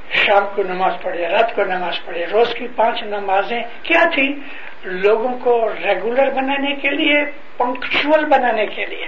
شام 0.09 0.45
کو 0.55 0.63
نماز 0.63 0.93
پڑھے، 1.01 1.27
رات 1.27 1.55
کو 1.55 1.63
نماز 1.63 2.05
پڑھے۔ 2.05 2.25
روز 2.25 2.53
کی 2.53 2.67
پانچ 2.75 3.03
نمازیں 3.03 3.63
کیا 3.83 4.03
تھی 4.13 4.35
لوگوں 4.83 5.39
کو 5.39 5.69
ریگولر 5.69 6.29
بنانے 6.29 6.75
کے 6.75 6.89
لیے 6.89 7.23
پنکچل 7.57 8.25
بنانے 8.25 8.65
کے 8.65 8.85
لیے۔ 8.85 9.05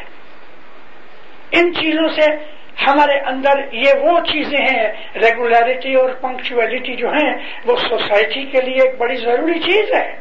ان 1.51 1.73
چیزوں 1.73 2.07
سے 2.09 2.53
ہمارے 2.87 3.19
اندر 3.19 3.73
یہ 3.73 3.93
وہ 4.01 4.19
چیزیں 4.19 4.59
ہیں 4.59 4.91
ریگولیرٹی 5.15 5.93
اور 5.93 6.09
پنکچولیٹی 6.09 6.95
جو 6.95 7.09
ہیں، 7.09 7.33
وہ 7.65 7.75
سوسائٹی 7.75 8.45
کے 8.45 8.61
لیے 8.61 8.81
ایک 8.81 8.97
بڑی 8.97 9.15
ضروری 9.15 9.59
چیز 9.59 9.93
ہے۔ 9.93 10.15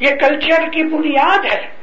یہ 0.00 0.10
کلچر 0.10 0.68
کی 0.72 0.82
بنیاد 0.82 1.54
ہے۔ 1.54 1.82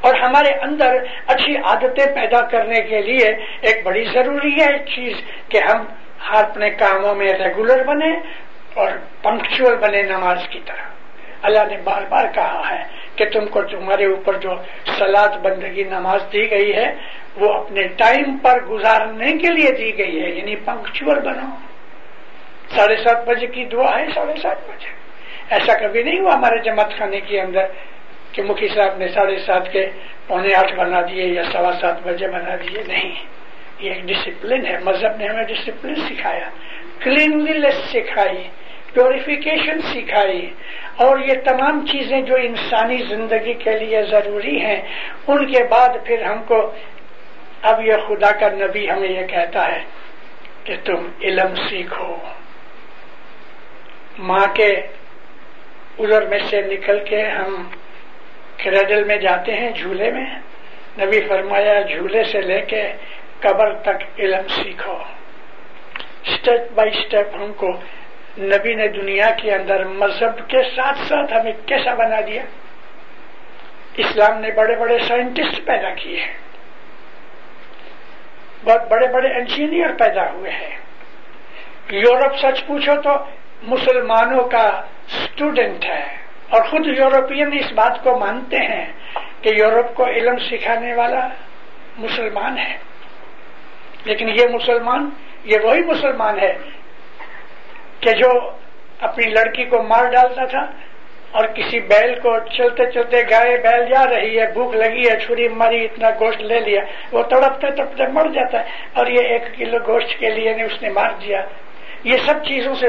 اور 0.00 0.14
ہمارے 0.14 0.48
اندر 0.48 0.92
اچھی 1.26 1.56
عادتیں 1.56 2.14
پیدا 2.14 2.40
کرنے 2.40 2.80
کے 2.80 3.02
لیے 3.02 3.26
ایک 3.60 3.84
بڑی 3.84 4.04
ضروری 4.04 4.54
ہے 4.54 4.78
چیز 4.78 5.12
کہ 5.48 5.60
ہم 5.70 5.84
اپنے 6.30 6.70
کاموں 6.70 7.14
میں 7.14 7.28
ریگولر 7.28 7.82
بنے 7.84 8.16
اور 8.74 8.90
پنکچل 9.22 9.76
بنے 9.76 10.02
نماز 10.02 10.38
کی 10.50 10.60
طرح۔ 10.66 10.88
اللہ 11.42 11.58
نے 11.70 11.76
بار 11.84 12.02
بار 12.02 12.24
کہا 12.34 12.62
ہے 12.70 12.84
کہ 13.16 13.24
تم 13.24 13.46
کو 13.46 13.62
تمہارے 13.62 14.04
اوپر 14.04 14.36
جو 14.36 14.54
سلاد 14.98 15.28
بندگی 15.28 15.84
نماز 15.84 16.22
دی 16.32 16.50
گئی 16.50 16.74
ہے، 16.76 16.94
وہ 17.36 17.52
اپنے 17.52 17.82
ٹائم 17.82 18.38
پر 18.38 18.64
گزارنے 18.64 19.32
کے 19.32 19.48
لیے 19.48 19.70
دی 19.70 19.98
گئی 19.98 20.22
ہے 20.22 20.30
یعنی 20.30 20.56
پنکچل 20.56 21.20
بنو 21.20 21.50
ساڑھے 22.76 22.96
سات 22.96 23.28
بجے 23.28 23.46
کی 23.46 23.64
دعا 23.64 23.98
ہے، 23.98 24.06
ساڑھے 24.14 24.34
سات 24.42 24.58
بجے۔ 24.68 24.90
ایسا 25.50 25.74
کبھی 25.78 26.02
نہیں 26.02 26.20
ہوا 26.20 26.34
ہمارے 26.34 26.58
جماعت 26.58 26.98
خانے 26.98 27.20
کے 27.20 27.40
اندر 27.40 27.66
کہ 28.32 28.42
مکھی 28.42 28.68
صاحب 28.68 28.98
نے 28.98 29.08
ساڑھے 29.08 29.36
سات 29.46 29.72
کے 29.72 29.90
پونے 30.26 30.54
آٹھ 30.54 30.74
بنا 30.74 31.00
دیے 31.00 31.26
یا 31.26 31.44
سوا 31.52 31.72
سات 31.80 32.06
بجے 32.06 32.28
بنا 32.28 32.56
دیے۔ 32.56 32.82
نہیں، 32.88 33.12
یہ 33.78 33.92
ایک 33.92 34.04
ڈسپلن 34.04 34.66
ہے۔ 34.66 34.78
مذہب 34.84 35.16
نے 35.16 35.28
ہمیں 35.28 35.44
ڈسپلن 35.44 35.94
سکھایا 35.94 36.48
کلینلیس 36.98 37.78
سکھائی۔ 37.92 38.48
پیوریفیکیشن 38.94 39.80
سکھائی 39.80 40.50
اور 40.96 41.18
یہ 41.18 41.34
تمام 41.44 41.86
چیزیں 41.86 42.20
جو 42.22 42.34
انسانی 42.34 42.96
زندگی 42.96 43.54
کے 43.54 43.78
لیے 43.78 44.02
ضروری 44.02 44.60
ہیں، 44.60 44.80
ان 45.26 45.52
کے 45.52 45.64
بعد 45.64 45.88
پھر 46.04 46.22
ہم 46.22 46.42
کو 46.42 46.72
اب 47.62 47.80
یہ 47.86 47.96
خدا 48.08 48.30
کا 48.32 48.48
نبی 48.48 48.90
ہمیں 48.90 49.08
یہ 49.08 49.26
کہتا 49.26 49.66
ہے 49.72 49.82
کہ 50.64 50.76
تم 50.84 51.08
علم 51.20 51.54
سیکھو۔ 51.68 52.16
ماں 54.18 54.46
کے 54.54 54.70
ادھر 55.98 56.26
میں 56.26 56.38
سے 56.50 56.62
نکل 56.62 57.04
کے 57.04 57.22
ہم 57.26 57.68
کریڈل 58.64 59.04
میں 59.04 59.16
جاتے 59.16 59.52
ہیں، 59.52 59.70
جھولے 59.70 60.10
میں۔ 60.10 60.26
نبی 60.98 61.20
فرمایا، 61.28 61.80
جھولے 61.80 62.24
سے 62.24 62.40
لے 62.40 62.60
کے 62.60 62.92
قبر 63.40 63.74
تک 63.74 64.20
علم 64.20 64.48
سیکھو۔ 64.48 64.98
اسٹیپ 66.24 66.72
بائی 66.74 66.90
اسٹیپ 66.90 67.34
ہم 67.34 67.52
کو 67.56 67.72
نبی 68.38 68.74
نے 68.74 68.88
دنیا 68.88 69.30
کے 69.30 69.54
اندر 69.54 69.84
مذہب 69.84 70.48
کے 70.48 70.62
ساتھ 70.76 70.98
ساتھ 70.98 71.32
ہمیں 71.32 71.52
کیسا 71.66 71.94
بنا 71.94 72.20
دیا؟ 72.26 72.42
اسلام 73.96 74.40
نے 74.40 74.50
بڑے 74.50 74.76
بڑے 74.76 74.98
سائنٹسٹ 75.08 75.64
پیدا 75.64 75.90
کیے 75.90 76.20
ہیں۔ 76.20 76.32
بہت 78.64 78.88
بڑے 78.88 79.08
بڑے 79.08 79.28
انجینئر 79.28 79.92
پیدا 79.92 80.30
ہوئے 80.30 80.50
ہیں۔ 80.50 80.78
یورپ 81.90 82.36
سچ 82.36 82.66
پوچھو 82.66 83.00
تو 83.00 83.10
مسلمانوں 83.62 84.44
کا 84.44 84.82
اسٹوڈنٹ 85.06 85.84
ہے 85.84 86.16
اور 86.48 86.62
خود 86.62 86.86
یورپین 86.86 87.50
اس 87.52 87.72
بات 87.72 88.04
کو 88.04 88.18
مانتے 88.18 88.56
ہیں 88.56 88.92
کہ 89.42 89.50
یورپ 89.58 89.94
کو 89.94 90.06
علم 90.06 90.36
سکھانے 90.38 90.94
والا 90.94 91.28
مسلمان 91.96 92.58
ہے۔ 92.58 92.76
لیکن 94.04 94.28
یہ 94.28 94.46
مسلمان، 94.52 95.10
یہ 95.44 95.56
وہی 95.62 95.80
مسلمان 95.80 96.38
ہے 96.38 96.52
کہ 98.02 98.12
جو 98.12 98.50
اپنی 99.00 99.30
لڑکی 99.30 99.64
کو 99.64 99.82
مار 99.82 100.04
ڈالتا 100.04 100.44
تھا 100.44 100.66
اور 101.30 101.44
کسی 101.44 101.80
بیل 101.80 102.14
کو 102.20 102.38
چلتے 102.38 102.90
چلتے 102.90 103.22
گائے 103.30 103.56
بیل 103.56 103.84
جا 103.94 104.04
رہی 104.06 104.40
ہے، 104.40 104.46
بھوک 104.52 104.74
لگی 104.74 105.02
ہے، 105.10 105.18
چھری 105.26 105.48
ماری، 105.48 105.84
اتنا 105.84 106.10
گوشت 106.20 106.40
لے 106.40 106.60
لیا، 106.60 106.80
وہ 107.12 107.22
تڑپتے 107.22 107.70
تڑپتے 107.76 108.06
مر 108.06 108.28
جاتا 108.34 108.60
ہے 108.60 108.64
اور 108.92 109.06
یہ 109.06 109.20
ایک 109.28 109.42
کلو 109.56 109.78
گوشت 109.86 110.18
کے 110.18 110.30
لیے 110.30 110.54
نے 110.54 110.62
اس 110.62 110.82
نے 110.82 110.88
مار 110.88 111.10
دیا۔ 111.10 111.46
یہ 112.04 112.16
سب 112.26 112.44
چیزوں 112.44 112.74
سے 112.74 112.86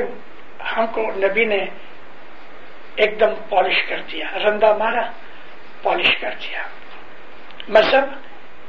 ہم 0.78 0.86
کو 0.88 1.02
نبی 1.02 1.46
نے 1.46 1.66
ایک 2.96 3.20
دم 3.20 3.34
پالش 3.50 3.84
کر 3.90 4.02
دیا 4.12 4.26
رندا 4.46 4.78
مارا، 4.78 5.02
پالش 5.84 6.18
کر 6.22 6.30
دیا۔ 6.30 6.62
مذہب 7.70 8.06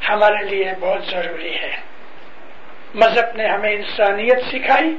ہمارے 0.08 0.44
لیے 0.44 0.72
بہت 0.80 1.04
ضروری 1.04 1.54
ہے۔ 1.54 1.76
مذہب 2.94 3.36
نے 3.36 3.46
ہمیں 3.46 3.72
انسانیت 3.72 4.38
سکھائی 4.52 4.96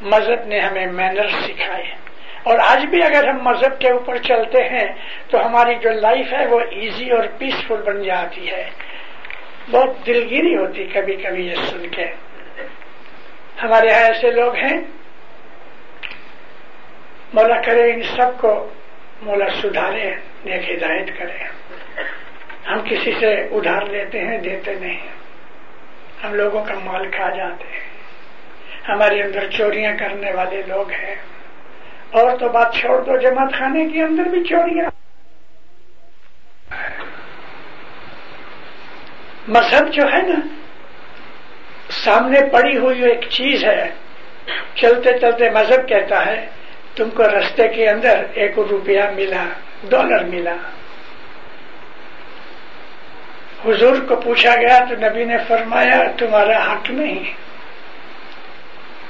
مذہب 0.00 0.46
نے 0.46 0.60
ہمیں 0.60 0.86
مینر 0.86 1.28
سکھائے 1.28 1.84
اور 2.42 2.58
آج 2.58 2.86
بھی 2.86 3.02
اگر 3.02 3.28
ہم 3.28 3.38
مذہب 3.42 3.80
کے 3.80 3.90
اوپر 3.90 4.16
چلتے 4.16 4.68
ہیں 4.68 4.92
تو 5.30 5.46
ہماری 5.46 5.74
جو 5.74 5.90
لائف 5.90 6.32
ہے 6.32 6.46
وہ 6.46 6.60
ایزی 6.60 7.10
اور 7.10 7.24
پیسفل 7.38 7.82
بن 7.82 8.02
جاتی 8.02 8.50
ہے۔ 8.50 8.70
بہت 9.70 10.06
دلگیری 10.06 10.56
ہوتی 10.56 10.86
کبھی 10.86 11.16
کبھی 11.16 11.46
یہ 11.46 11.54
سن 11.54 11.88
کے۔ 11.88 12.06
ہمارے 13.62 13.86
یہاں 13.86 14.00
ایسے 14.00 14.30
لوگ 14.30 14.54
ہیں۔ 14.54 14.80
مولا 17.32 17.60
کرے 17.60 17.90
ان 17.90 18.02
سب 18.02 18.40
کو، 18.40 18.70
مولا 19.22 19.48
سدھارے، 19.62 20.14
نیک 20.44 20.70
ہدایت 20.70 21.18
کرے۔ 21.18 21.44
ہم 22.68 22.80
کسی 22.84 23.12
سے 23.20 23.34
ادھار 23.34 23.82
لیتے 23.82 24.20
ہیں، 24.20 24.38
دیتے 24.38 24.74
نہیں۔ 24.74 25.06
ہم 26.24 26.34
لوگوں 26.34 26.64
کا 26.64 26.74
مال 26.84 27.10
کھا 27.10 27.36
جاتے 27.36 27.64
ہیں۔ 27.64 27.85
ہمارے 28.88 29.22
اندر 29.22 29.50
چوریاں 29.50 29.96
کرنے 29.96 30.32
والے 30.32 30.62
لوگ 30.66 30.90
ہیں۔ 30.90 31.14
اور 32.10 32.36
تو 32.38 32.48
بات 32.48 32.74
چھوڑ 32.74 33.02
دو، 33.02 33.16
جماعت 33.16 33.52
خانے 33.52 33.86
کے 33.86 34.02
اندر 34.02 34.22
بھی 34.22 34.44
چوریاں۔ 34.44 34.90
مذہب 39.48 39.92
جو 39.92 40.02
ہے 40.02 40.22
نا، 40.22 40.34
سامنے 41.88 42.40
پڑی 42.52 42.78
ہوئی 42.78 43.02
ایک 43.02 43.20
چیز 43.30 43.64
ہے۔ 43.64 43.90
چلتے 44.74 45.18
چلتے 45.18 45.50
مذہب 45.50 45.88
کہتا 45.88 46.26
ہے، 46.26 46.46
تم 46.96 47.10
کو 47.10 47.22
رستے 47.22 47.68
کے 47.68 47.88
اندر 47.88 48.22
ایک 48.32 48.58
روپیہ 48.58 49.02
ملا، 49.14 49.44
ڈالر 49.88 50.24
ملا۔ 50.24 50.56
حضور 53.64 53.96
کو 54.08 54.16
پوچھا 54.16 54.54
گیا 54.54 54.78
تو 54.88 55.08
نبی 55.08 55.24
نے 55.24 55.36
فرمایا، 55.48 56.02
تمہارا 56.18 56.72
حق 56.72 56.90
نہیں۔ 56.90 57.45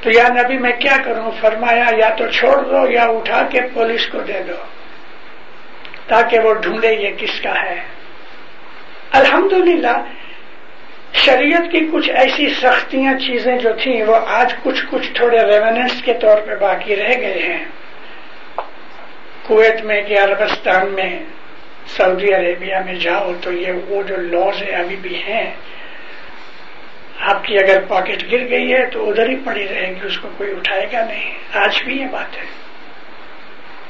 تو 0.06 0.12
یا 0.12 0.28
نبی 0.28 0.58
میں 0.58 0.72
کیا 0.72 0.96
کروں؟ 1.04 1.30
فرمایا، 1.40 1.84
یا 1.96 2.08
تو 2.08 2.26
چھوڑ 2.28 2.62
دو 2.62 2.92
یا 2.92 3.04
اٹھا 3.04 3.42
کے 3.50 3.60
پولیس 3.74 4.06
کو 4.06 4.18
دے 4.18 4.42
دو۔ 4.48 4.52
تاکہ 6.06 6.38
وہ 6.38 6.54
ڈھونڈے 6.54 6.94
یہ 6.94 7.08
کس 7.18 7.40
کا 7.40 7.62
ہے۔ 7.62 7.80
الحمدللہ، 9.12 10.04
شریعت 11.12 11.72
کی 11.72 11.88
کچھ 11.92 12.10
ایسی 12.10 12.48
سختیاں 12.48 13.18
چیزیں 13.18 13.58
جو 13.58 13.70
تھیں، 13.82 14.02
وہ 14.02 14.16
آج 14.28 14.54
کچھ 14.62 14.84
کچھ 14.90 15.12
تھوڑے 15.14 15.38
ریوننس 15.38 16.02
کے 16.04 16.14
طور 16.14 16.38
پہ 16.46 16.54
باقی 16.54 16.96
رہ 16.96 17.20
گئے 17.20 17.42
ہیں۔ 17.42 17.64
کویت 19.46 19.84
میں 19.84 20.02
کہ 20.02 20.20
عربستان 20.20 20.88
میں، 20.88 21.18
سعودی 21.96 22.34
عربیہ 22.34 22.76
میں 22.86 22.94
جاؤ 22.94 23.32
تو 23.40 23.52
یہ 23.52 23.72
وہ 23.88 24.02
جو 24.02 24.16
لاز 24.16 24.62
ہیں 24.62 24.76
ابھی 24.76 24.96
بھی 24.96 25.22
ہیں 25.22 25.54
آپ 27.20 27.44
کی 27.44 27.58
اگر 27.58 27.84
پاکٹ 27.88 28.32
گر 28.32 28.48
گئی 28.48 28.72
ہے 28.72 28.86
تو 28.86 29.10
ادھر 29.10 29.28
ہی 29.28 29.36
پڑی 29.36 29.68
رہے 29.68 29.88
گی، 29.88 30.06
اس 30.06 30.18
کو 30.18 30.28
کوئی 30.36 30.50
اٹھائے 30.50 30.86
گا 30.92 31.04
نہیں۔ 31.04 31.38
آج 31.52 31.82
بھی 31.82 32.00
یہ 32.00 32.06
بات 32.06 32.36
ہے۔ 32.36 32.44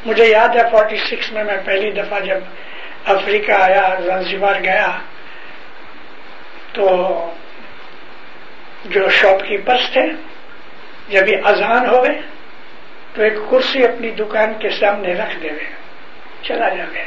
مجھے 0.06 0.24
یاد 0.24 0.48
ہے 0.48 0.62
فورٹی 0.70 0.96
سکس 0.96 1.32
میں 1.32 1.44
میں 1.44 1.56
پہلی 1.64 1.90
دفعہ 1.90 2.20
جب 2.20 2.38
افریقہ 3.04 3.52
آیا 3.52 3.94
زنزیبار 4.04 4.60
گیا، 4.60 4.98
تو 6.72 6.86
جو 8.84 9.08
شاپ 9.08 9.48
کیپرس 9.48 9.92
تھے، 9.92 10.02
جب 11.08 11.28
یہ 11.28 11.36
اذان 11.44 11.86
ہوئے 11.86 12.10
تو 13.14 13.22
ایک 13.22 13.32
کرسی 13.50 13.84
اپنی 13.84 14.10
دکان 14.10 14.52
کے 14.58 14.70
سامنے 14.70 15.14
رکھ 15.14 15.38
دے 15.42 15.48
چلا 16.42 16.68
جائے 16.68 17.04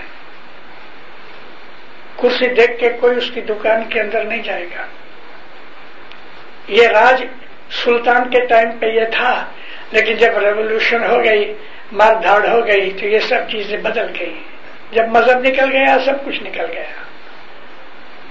کرسی 2.21 2.47
دیکھ 2.47 2.79
کے 2.79 2.89
کوئی 2.89 3.17
اس 3.17 3.31
کی 3.33 3.41
دکان 3.41 3.83
کے 3.89 3.99
اندر 3.99 4.23
نہیں 4.23 4.43
جائے 4.43 4.65
گا۔ 4.65 4.85
یہ 6.69 6.87
راج 6.87 7.25
سلطان 7.71 8.29
کے 8.29 8.45
ٹائم 8.45 8.71
پہ 8.79 8.85
یہ 8.85 9.05
تھا، 9.05 9.45
لیکن 9.91 10.13
جب 10.13 10.37
ریولیوشن 10.37 11.05
ہو 11.05 11.23
گئی 11.23 11.53
مار 11.91 12.15
دھاڑ 12.15 12.47
ہو 12.47 12.67
گئی، 12.67 12.91
تو 12.91 13.07
یہ 13.07 13.19
سب 13.19 13.49
چیزیں 13.51 13.77
بدل 13.77 14.05
گئی 14.19 14.35
جب 14.91 15.07
مذہب 15.07 15.39
نکل 15.39 15.71
گیا، 15.71 15.97
سب 16.05 16.25
کچھ 16.25 16.43
نکل 16.43 16.65
گیا۔ 16.73 16.83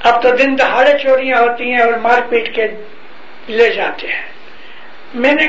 اب 0.02 0.22
تو 0.22 0.30
دن 0.30 0.58
دہاڑے 0.58 0.98
چوریاں 0.98 1.38
ہوتی 1.38 1.64
ہیں 1.64 1.80
اور 1.80 1.92
مار 1.92 2.18
پیٹ 2.28 2.54
کے 2.54 2.66
لے 3.48 3.70
جاتے 3.70 4.06
ہیں۔ 4.06 4.26
میں 5.14 5.32
نے 5.32 5.46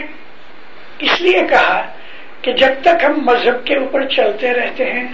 اس 0.99 1.21
لیے 1.21 1.41
کہا 1.49 1.93
کہ 2.41 2.51
جب 2.51 2.69
تک 2.81 3.03
ہم 3.03 3.13
مذہب 3.25 3.65
کے 3.65 3.75
اوپر 3.75 4.07
چلتے 4.07 4.53
رہتے 4.53 4.91
ہیں 4.91 5.07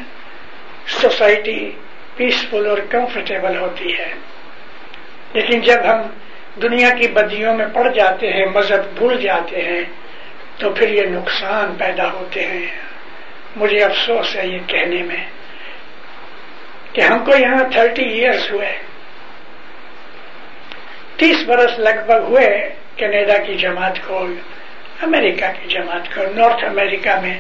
سوسائٹی 0.88 1.72
پیسفل 2.16 2.68
اور 2.68 2.78
کمفرٹیبل 2.90 3.58
ہوتی 3.58 3.98
ہے۔ 3.98 4.14
لیکن 5.34 5.60
جب 5.62 5.78
ہم 5.86 6.02
دنیا 6.62 6.90
کی 6.90 7.08
بدیوں 7.08 7.58
میں 7.58 7.66
پڑ 7.74 7.92
جاتے 7.92 8.28
ہیں، 8.28 8.46
مذہب 8.46 8.98
بھول 8.98 9.22
جاتے 9.22 9.62
ہیں، 9.62 9.82
تو 10.58 10.70
پھر 10.70 10.90
یہ 10.90 11.02
نقصان 11.02 11.76
پیدا 11.76 12.12
ہوتے 12.12 12.46
ہیں۔ 12.46 12.66
مجھے 13.56 13.84
افسوس 13.84 14.36
ہے 14.36 14.48
یہ 14.48 14.58
کہنے 14.68 15.04
میں 15.04 15.24
کہ 16.94 17.02
ہم 17.02 17.26
کو 17.26 17.32
یہاں 17.36 17.70
تھرٹی 17.72 18.04
ایئرس 18.04 18.52
ہوئے۔ 18.52 18.78
تیس 21.18 21.44
برس 21.48 21.80
لگ 21.80 22.06
بھگ 22.06 22.24
ہوئے 22.24 22.70
کینیڈا 22.96 23.38
کی 23.38 23.56
جماعت 23.56 24.00
کو، 24.08 24.26
امریکہ 25.02 25.46
کی 25.62 25.68
جماعت 25.68 26.16
کو، 26.16 26.22
نارتھ 26.36 26.66
امریکہ 26.66 27.20
میں۔ 27.22 27.40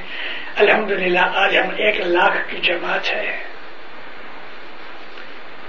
الحمدللہ، 0.56 1.20
آج 1.20 1.58
ہم 1.58 1.70
ایک 1.78 2.00
لاکھ 2.00 2.38
کی 2.50 2.58
جماعت 2.58 3.14
ہے۔ 3.14 3.38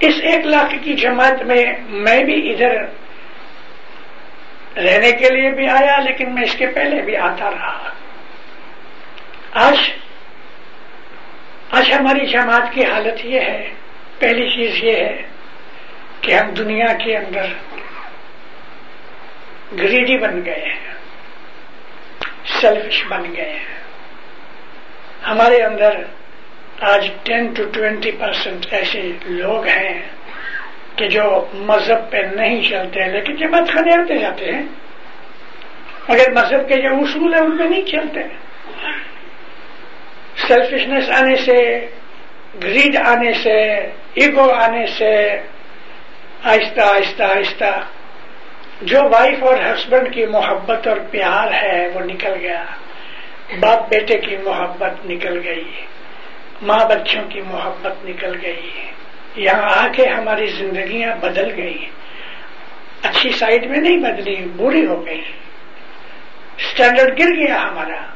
اس 0.01 0.15
ایک 0.23 0.47
لاکھ 0.47 0.75
کی 0.83 0.93
جماعت 0.95 1.43
میں 1.43 1.65
میں 1.89 2.25
بھی 2.25 2.51
ادھر 2.51 3.06
رہنے 4.77 5.13
کے 5.13 5.29
لیے 5.31 5.51
بھی 5.51 5.69
آیا 5.69 5.99
لیکن 6.01 6.35
میں 6.35 6.43
اس 6.43 6.55
کے 6.55 6.67
پہلے 6.67 7.03
بھی 7.03 7.17
آتا 7.17 7.51
رہا۔ 7.51 7.91
آج 9.53 9.77
آج 11.71 11.93
ہماری 11.93 12.27
جماعت 12.27 12.73
کی 12.73 12.85
حالت 12.85 13.25
یہ 13.25 13.41
ہے، 13.41 13.71
پہلی 14.19 14.49
چیز 14.49 14.85
یہ 14.85 14.97
ہے 14.97 15.23
کہ 16.21 16.35
ہم 16.35 16.51
دنیا 16.51 16.93
کے 16.93 17.17
اندر 17.17 17.47
گریڈی 19.79 20.19
بن 20.19 20.45
گئے 20.45 20.65
ہیں 20.69 20.95
سیلفش 22.61 23.05
بن 23.09 23.35
گئے 23.37 23.53
ہیں۔ 23.53 23.77
ہمارے 25.27 25.63
اندر 25.63 26.03
آج 26.81 27.11
ٹین 27.23 27.53
ٹو 27.55 27.65
ٹوینٹی 27.65 28.11
پرسینٹ 28.11 28.67
ایسے 28.71 29.13
لوگ 29.25 29.67
ہیں 29.67 30.03
کہ 30.97 31.09
جو 31.09 31.47
مذہب 31.55 32.11
پہ 32.11 32.17
نہیں 32.17 32.63
چلتے 32.63 33.05
لیکن 33.05 33.37
جماعت 33.37 33.69
خانے 33.69 33.95
آتے 33.95 34.19
جاتے 34.19 34.45
ہیں۔ 34.45 34.63
مگر 36.09 36.31
مذہب 36.31 36.69
کے 36.69 36.83
جو 36.83 36.89
اصول 36.89 37.35
ہیں، 37.35 37.41
ان 37.41 37.59
پہ 37.59 37.63
نہیں 37.63 37.83
چلتے۔ 37.83 38.21
سیلفشنس 40.49 41.11
آنے 41.11 41.37
سے 41.37 41.87
گریڈ 42.63 42.97
آنے 42.97 43.33
سے 43.33 43.73
ایگو 44.15 44.51
آنے 44.51 44.87
سے، 44.87 45.41
آہستہ 46.43 46.81
آہستہ 46.81 47.23
آہستہ۔ 47.23 47.81
جو 48.83 49.01
وائف 49.13 49.45
اور 49.45 49.55
ہسبینڈ 49.55 50.15
کی 50.15 50.27
محبت 50.27 50.87
اور 50.87 50.97
پیار 51.11 51.53
ہے، 51.63 51.89
وہ 51.95 52.01
نکل 52.01 52.35
گیا۔ 52.41 52.65
باپ 53.61 53.89
بیٹے 53.89 54.19
کی 54.19 54.37
محبت 54.37 55.07
نکل 55.07 55.41
گئی۔ 55.45 55.71
ماں 56.63 56.89
بچوں 56.89 57.31
کی 57.31 57.41
محبت 57.41 58.05
نکل 58.05 58.39
گئی۔ 58.43 58.71
یہاں 59.37 59.85
آ 59.85 59.89
کے 59.89 60.09
ہماری 60.09 60.47
زندگیاں 60.47 61.17
بدل 61.17 61.53
گئی 61.57 61.87
اچھی 63.03 63.31
سائڈ 63.31 63.67
میں 63.67 63.79
نہیں 63.79 63.97
بدلی، 63.97 64.37
بری 64.57 64.87
ہو 64.87 65.07
گئی۔ 65.07 65.23
اسٹینڈرڈ 66.59 67.19
گر 67.19 67.29
گیا 67.29 67.63
ہمارا۔ 67.63 68.07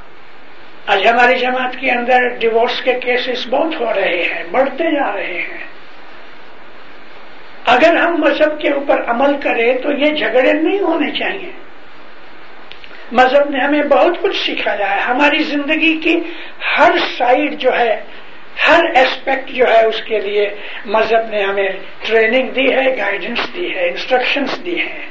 آج 0.87 1.07
ہماری 1.07 1.39
جماعت 1.39 1.77
کے 1.81 1.91
اندر 1.91 2.29
ڈیوورس 2.29 2.83
کے 2.83 2.93
کیسز 2.93 3.47
بہت 3.47 3.81
ہو 3.81 3.93
رہے 3.95 4.23
ہیں، 4.23 4.45
بڑھتے 4.51 4.85
جا 4.85 5.12
رہے 5.12 5.43
ہیں۔ 5.43 5.64
اگر 7.66 7.97
ہم 7.97 8.16
مذہب 8.16 8.61
کے 8.61 8.68
اوپر 8.68 9.05
عمل 9.07 9.41
کریں 9.41 9.79
تو 9.79 9.93
یہ 9.93 10.11
جھگڑے 10.11 10.53
نہیں 10.53 10.81
ہونے 10.81 11.11
چاہیے۔ 11.11 11.51
مذہب 13.12 13.51
نے 13.51 13.64
ہمیں 13.64 13.83
بہت 13.83 14.23
کچھ 14.23 14.37
سکھایا 14.37 14.97
ہے۔ 14.97 15.01
ہماری 15.01 15.43
زندگی 15.43 16.01
کی 16.01 16.21
ہر 16.79 16.93
سائڈ 17.18 17.59
جو 17.59 17.79
ہے 17.79 18.05
ہر 18.69 18.85
ایسپیکٹ 18.95 19.51
جو 19.51 19.65
ہے 19.65 19.87
اس 19.87 20.03
کے 20.03 20.19
لیے 20.19 20.51
مذہب 20.85 21.29
نے 21.31 21.43
ہمیں 21.43 21.69
ٹریننگ 22.07 22.49
دی 22.49 22.75
ہے 22.75 22.97
گائیڈنس 22.97 23.39
دی 23.55 23.75
ہے 23.75 23.89
انسٹرکشنز 23.89 24.65
دی 24.65 24.81
ہیں۔ 24.81 25.07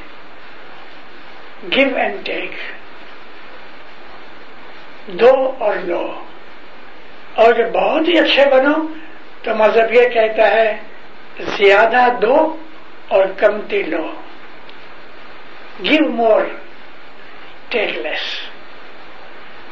گیو 1.75 1.95
اینڈ 1.95 2.25
ٹیک 2.25 2.51
دو 5.07 5.53
اور 5.59 5.75
لو۔ 5.75 6.23
اور 7.35 7.53
جب 7.53 7.71
بہت 7.71 8.07
ہی 8.07 8.19
اچھے 8.19 8.45
بنو 8.51 8.87
تو 9.43 9.55
مذہب 9.55 9.93
یہ 9.93 10.09
کہتا 10.09 10.51
ہے، 10.51 10.77
زیادہ 11.39 12.05
دو 12.21 12.57
اور 13.07 13.25
کمتی 13.37 13.83
لو۔ 13.83 14.11
گیو 15.83 16.09
مور 16.09 16.41
ٹیک 17.69 17.97
لیس 17.97 18.49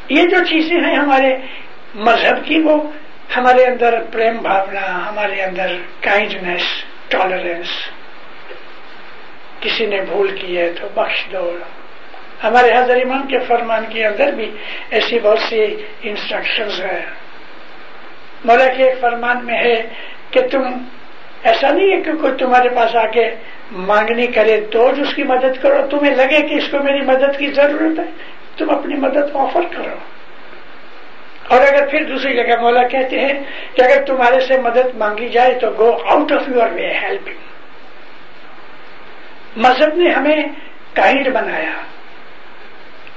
یہ 0.08 0.22
جو 0.22 0.44
چیزیں 0.44 0.80
ہیں 0.80 0.96
ہمارے 0.96 1.36
مذہب 1.94 2.44
کی 2.44 2.60
وہ 2.60 2.82
ہمارے 3.36 3.64
اندر 3.64 4.02
پریم 4.12 4.36
بھاونا، 4.36 5.08
ہمارے 5.08 5.42
اندر 5.42 5.76
کائنڈنیس 6.00 6.62
ٹالرنس 7.08 7.68
کسی 9.60 9.86
نے 9.86 10.00
بھول 10.00 10.36
کی 10.36 10.58
ہے 10.58 10.72
تو 10.80 10.88
بخش 10.94 11.26
دو۔ 11.32 11.56
ہمارے 12.44 12.72
حضر 12.78 12.96
امام 12.96 13.26
کے 13.26 13.38
فرمان 13.38 13.84
کے 13.88 14.06
اندر 14.06 14.32
بھی 14.32 14.50
ایسی 14.90 15.18
بہت 15.18 15.38
سی 15.38 15.64
انسٹرکشنز 16.02 16.80
ہیں۔ 16.80 17.06
مولا 18.44 18.68
کے 18.76 18.84
ایک 18.84 19.00
فرمان 19.00 19.46
میں 19.46 19.58
ہے 19.58 19.82
کہ 20.30 20.40
تم، 20.50 20.62
ایسا 21.42 21.70
نہیں 21.70 21.96
ہے 21.96 22.00
کہ 22.00 22.12
کوئی 22.12 22.32
تمہارے 22.38 22.68
پاس 22.68 22.96
آ 22.96 23.06
کے 23.06 23.30
مانگنی 23.72 24.26
کرے 24.26 24.60
تو 24.72 24.88
اس 24.88 25.14
کی 25.14 25.22
مدد 25.22 25.62
کرو، 25.62 25.86
تمہیں 25.90 26.14
لگے 26.14 26.48
کہ 26.48 26.54
اس 26.54 26.68
کو 26.70 26.78
میری 26.78 27.00
مدد 27.00 27.38
کی 27.38 27.46
ضرورت 27.46 27.98
ہے، 27.98 28.04
تم 28.56 28.70
اپنی 28.70 28.94
مدد 28.94 29.36
آفر 29.36 29.60
کرو۔ 29.76 30.17
اور 31.48 31.60
اگر 31.60 31.86
پھر 31.86 32.04
دوسری 32.04 32.36
جگہ 32.36 32.60
مولا 32.60 32.88
کہتے 32.88 33.20
ہیں 33.20 33.42
کہ 33.74 33.82
اگر 33.82 34.04
تمہارے 34.04 34.40
سے 34.40 34.60
مدد 34.60 34.94
مانگی 34.94 35.28
جائے 35.28 35.54
تو 35.54 35.70
go 35.78 35.98
out 36.06 36.32
of 36.32 36.48
your 36.48 36.70
way 36.70 36.92
helping. 36.92 37.34
مذہب 39.56 39.96
نے 39.96 40.10
ہمیں 40.10 40.42
کائنڈ 40.92 41.28
بنایا۔ 41.28 41.70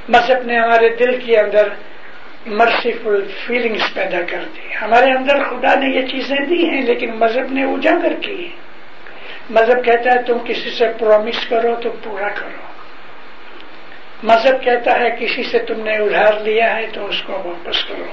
مذہب 0.09 0.45
نے 0.45 0.59
ہمارے 0.59 0.89
دل 0.89 1.19
کے 1.25 1.39
اندر 1.39 1.67
مرسیفل 2.45 3.23
فیلنگز 3.45 3.93
پیدا 3.93 4.21
کر 4.29 4.43
دی۔ 4.55 4.75
ہمارے 4.81 5.11
اندر 5.11 5.43
خدا 5.43 5.75
نے 5.75 5.95
یہ 5.95 6.07
چیزیں 6.07 6.45
دی 6.45 6.69
ہیں، 6.69 6.81
لیکن 6.81 7.15
مذہب 7.15 7.51
نے 7.51 7.63
اجاگر 7.63 8.13
کی۔ 8.21 8.49
مذہب 9.49 9.85
کہتا 9.85 10.11
ہے 10.11 10.23
تم 10.23 10.37
کسی 10.45 10.69
سے 10.69 10.87
پرومس 10.99 11.47
کرو 11.47 11.75
تو 11.75 11.89
پورا 12.03 12.29
کرو۔ 12.29 12.70
مذہب 14.23 14.63
کہتا 14.63 14.99
ہے 14.99 15.09
کسی 15.19 15.43
سے 15.43 15.59
تم 15.59 15.83
نے 15.83 15.97
ادھار 15.97 16.33
لیا 16.39 16.75
ہے 16.75 16.87
تو 16.93 17.05
اس 17.05 17.23
کو 17.23 17.33
واپس 17.33 17.85
کرو۔ 17.85 18.05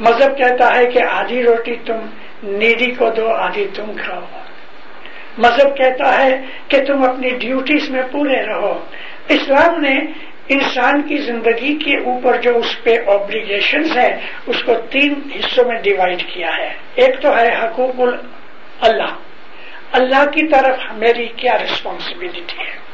مذہب 0.00 0.38
کہتا 0.38 0.76
ہے 0.76 0.86
کہ 0.86 0.98
آدھی 1.10 1.42
روٹی 1.42 1.74
تم 1.86 1.96
نیڈی 2.42 2.94
کو 2.94 3.10
دو، 3.10 3.28
آدھی 3.28 3.66
تم 3.74 3.92
کھاؤ۔ 4.04 4.20
مذہب 5.38 5.76
کہتا 5.76 6.22
ہے 6.22 6.40
کہ 6.68 6.84
تم 6.84 7.02
اپنی 7.02 7.30
ڈیوٹیز 7.30 7.90
میں 7.90 8.02
پورے 8.10 8.46
رہو۔ 8.46 8.84
اسلام 9.28 9.80
نے 9.80 9.98
انسان 10.48 11.02
کی 11.02 11.16
زندگی 11.16 11.78
کے 11.78 11.96
اوپر 11.96 12.40
جو 12.40 12.56
اس 12.56 12.82
پہ 12.82 12.96
آبلیگیشن 13.06 13.98
ہے 13.98 14.20
اس 14.46 14.62
کو 14.64 14.74
تین 14.90 15.14
حصوں 15.36 15.64
میں 15.64 15.82
ڈیوائڈ 15.82 16.22
کیا 16.34 16.56
ہے۔ 16.56 16.74
ایک 16.94 17.20
تو 17.20 17.36
ہے 17.36 17.48
حقوق 17.62 18.00
اللہ۔ 18.80 19.16
اللہ 19.92 20.24
کی 20.24 20.48
طرف 20.48 20.76
میری 20.92 21.26
کیا 21.26 21.58
ریسپانسبلٹی 21.58 22.40
ہے؟ 22.40 22.89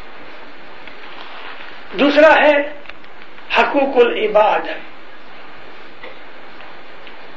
دوسرا 1.92 2.34
ہے 2.34 2.52
حقوق 3.58 3.96
العباد. 3.96 4.60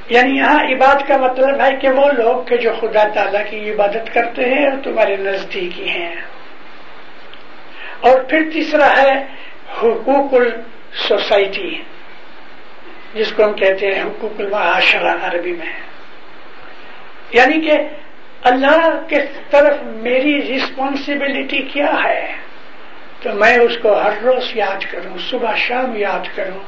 یعنی 0.10 0.38
یہاں 0.38 0.60
عباد 0.60 1.08
کا 1.08 1.18
مطلب 1.18 1.62
ہے 1.62 1.76
کہ 1.82 1.90
وہ 1.90 2.12
لوگ 2.12 2.44
کہ 2.44 2.58
جو 2.58 2.72
خدا 2.80 3.08
تعالیٰ 3.08 3.42
کی 3.50 3.72
عبادت 3.72 4.14
کرتے 4.14 4.46
ہیں 4.46 4.70
اور 4.70 4.78
تمہارے 4.84 5.16
نزدیکی 5.16 5.90
ہیں. 5.90 6.16
اور 8.00 8.22
پھر 8.22 8.50
تیسرا 8.54 9.02
ہے 9.02 9.26
حقوق 9.78 10.34
السوسائٹی، 10.34 11.82
جس 13.14 13.32
کو 13.32 13.44
ہم 13.44 13.54
کہتے 13.54 13.88
ہیں 13.88 14.04
حقوق 14.04 14.40
المعاشرہ 14.40 15.16
عربی 15.24 15.52
میں. 15.52 15.74
یعنی 17.32 17.62
کہ 17.62 17.78
اللہ 18.44 19.02
کے 19.08 19.26
طرف 19.50 19.78
میری 19.84 20.56
رسپانسبلٹی 20.56 21.62
کیا 21.62 21.94
ہے؟ 22.04 22.39
تو 23.22 23.34
میں 23.34 23.58
اس 23.58 23.78
کو 23.82 24.02
ہر 24.02 24.24
روز 24.24 24.52
یاد 24.54 24.92
کروں، 24.92 25.18
صبح 25.30 25.56
شام 25.56 25.96
یاد 25.96 26.36
کروں۔ 26.36 26.60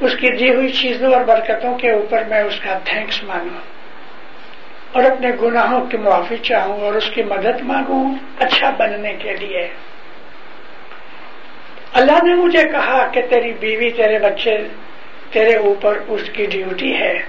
اس 0.00 0.12
کی 0.20 0.30
دی 0.36 0.54
ہوئی 0.54 0.72
چیزوں 0.72 1.12
اور 1.12 1.24
برکتوں 1.24 1.78
کے 1.78 1.90
اوپر 1.90 2.22
میں 2.28 2.40
اس 2.40 2.60
کا 2.60 2.78
تھینکس 2.84 3.24
مانگوں۔ 3.24 3.60
اور 4.92 5.04
اپنے 5.04 5.28
گناہوں 5.42 5.86
کی 5.86 5.96
معافی 5.96 6.36
چاہوں 6.36 6.80
اور 6.80 6.94
اس 6.94 7.10
کی 7.14 7.22
مدد 7.22 7.62
مانگوں 7.62 8.14
اچھا 8.38 8.70
بننے 8.70 9.14
کے 9.14 9.32
لیے۔ 9.32 9.68
اللہ 11.92 12.24
نے 12.24 12.34
مجھے 12.34 12.64
کہا 12.64 13.06
کہ 13.06 13.22
تیری 13.30 13.52
بیوی 13.52 13.90
تیرے 13.90 14.18
بچے 14.18 14.58
تیرے 15.32 15.56
اوپر 15.56 15.98
اس 16.08 16.22
کی 16.32 16.46
ڈیوٹی 16.46 16.94
ہے۔ 16.94 17.22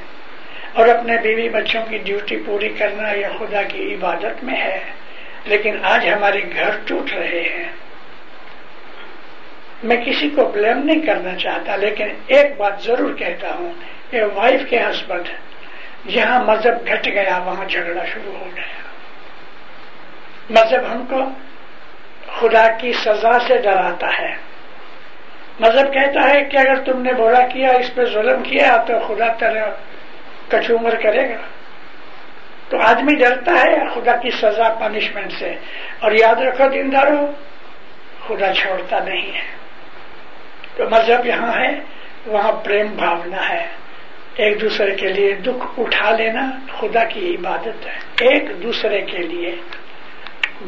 اور 0.74 0.88
اپنے 0.88 1.18
بیوی 1.18 1.50
بچوں 1.50 1.86
کی 1.90 1.98
ڈیوٹی 1.98 2.38
پوری 2.46 2.70
کرنا 2.70 3.12
یہ 3.12 3.28
خدا 3.40 3.64
کی 3.64 3.94
عبادت 3.94 4.44
میں 4.44 4.62
ہے۔ 4.62 4.80
لیکن 5.46 5.76
آج 5.84 6.10
ہمارے 6.10 6.42
گھر 6.56 6.70
ٹوٹ 6.86 7.14
رہے 7.14 7.54
ہیں۔ 7.58 7.72
میں 9.84 9.98
کسی 9.98 10.30
کو 10.30 10.46
بلیم 10.46 10.78
نہیں 10.84 11.02
کرنا 11.02 11.36
چاہتا، 11.36 11.76
لیکن 11.76 12.08
ایک 12.28 12.58
بات 12.58 12.82
ضرور 12.82 13.14
کہتا 13.14 13.48
ہوں 13.60 13.74
کہ 14.12 14.24
وائف 14.34 14.62
کے 14.70 14.80
ہسبینڈ 14.80 15.30
جہاں 16.10 16.44
مذہب 16.44 16.88
گھٹ 16.88 17.08
گیا، 17.08 17.38
وہاں 17.38 17.66
جھگڑا 17.66 18.06
شروع 18.06 18.38
ہو 18.38 18.48
گیا۔ 18.56 18.64
مذہب 20.50 20.92
ہم 20.92 21.06
کو 21.10 21.24
خدا 22.40 22.68
کی 22.68 22.94
سزا 22.94 23.40
سے 23.48 23.58
ڈراتا 23.58 24.08
ہے۔ 24.20 24.36
مذہب 25.60 25.94
کہتا 25.94 26.30
ہے 26.30 26.44
کہ 26.44 26.58
اگر 26.58 26.84
تم 26.84 27.02
نے 27.02 27.14
بولا 27.14 27.48
کیا، 27.48 27.72
اس 27.72 27.96
پہ 27.96 28.06
ظلم 28.06 28.44
کیا، 28.44 28.78
تو 28.88 28.94
خدا 29.00 29.28
تیرا 29.28 29.70
کچومر 30.50 30.96
کرے 30.96 31.30
گا۔ 31.30 31.42
تو 32.70 32.78
آدمی 32.82 33.16
ڈرتا 33.16 33.52
ہے 33.52 33.94
خدا 33.94 34.16
کی 34.16 34.30
سزا 34.32 34.74
پنشمنٹ 34.74 35.32
سے۔ 35.40 35.54
اور 36.00 36.12
یاد 36.12 36.36
رکھو 36.36 36.70
دیندارو، 36.70 37.26
خدا 38.28 38.54
چھوڑتا 38.54 39.00
نہیں 39.00 39.36
ہے۔ 39.36 39.63
تو 40.76 40.90
مذہب 40.90 41.26
یہاں 41.26 41.54
ہے، 41.60 41.80
وہاں 42.26 42.52
پریم 42.52 42.88
بھاونا 42.88 43.50
ہے۔ 43.50 43.68
ایک 44.36 44.62
دوسرے 44.62 44.96
کے 44.96 45.08
لیے 45.08 45.34
دکھ 45.34 45.80
اٹھا 45.80 46.12
لینا 46.12 46.52
خدا 46.80 47.04
کی 47.04 47.36
عبادت 47.36 47.86
ہے۔ 47.86 48.28
ایک 48.28 48.64
دوسرے 48.64 49.02
کے 49.02 49.18
لیے 49.18 49.56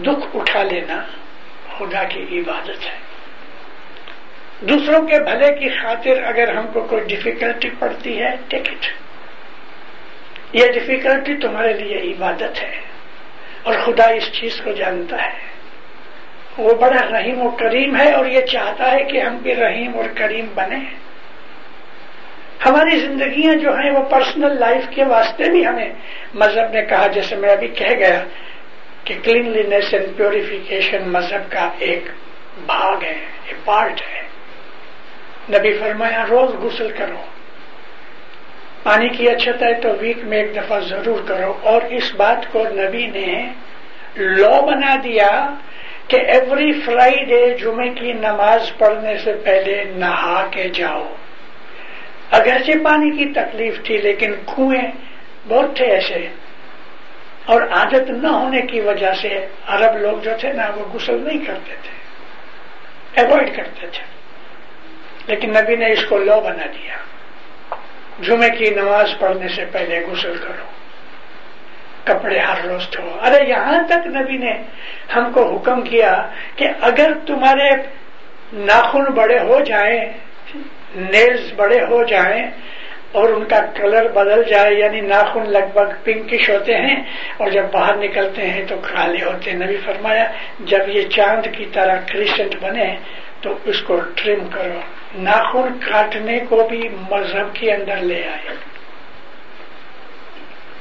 دکھ 0.01 0.35
اٹھا 0.35 0.63
لینا 0.63 1.05
خدا 1.77 2.03
کی 2.03 2.39
عبادت 2.39 2.85
ہے۔ 2.85 3.05
دوسروں 4.59 5.07
کے 5.07 5.23
بھلے 5.23 5.55
کی 5.59 5.69
خاطر 5.69 6.23
اگر 6.23 6.55
ہم 6.55 6.67
کو 6.67 6.81
کوئی 6.81 7.03
ڈفیکلٹی 7.03 7.69
پڑتی 7.79 8.21
ہے 8.21 8.35
ٹکٹ 8.47 8.85
یہ 10.53 10.67
ڈفیکلٹی 10.67 11.37
تمہارے 11.37 11.73
لیے 11.73 12.11
عبادت 12.11 12.63
ہے 12.63 12.79
اور 13.63 13.73
خدا 13.85 14.05
اس 14.05 14.31
چیز 14.31 14.61
کو 14.63 14.71
جانتا 14.71 15.25
ہے۔ 15.25 15.54
وہ 16.57 16.73
بڑا 16.73 17.17
رحیم 17.17 17.41
و 17.41 17.49
کریم 17.49 17.95
ہے 17.95 18.11
اور 18.11 18.25
یہ 18.25 18.41
چاہتا 18.41 18.91
ہے 18.91 19.03
کہ 19.03 19.21
ہم 19.21 19.37
بھی 19.37 19.55
رحیم 19.55 19.95
اور 19.95 20.05
کریم 20.15 20.45
بنے 20.55 20.75
ہماری 22.65 22.99
زندگیاں 22.99 23.55
جو 23.55 23.73
ہیں 23.73 23.91
وہ 23.91 24.03
پرسنل 24.03 24.59
لائف 24.59 24.95
کے 24.95 25.03
واسطے 25.03 25.51
بھی 25.51 25.67
ہمیں 25.67 25.93
مذہب 26.33 26.71
نے 26.73 26.85
کہا، 26.85 27.07
جیسے 27.07 27.35
میں 27.35 27.49
ابھی 27.49 27.67
کہہ 27.67 27.95
گیا 27.97 28.23
کہ 29.03 29.15
کلینلینس 29.23 29.93
اینڈ 29.93 30.17
پیوریفیکیشن 30.17 31.09
مذہب 31.09 31.51
کا 31.51 31.69
ایک 31.79 32.05
بھاگ 32.65 33.03
ہے، 33.03 33.19
ایک 33.45 33.65
پارٹ 33.65 34.01
ہے۔ 34.01 34.21
نبی 35.57 35.77
فرمایا، 35.77 36.25
روز 36.29 36.49
غسل 36.55 36.91
کرو۔ 36.97 37.25
پانی 38.83 39.09
کی 39.09 39.29
اچھت 39.29 39.63
ہے 39.63 39.73
تو 39.73 39.89
ویک 39.99 40.17
میں 40.23 40.37
ایک 40.37 40.55
دفعہ 40.55 40.79
ضرور 40.79 41.19
کرو۔ 41.27 41.53
اور 41.61 41.81
اس 41.81 42.15
بات 42.15 42.51
کو 42.51 42.63
نبی 42.63 43.07
نے 43.07 43.49
لا 44.17 44.59
بنا 44.59 44.95
دیا 45.03 45.49
کہ 46.07 46.15
ایوری 46.15 46.81
فرائیڈے 46.81 47.57
جمعے 47.57 47.89
کی 47.89 48.13
نماز 48.13 48.71
پڑھنے 48.77 49.17
سے 49.17 49.33
پہلے 49.33 49.83
نہا 49.83 50.47
کے 50.51 50.69
جاؤ۔ 50.69 51.13
اگرچہ 52.31 52.71
پانی 52.83 53.17
کی 53.17 53.33
تکلیف 53.33 53.83
تھی 53.83 53.97
لیکن 53.97 54.35
کنویں 54.55 54.91
بہت 55.47 55.75
تھے 55.75 55.85
ایسے۔ 55.85 56.27
اور 57.45 57.61
عادت 57.61 58.09
نہ 58.09 58.27
ہونے 58.27 58.61
کی 58.61 58.79
وجہ 58.81 59.13
سے 59.21 59.47
عرب 59.67 59.97
لوگ 59.97 60.17
جو 60.17 60.31
تھے 60.39 60.53
نا 60.53 60.69
وہ 60.75 60.85
غسل 60.93 61.27
نہیں 61.27 61.45
کرتے 61.45 61.75
تھے۔ 61.83 61.95
اوائڈ 63.21 63.55
کرتے 63.55 63.87
تھے۔ 63.87 64.03
لیکن 65.27 65.49
نبی 65.49 65.75
نے 65.75 65.91
اس 65.91 66.05
کو 66.05 66.17
لو 66.17 66.41
بنا 66.41 66.65
دیا۔ 66.65 66.95
جمعے 68.19 68.49
کی 68.49 68.69
نماز 68.69 69.09
پڑھنے 69.19 69.47
سے 69.47 69.65
پہلے 69.71 70.05
غسل 70.07 70.37
کرو۔ 70.37 70.74
کپڑے 72.05 72.39
ہر 72.39 72.65
روز 72.67 72.87
دھو 72.97 73.17
ارے 73.21 73.49
یہاں 73.49 73.81
تک 73.89 74.07
نبی 74.07 74.37
نے 74.37 74.53
ہم 75.15 75.31
کو 75.33 75.55
حکم 75.55 75.81
کیا 75.81 76.27
کہ 76.55 76.67
اگر 76.81 77.11
تمہارے 77.27 77.69
ناخن 78.53 79.03
بڑے 79.03 79.39
ہو 79.39 79.59
جائیں، 79.59 79.99
نیلز 80.95 81.53
بڑے 81.55 81.79
ہو 81.81 82.03
جائیں 82.03 82.51
اور 83.11 83.29
ان 83.29 83.45
کا 83.45 83.59
کلر 83.75 84.07
بدل 84.07 84.43
جائے 84.43 84.73
یعنی 84.73 85.01
ناخن 85.01 85.49
لگ 85.49 85.65
بھگ 85.73 85.91
پنکش 86.03 86.49
ہوتے 86.49 86.75
ہیں 86.75 87.03
اور 87.37 87.47
جب 87.51 87.65
باہر 87.71 87.95
نکلتے 87.95 88.49
ہیں 88.49 88.65
تو 88.65 88.75
کالے 88.81 89.25
ہوتے 89.25 89.51
ہیں۔ 89.51 89.57
نبی 89.57 89.77
فرمایا، 89.85 90.25
جب 90.59 90.89
یہ 90.89 91.03
چاند 91.09 91.47
کی 91.57 91.65
طرح 91.73 91.95
کرسنٹ 92.11 92.55
بنے 92.61 92.95
تو 93.41 93.57
اس 93.65 93.81
کو 93.81 93.99
ٹرم 94.15 94.47
کرو۔ 94.47 94.79
ناخن 95.15 95.79
کاٹنے 95.79 96.39
کو 96.49 96.67
بھی 96.69 96.89
مذہب 97.11 97.55
کے 97.55 97.73
اندر 97.73 97.97
لے 97.97 98.21
آئے۔ 98.27 98.74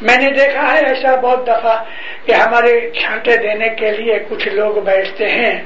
میں 0.01 0.16
نے 0.16 0.30
دیکھا 0.30 0.72
ہے 0.72 0.78
ایسا 0.78 1.20
بہت 1.20 1.47
دفعہ 1.47 1.84
کہ 2.26 2.32
ہمارے 2.32 2.90
چھانٹے 2.90 3.36
دینے 3.36 3.68
کے 3.68 3.90
لیے 3.90 4.18
کچھ 4.28 4.49
لوگ 4.49 4.74
بیٹھتے 4.74 5.28
ہیں۔ 5.28 5.62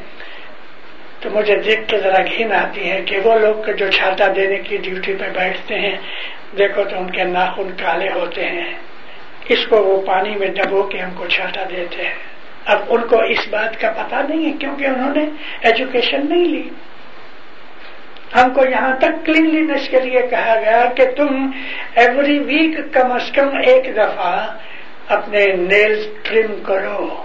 تو 1.21 1.31
مجھے 1.31 1.57
دیکھ 1.57 1.81
کے 1.87 1.99
ذرا 1.99 2.23
گھن 2.23 2.53
آتی 2.53 2.91
ہے 2.91 3.03
کہ 3.07 3.19
وہ 3.25 3.39
لوگ 3.39 3.71
جو 3.71 3.91
چھاتا 3.91 4.27
دینے 4.37 4.57
کی 4.57 4.77
ڈیوٹی 4.77 5.15
پہ 5.15 5.25
بیٹھتے 5.35 5.75
ہیں، 5.75 5.97
دیکھو 6.59 6.85
تو 6.85 6.99
ان 6.99 7.11
کے 7.11 7.25
ناخن 7.25 7.71
کالے 7.77 8.09
ہوتے 8.15 8.47
ہیں۔ 8.47 8.75
اس 9.49 9.67
کو 9.67 9.77
وہ 9.85 10.07
پانی 10.07 10.37
میں 10.37 10.49
ڈبو 10.49 10.83
کے 10.83 10.99
ہم 10.99 11.11
کو 11.15 11.27
چھاتا 11.27 11.65
دیتے 11.71 12.03
ہیں۔ 12.03 12.15
اب 12.65 12.79
ان 12.89 13.07
کو 13.07 13.23
اس 13.23 13.49
بات 13.49 13.81
کا 13.81 13.91
پتا 13.91 14.23
نہیں 14.29 14.47
ہے 14.47 14.53
کیونکہ 14.61 14.87
انہوں 14.87 15.15
نے 15.15 15.25
ایجوکیشن 15.61 16.21
نہیں 16.29 16.45
لی۔ 16.45 16.69
ہم 18.35 18.55
کو 18.55 18.65
یہاں 18.71 18.97
تک 18.97 19.27
کلینلینس 19.27 19.89
کے 19.89 20.01
لیے 20.01 20.21
کہا 20.31 20.55
گیا 20.61 20.85
کہ 20.97 21.05
تم 21.17 21.51
ایوری 21.95 22.39
ویک 22.39 22.95
کم 22.95 23.13
از 23.13 23.33
کم 23.35 23.49
ایک 23.67 23.97
دفعہ 23.97 24.57
اپنے 25.09 25.47
نیل 25.47 26.15
ٹرم 26.23 26.63
کرو۔ 26.63 27.23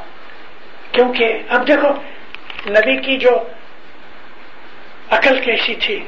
کیونکہ 0.91 1.34
اب 1.49 1.68
دیکھو، 1.68 1.89
نبی 2.70 2.97
کی 2.97 3.18
جو 3.18 3.38
عقل 5.10 5.39
کیسی 5.39 5.76
تھی۔ 5.76 5.99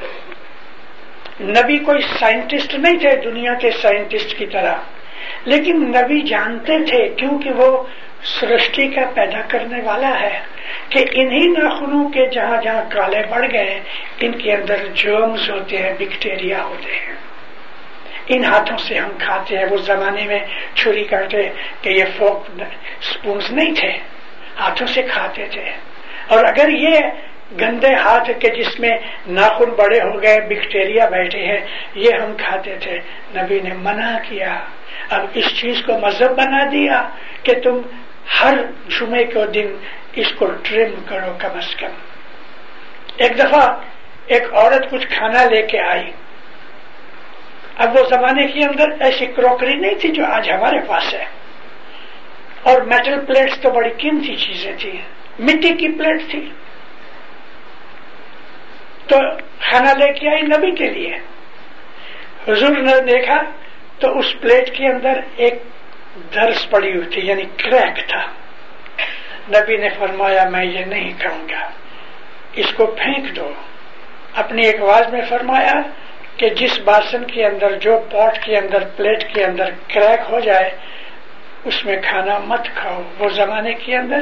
نبی 1.42 1.78
کوئی 1.78 2.02
سائنٹسٹ 2.20 2.76
نہیں 2.76 3.00
تھے، 3.00 3.16
دنیا 3.16 3.54
کے 3.54 3.72
سائنٹسٹ 3.72 4.38
کی 4.38 4.46
طرح۔ 4.46 4.76
لیکن 5.46 5.92
نبی 5.92 6.22
جانتے 6.22 6.80
تھے 6.80 7.10
کیونکہ 7.10 7.50
وہ 7.52 7.84
سرشٹی 8.24 8.88
کا 8.88 9.02
پیدا 9.14 9.42
کرنے 9.42 9.82
والا 9.82 10.20
ہے 10.20 10.40
کہ 10.90 11.06
انہی 11.12 11.48
ناخنوں 11.48 12.10
کے 12.10 12.30
جہاں 12.30 12.62
جہاں 12.62 12.82
کالے 12.90 13.22
بڑھ 13.30 13.52
گئے، 13.52 13.80
ان 14.20 14.32
کے 14.32 14.54
اندر 14.54 14.76
جرمز 14.94 15.50
ہوتے 15.50 15.78
ہیں 15.78 15.94
بیکٹیریا 15.98 16.64
ہوتے 16.64 16.92
ہیں۔ 16.92 17.14
ان 18.28 18.44
ہاتھوں 18.44 18.78
سے 18.78 19.00
ہم 19.00 19.12
کھاتے 19.20 19.58
ہیں۔ 19.58 19.66
اس 19.72 19.82
زمانے 19.82 20.26
میں 20.26 20.40
چھری 20.76 21.04
کرتے 21.04 21.50
کہ 21.82 21.90
یہ 21.90 22.04
فوک 22.18 22.62
اسپونس 23.02 23.52
نہیں 23.52 23.74
تھے، 23.76 23.92
ہاتھوں 24.60 24.88
سے 24.88 25.02
کھاتے 25.02 25.46
تھے۔ 25.52 25.72
اور 26.28 26.46
اگر 26.46 26.70
یہ 26.70 27.00
گندے 27.52 27.94
ہاتھ 27.94 28.32
کے 28.40 28.56
جس 28.56 28.80
میں 28.80 28.98
ناخن 29.28 29.70
بڑے 29.70 30.00
ہو 30.00 30.22
گئے 30.22 30.40
بیکٹیریا 30.48 31.10
بیٹھے 31.10 31.46
ہیں، 31.46 31.66
یہ 31.96 32.10
ہم 32.22 32.34
کھاتے 32.38 32.76
تھے۔ 32.76 33.00
نبی 33.36 33.60
نے 33.60 33.70
منع 33.74 34.18
کیا۔ 34.30 34.60
اب 35.10 35.26
اس 35.34 35.62
چیز 35.62 35.82
کو 35.86 36.00
مذہب 36.00 36.32
بنا 36.32 36.64
دیا 36.72 37.10
کہ 37.44 37.54
تم 37.64 37.82
ہر 38.42 38.54
جمعے 38.88 39.24
کو 39.24 39.46
دن 39.46 39.76
اس 40.16 40.32
کو 40.32 40.46
ٹرم 40.64 41.04
کرو 41.06 41.34
کم 41.38 41.58
از 41.58 41.76
کم۔ 41.76 41.88
ایک 43.18 43.40
دفعہ 43.40 43.78
ایک 44.26 44.54
عورت 44.54 44.92
کچھ 44.92 45.08
کھانا 45.08 45.44
لے 45.44 45.62
کے 45.62 45.80
آئی۔ 45.80 46.12
اب 47.78 47.96
وہ 47.96 48.04
زمانے 48.10 48.48
کے 48.48 48.60
اندر 48.60 49.04
ایسی 49.04 49.26
کروکری 49.26 49.76
نہیں 49.76 49.96
تھی 50.00 50.10
جو 50.10 50.26
آج 50.26 50.52
ہمارے 50.52 50.80
پاس 50.88 51.14
ہے۔ 51.14 51.26
اور 52.64 52.82
میٹل 52.82 53.26
پلیٹس 53.26 53.62
تو 53.62 53.70
بڑی 53.70 53.90
قیمتی 53.90 54.36
چیزیں 54.36 54.72
تھیں۔ 54.80 55.02
مٹی 55.40 55.70
کی 55.70 55.98
پلیٹ 55.98 56.32
تھی۔ 56.32 56.50
تو 59.08 59.18
کھانا 59.60 59.94
لے 59.94 60.14
کے 60.14 60.30
آئی 60.30 60.42
نبی 60.42 60.76
کے 60.76 60.86
لیے۔ 60.86 61.16
حضور 62.48 62.70
نے 62.70 63.02
دیکھا 63.02 63.42
تو 64.00 64.18
اس 64.18 64.26
پلیٹ 64.42 64.78
کے 64.78 64.88
اندر 64.88 65.20
ایک 65.36 65.54
درس 66.36 66.70
پڑی 66.70 66.96
ہوئی 66.96 67.10
تھی 67.10 67.28
یعنی 67.28 67.44
کریک 67.58 68.08
تھا۔ 68.08 68.26
نبی 69.50 69.78
نے 69.78 69.90
فرمایا، 69.90 70.50
میں 70.50 70.66
یہ 70.66 70.86
نہیں 70.86 71.14
کہوں 71.20 71.50
گا۔ 71.50 71.72
اس 72.54 72.74
کو 72.74 72.86
پھینک 72.86 73.36
دو۔ 73.36 73.52
اپنی 74.36 74.66
ایک 74.66 74.82
آواز 74.82 75.14
میں 75.14 75.22
فرمایا 75.30 75.82
کہ 76.38 76.50
جس 76.50 76.80
باسن 76.80 77.26
کے 77.26 77.46
اندر، 77.46 77.76
جو 77.78 78.00
پاٹ 78.12 78.44
کے 78.46 78.58
اندر، 78.58 78.84
پلیٹ 78.96 79.34
کے 79.34 79.44
اندر 79.44 79.70
کریک 79.94 80.20
ہو 80.30 80.40
جائے، 80.40 80.70
اس 81.64 81.86
میں 81.86 81.98
کھانا 82.04 82.38
مت 82.38 82.68
کھاؤ۔ 82.76 83.02
وہ 83.20 83.30
زمانے 83.30 83.74
کے 83.74 83.98
اندر 83.98 84.20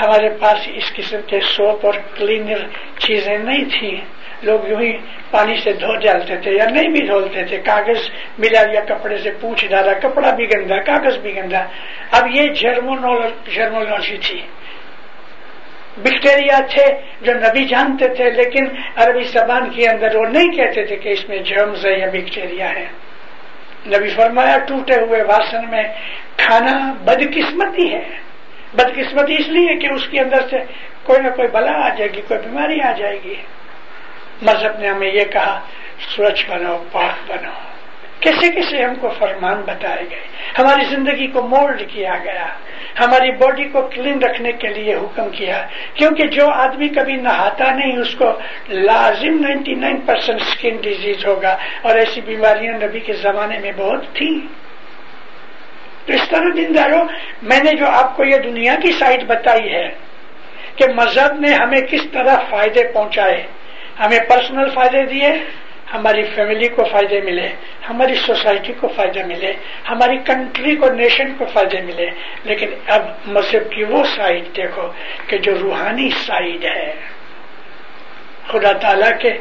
ہمارے 0.00 0.28
پاس 0.28 0.68
اس 0.74 0.92
قسم 0.96 1.18
کے 1.26 1.40
سوپ 1.40 1.86
اور 1.86 1.94
کلینر 2.16 2.66
چیزیں 2.98 3.38
نہیں 3.38 3.64
تھیں۔ 3.64 4.17
لوگ 4.42 4.68
یوں 4.68 4.80
ہی 4.80 4.92
پانی 5.30 5.56
سے 5.64 5.72
دھو 5.72 5.96
ڈالتے 5.96 6.36
تھے 6.36 6.52
یا 6.52 6.64
نہیں 6.64 6.88
بھی 6.88 7.06
دھولتے 7.06 7.44
تھے، 7.44 7.58
کاغذ 7.58 8.10
ملا 8.38 8.62
یا 8.72 8.80
کپڑے 8.80 9.18
سے 9.18 9.30
پوچھ 9.40 9.66
ڈالا، 9.66 9.92
کپڑا 9.92 10.30
بھی 10.34 10.44
گندا، 10.44 10.76
کاغذ 10.76 11.16
بھی 11.16 11.36
گندا۔ 11.36 11.64
اب 12.10 12.26
یہ 12.34 12.42
جرمولوجی 12.52 14.16
تھی۔ 14.16 14.40
بیکٹیریا 15.98 16.58
تھے 16.70 16.84
جو 17.20 17.32
نبی 17.34 17.64
جانتے 17.64 18.08
تھے، 18.08 18.30
لیکن 18.30 18.64
عربی 18.96 19.22
زبان 19.22 19.70
کے 19.70 19.88
اندر 19.88 20.16
وہ 20.16 20.24
نہیں 20.24 20.48
کہتے 20.48 20.84
تھے 20.84 20.96
کہ 20.96 21.08
اس 21.08 21.28
میں 21.28 21.38
جرمز 21.38 21.86
ہے 21.86 21.98
یا 21.98 22.06
بیکٹیریا 22.06 22.70
ہے۔ 22.70 22.86
نبی 23.86 24.08
فرمایا، 24.08 24.58
ٹوٹے 24.58 24.94
ہوئے 24.94 25.22
واسن 25.22 25.70
میں 25.70 25.82
کھانا 26.36 26.92
بدقسمتی 26.92 27.94
ہے۔ 27.94 28.08
بدقسمتی 28.74 29.34
اس 29.34 29.48
لیے 29.48 29.76
کہ 29.76 29.88
اس 29.92 30.08
کے 30.08 30.20
اندر 30.20 30.40
سے 30.50 30.56
کوئی 31.02 31.22
نہ 31.22 31.28
کوئی 31.28 31.48
بلا 31.48 31.72
آ 31.72 31.88
جائے 31.88 32.12
گی، 32.12 32.20
کوئی 32.28 32.40
بیماری 32.40 32.80
آ 32.80 32.92
جائے 32.92 33.18
گی۔ 33.24 33.34
مذہب 34.42 34.78
نے 34.78 34.88
ہمیں 34.88 35.10
یہ 35.12 35.24
کہا 35.24 35.60
سوچھ 36.16 36.50
بنو 36.50 36.84
پاک 36.92 37.30
بنو 37.30 37.50
کیسے 38.20 38.52
کیسے 38.52 38.82
ہم 38.82 38.94
کو 38.94 39.08
فرمان 39.18 39.60
بتائے 39.60 40.04
گئے۔ 40.10 40.20
ہماری 40.58 40.84
زندگی 40.84 41.26
کو 41.26 41.42
مولڈ 41.42 41.82
کیا 41.88 42.12
گیا۔ 42.24 42.46
ہماری 43.00 43.30
باڈی 43.30 43.64
کو 43.64 43.82
کلین 43.82 44.22
رکھنے 44.22 44.52
کے 44.52 44.68
لیے 44.68 44.94
حکم 44.94 45.30
کیا۔ 45.30 45.66
کیونکہ 45.94 46.26
جو 46.26 46.50
آدمی 46.50 46.88
کبھی 46.88 47.16
نہاتا 47.16 47.64
نہیں، 47.64 47.96
اس 47.96 48.14
کو 48.14 48.32
لازم 48.68 49.40
ninety 49.40 49.74
nine 49.74 50.00
percent 50.00 50.40
skin 50.40 50.76
disease 50.76 51.26
ہوگا۔ 51.26 51.56
اور 51.82 51.96
ایسی 51.96 52.20
بیماریاں 52.20 52.72
نبی 52.72 53.00
کے 53.00 53.12
زمانے 53.12 53.58
میں 53.58 53.72
بہت 53.76 54.04
تھیں۔ 54.14 54.46
تو 56.06 56.12
اس 56.12 56.28
طرح 56.28 56.48
دینداروں، 56.56 57.04
میں 57.42 57.60
نے 57.64 57.72
جو 57.72 57.86
آپ 57.86 58.16
کو 58.16 58.24
یہ 58.24 58.36
دنیا 58.36 58.74
کی 58.82 58.92
سائٹ 58.92 59.24
بتائی 59.24 59.74
ہے 59.74 59.88
کہ 60.76 60.84
مذہب 60.94 61.40
نے 61.40 61.52
ہمیں 61.52 61.80
کس 61.80 62.00
طرح 62.12 62.36
فائدے 62.50 62.82
پہنچائے۔ 62.94 63.46
ہمیں 64.00 64.18
پرسنل 64.28 64.70
فائدے 64.70 65.06
دیے، 65.06 65.32
ہماری 65.94 66.22
فیملی 66.22 66.68
کو 66.68 66.84
فائدے 66.84 67.20
ملے، 67.20 67.48
ہماری 67.88 68.14
سوسائٹی 68.14 68.72
کو 68.72 68.88
فائدہ 68.88 69.26
ملے، 69.26 69.52
ہماری 69.90 70.18
کنٹری 70.18 70.76
کو 70.76 70.90
نیشن 70.90 71.34
کو 71.36 71.44
فائدے 71.44 71.80
ملے۔ 71.80 72.10
لیکن 72.44 72.70
اب 72.86 73.02
مذہب 73.26 73.72
کی 73.72 73.84
وہ 73.84 74.04
سائڈ 74.16 74.44
دیکھو 74.56 74.82
کہ 75.26 75.38
جو 75.38 75.58
روحانی 75.58 76.10
سائڈ 76.10 76.64
ہے۔ 76.64 76.94
خدا 78.46 78.72
تعالی 78.72 79.22
کے 79.22 79.38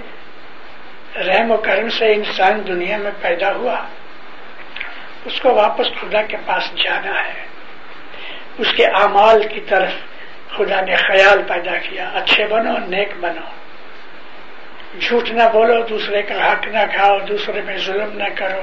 رحم 1.19 1.51
و 1.51 1.57
کرم 1.57 1.89
سے 1.89 2.13
انسان 2.13 2.67
دنیا 2.67 2.97
میں 2.97 3.11
پیدا 3.21 3.55
ہوا۔ 3.55 3.79
اس 5.25 5.41
کو 5.41 5.53
واپس 5.53 5.85
خدا 6.01 6.21
کے 6.21 6.37
پاس 6.45 6.63
جانا 6.83 7.27
ہے۔ 7.27 7.45
اس 8.57 8.73
کے 8.73 8.85
اعمال 8.85 9.47
کی 9.47 9.61
طرف 9.61 9.89
خدا 10.57 10.81
نے 10.81 10.95
خیال 10.95 11.41
پیدا 11.47 11.77
کیا۔ 11.77 12.09
اچھے 12.13 12.45
بنو، 12.45 12.77
نیک 12.77 13.09
بنو۔ 13.19 13.66
جھوٹ 15.01 15.31
نہ 15.31 15.43
بولو، 15.53 15.81
دوسرے 15.81 16.21
کا 16.21 16.51
حق 16.51 16.67
نہ 16.67 16.79
کھاؤ، 16.95 17.19
دوسرے 17.19 17.61
میں 17.61 17.77
ظلم 17.77 18.17
نہ 18.17 18.23
کرو، 18.35 18.61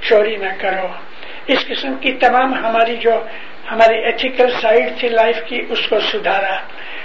چوری 0.00 0.36
نہ 0.36 0.48
کرو۔ 0.58 0.86
اس 1.46 1.58
قسم 1.66 1.94
کی 1.94 2.12
تمام 2.12 2.54
ہماری 2.54 2.96
جو 2.96 3.24
ہماری 3.70 4.04
ایتھیکل 4.04 4.46
سائڈ 4.62 4.98
تھی 4.98 5.08
لائف 5.08 5.36
کی، 5.46 5.62
اس 5.68 5.78
کو 5.88 6.00
سدھارا۔ 6.00 6.54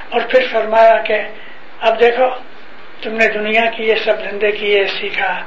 اور 0.09 0.21
پھر 0.29 0.45
فرمایا 0.51 0.97
کہ 0.97 1.21
اب 1.79 1.99
دیکھو، 1.99 2.25
تم 3.01 3.15
نے 3.15 3.27
دنیا 3.27 3.65
کی 3.65 3.83
یہ 3.83 3.95
سب 4.05 4.13
دھندے 4.29 4.51
کی 4.51 4.73
یہ 4.73 4.83
سیکھا۔ 4.85 5.39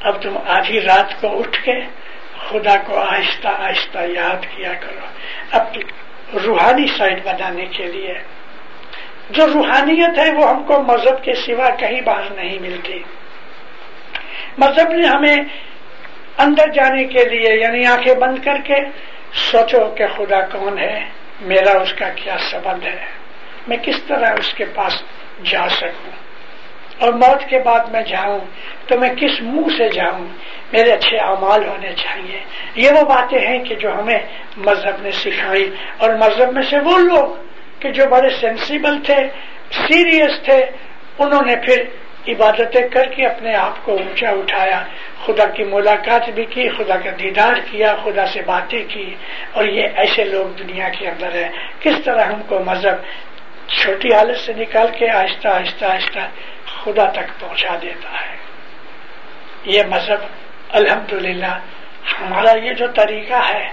اب 0.00 0.22
تم 0.22 0.38
آدھی 0.46 0.80
رات 0.80 1.20
کو 1.20 1.38
اٹھ 1.38 1.64
کے 1.64 1.80
خدا 2.48 2.76
کو 2.86 2.98
آہستہ 2.98 3.48
آہستہ 3.48 3.98
یاد 3.98 4.56
کیا 4.56 4.72
کرو۔ 4.80 5.06
اب 5.50 5.66
روحانی 6.46 6.86
سائڈ 6.98 7.24
بنانے 7.24 7.66
کے 7.66 7.86
لیے۔ 7.86 8.14
جو 9.30 9.46
روحانیت 9.46 10.18
ہے 10.18 10.30
وہ 10.32 10.48
ہم 10.50 10.62
کو 10.62 10.82
مذہب 10.82 11.24
کے 11.24 11.34
سوا 11.34 11.70
کہیں 11.70 12.00
باہر 12.00 12.30
نہیں 12.30 12.58
ملتی۔ 12.58 13.02
مذہب 14.58 14.92
نے 14.92 15.06
ہمیں 15.06 15.36
اندر 16.38 16.68
جانے 16.68 17.04
کے 17.04 17.24
لیے 17.24 17.60
یعنی 17.60 17.86
آنکھیں 17.86 18.14
بند 18.14 18.38
کر 18.44 18.56
کے 18.64 18.74
سوچو 19.32 19.94
کہ 19.94 20.06
خدا 20.06 20.40
کون 20.40 20.78
ہے، 20.78 21.04
میرا 21.40 21.80
اس 21.80 21.92
کا 21.92 22.08
کیا 22.08 22.36
سبند 22.50 22.82
ہے، 22.84 23.04
میں 23.68 23.76
کس 23.76 24.02
طرح 24.02 24.34
اس 24.38 24.54
کے 24.54 24.64
پاس 24.64 25.02
جا 25.42 25.68
سکوں۔ 25.68 26.10
اور 26.98 27.12
موت 27.12 27.48
کے 27.48 27.58
بعد 27.58 27.80
میں 27.80 28.02
جاؤں 28.02 28.38
تو 28.86 28.98
میں 28.98 29.08
کس 29.08 29.40
منہ 29.40 29.76
سے 29.76 29.88
جاؤں؟ 29.88 30.26
میرے 30.72 30.90
اچھے 30.90 31.18
اعمال 31.18 31.68
ہونے 31.68 31.92
چاہیے۔ 31.92 32.40
یہ 32.74 32.90
وہ 32.90 33.02
باتیں 33.02 33.38
ہیں 33.38 33.58
کہ 33.58 33.74
جو 33.74 33.92
ہمیں 33.92 34.18
مذہب 34.56 35.02
نے 35.02 35.10
سکھائی، 35.10 35.74
اور 35.98 36.14
مذہب 36.14 36.52
میں 36.52 36.62
سے 36.62 36.78
وہ 36.78 36.98
لوگ 36.98 37.47
کہ 37.80 37.90
جو 37.90 38.06
بڑے 38.06 38.30
سینسیبل 38.40 39.02
تھے 39.02 39.16
سیریس 39.70 40.42
تھے، 40.44 40.66
انہوں 41.18 41.42
نے 41.46 41.56
پھر 41.56 41.84
عبادتیں 42.28 42.88
کر 42.88 43.04
کے 43.04 43.26
اپنے 43.26 43.54
آپ 43.54 43.84
کو 43.84 43.92
اونچا 43.92 44.28
اٹھایا۔ 44.28 44.84
خدا 45.26 45.44
کی 45.44 45.64
ملاقات 45.64 46.28
بھی 46.28 46.44
کی، 46.44 46.68
خدا 46.68 46.96
کا 46.96 47.10
دیدار 47.18 47.54
کیا، 47.70 47.96
خدا 48.04 48.26
سے 48.26 48.42
باتیں 48.42 48.84
کی۔ 48.88 49.14
اور 49.52 49.64
یہ 49.64 49.88
ایسے 49.96 50.24
لوگ 50.24 50.56
دنیا 50.56 50.88
کے 50.88 51.08
اندر 51.08 51.34
ہے 51.34 51.48
کس 51.80 51.94
طرح 52.04 52.24
ہم 52.24 52.42
کو 52.42 52.58
مذہب 52.58 52.94
چھوٹی 53.68 54.14
حالت 54.14 54.38
سے 54.38 54.52
نکال 54.52 54.86
کے 54.98 55.10
آہستہ 55.10 55.48
آہستہ 55.48 55.84
آہستہ 55.84 56.18
خدا 56.64 57.04
تک 57.04 57.40
پہنچا 57.40 57.76
دیتا 57.82 58.08
ہے۔ 58.10 58.36
یہ 59.64 59.82
مذہب، 59.90 60.18
الحمدللہ، 60.68 61.58
ہمارا 62.20 62.58
یہ 62.58 62.72
جو 62.72 62.86
طریقہ 62.86 63.54
ہے، 63.54 63.68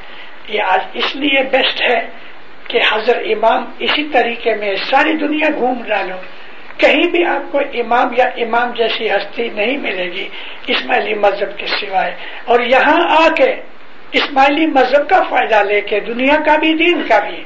یہ 0.47 0.61
آج 0.61 0.79
اس 0.93 1.15
لیے 1.15 1.43
بیسٹ 1.43 1.81
ہے 1.81 2.24
کہ 2.67 2.79
حضرت 2.93 3.17
امام 3.25 3.65
اسی 3.79 4.03
طریقے 4.03 4.55
میں 4.55 4.75
ساری 4.75 5.13
دنیا 5.13 5.49
گھوم 5.53 5.83
ڈالو۔ 5.87 6.15
کہیں 6.77 7.11
بھی 7.11 7.25
آپ 7.25 7.51
کو 7.51 7.59
امام 7.59 8.07
یا 8.17 8.25
امام 8.25 8.71
جیسی 8.71 9.11
ہستی 9.11 9.49
نہیں 9.49 9.77
ملے 9.77 10.05
گی 10.05 10.27
اسماعیلی 10.67 11.13
مذہب 11.13 11.57
کے 11.57 11.65
سوائے۔ 11.67 12.15
اور 12.45 12.59
یہاں 12.59 13.25
آ 13.25 13.27
کے 13.29 13.55
اسماعیلی 14.11 14.65
مذہب 14.65 15.09
کا 15.09 15.23
فائدہ 15.29 15.63
لے 15.63 15.81
کے 15.81 15.99
دنیا 15.99 16.35
کا 16.45 16.57
بھی، 16.57 16.73
دین 16.73 17.03
کا 17.07 17.19
بھی۔ 17.19 17.43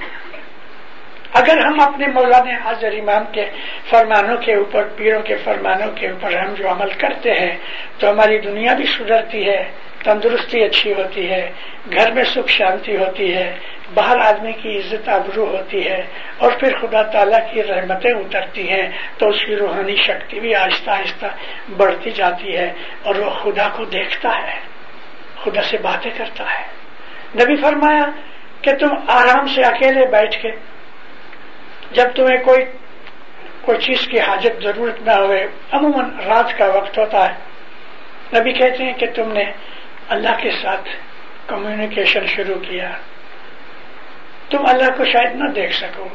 اگر 1.33 1.57
ہم 1.65 1.79
اپنے 1.79 2.07
مولانا 2.07 2.69
حضر 2.69 2.91
امام 2.91 3.23
کے 3.31 3.45
فرمانوں 3.89 4.37
کے 4.37 4.55
اوپر، 4.55 4.83
پیروں 4.95 5.21
کے 5.21 5.35
فرمانوں 5.35 5.91
کے 5.95 6.07
اوپر 6.07 6.37
ہم 6.37 6.53
جو 6.53 6.71
عمل 6.71 6.89
کرتے 6.89 7.31
ہیں، 7.31 7.57
تو 7.97 8.11
ہماری 8.11 8.39
دنیا 8.39 8.73
بھی 8.73 8.85
سدھرتی 8.85 9.47
ہے، 9.47 9.71
تندرستی 10.03 10.63
اچھی 10.63 10.93
ہوتی 10.93 11.29
ہے، 11.29 11.51
گھر 11.95 12.11
میں 12.11 12.23
سکھ 12.23 12.51
شانتی 12.51 12.95
ہوتی 12.97 13.33
ہے 13.35 13.55
باہر 13.93 14.19
آدمی 14.19 14.51
کی 14.51 14.77
عزت 14.77 15.09
آبرو 15.09 15.45
ہوتی 15.57 15.87
ہے 15.89 16.01
اور 16.37 16.51
پھر 16.59 16.77
خدا 16.79 17.01
تعالیٰ 17.01 17.39
کی 17.53 17.63
رحمتیں 17.63 18.11
اترتی 18.11 18.69
ہیں 18.69 18.87
تو 19.17 19.29
اس 19.29 19.45
کی 19.45 19.55
روحانی 19.55 19.95
شکتی 19.95 20.39
بھی 20.39 20.55
آہستہ 20.55 20.89
آہستہ 20.89 21.25
بڑھتی 21.77 22.11
جاتی 22.11 22.57
ہے 22.57 22.73
اور 23.03 23.15
وہ 23.15 23.29
خدا 23.29 23.67
کو 23.75 23.85
دیکھتا 23.85 24.29
ہے، 24.29 24.59
خدا 25.43 25.61
سے 25.61 25.77
باتیں 25.77 26.11
کرتا 26.17 26.43
ہے۔ 26.43 26.63
نبی 27.35 27.55
فرمایا 27.55 28.05
کہ 28.61 28.71
تم 28.73 28.95
آرام 29.07 29.47
سے 29.47 29.61
اکیلے 29.61 30.05
بیٹھ 30.05 30.41
کے 30.41 30.51
جب 31.91 32.07
تمہیں 32.15 32.37
کوئی 32.37 32.65
کوئی 33.61 33.77
چیز 33.77 34.07
کی 34.07 34.19
حاجت، 34.19 34.63
ضرورت 34.63 35.01
نہ 35.01 35.11
ہوئے، 35.11 35.47
عموماً 35.71 36.09
رات 36.25 36.57
کا 36.57 36.65
وقت 36.65 36.97
ہوتا 36.97 37.29
ہے، 37.29 37.33
نبی 38.39 38.51
کہتے 38.53 38.83
ہیں 38.83 38.93
کہ 38.93 39.05
تم 39.15 39.31
نے 39.31 39.43
اللہ 40.09 40.35
کے 40.41 40.51
ساتھ 40.51 40.89
کمیونیکیشن 41.47 42.25
شروع 42.27 42.59
کیا۔ 42.69 42.89
تم 44.49 44.65
اللہ 44.65 44.91
کو 44.97 45.05
شاید 45.05 45.35
نہ 45.35 45.49
دیکھ 45.49 45.73
سکو، 45.73 46.07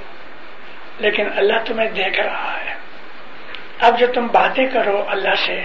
لیکن 0.99 1.27
اللہ 1.37 1.59
تمہیں 1.65 1.91
دیکھ 1.91 2.21
رہا 2.21 2.59
ہے۔ 2.65 2.75
اب 3.81 3.99
جو 3.99 4.07
تم 4.07 4.27
باتیں 4.27 4.67
کرو 4.67 5.05
اللہ 5.09 5.35
سے، 5.47 5.63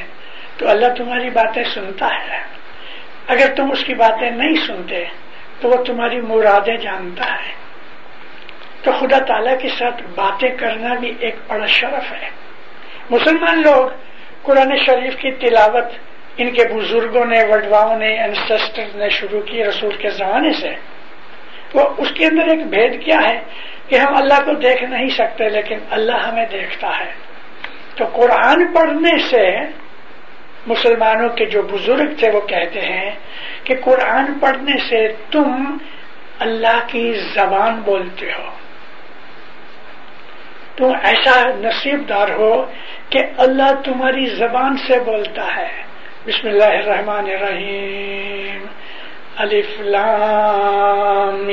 تو 0.57 0.69
اللہ 0.69 0.85
تمہاری 0.97 1.29
باتیں 1.29 1.63
سنتا 1.63 2.07
ہے۔ 2.07 2.43
اگر 3.27 3.53
تم 3.55 3.71
اس 3.71 3.83
کی 3.83 3.93
باتیں 3.93 4.31
نہیں 4.31 4.67
سنتے، 4.67 5.05
تو 5.61 5.69
وہ 5.69 5.83
تمہاری 5.83 6.21
مرادیں 6.21 6.77
جانتا 6.77 7.25
ہے۔ 7.25 7.53
تو 8.83 8.91
خدا 8.91 9.19
تعالی 9.19 9.51
کے 9.61 9.69
ساتھ 9.69 10.03
باتیں 10.15 10.49
کرنا 10.49 10.93
بھی 10.93 11.13
ایک 11.19 11.35
بڑا 11.47 11.65
شرف 11.65 12.11
ہے۔ 12.11 12.29
مسلمان 13.09 13.61
لوگ 13.61 13.87
قرآن 14.41 14.77
شریف 14.85 15.15
کی 15.15 15.31
تلاوت 15.31 15.85
ان 16.37 16.51
کے 16.51 16.63
بزرگوں 16.73 17.25
نے، 17.25 17.43
وڈواؤں 17.43 17.99
نے 17.99 18.27
نے 18.95 19.09
شروع 19.09 19.41
کی 19.41 19.63
رسول 19.63 19.95
کے 19.95 20.09
زمانے 20.09 20.53
سے۔ 20.53 20.98
تو 21.71 21.93
اس 21.97 22.11
کے 22.11 22.25
اندر 22.25 22.47
ایک 22.47 22.67
بھید 22.67 23.05
کیا 23.05 23.17
ہے 23.29 23.39
کہ 23.87 23.95
ہم 23.95 24.15
اللہ 24.15 24.45
کو 24.45 24.53
دیکھ 24.53 24.83
نہیں 24.83 25.09
سکتے، 25.09 25.49
لیکن 25.49 25.77
اللہ 25.89 26.15
ہمیں 26.15 26.45
دیکھتا 26.51 26.87
ہے۔ 26.99 27.11
تو 27.95 28.05
قرآن 28.05 28.73
پڑھنے 28.73 29.17
سے 29.17 29.57
مسلمانوں 30.67 31.29
کے 31.29 31.45
جو 31.45 31.61
بزرگ 31.61 32.13
تھے 32.19 32.29
وہ 32.29 32.41
کہتے 32.41 32.81
ہیں 32.81 33.11
کہ 33.63 33.75
قرآن 33.83 34.39
پڑھنے 34.39 34.77
سے 34.89 35.13
تم 35.31 35.77
اللہ 36.39 36.79
کی 36.87 37.13
زبان 37.33 37.81
بولتے 37.85 38.31
ہو۔ 38.31 38.49
تم 40.75 40.91
ایسا 41.03 41.43
نصیب 41.55 42.09
دار 42.09 42.29
ہو 42.29 42.65
کہ 43.09 43.19
اللہ 43.37 43.81
تمہاری 43.85 44.25
زبان 44.25 44.77
سے 44.77 44.99
بولتا 44.99 45.55
ہے۔ 45.55 45.83
بسم 46.25 46.47
اللہ 46.47 46.63
الرحمن 46.63 47.25
الرحیم۔ 47.25 48.65
الف 49.39 49.79
لام 49.79 51.49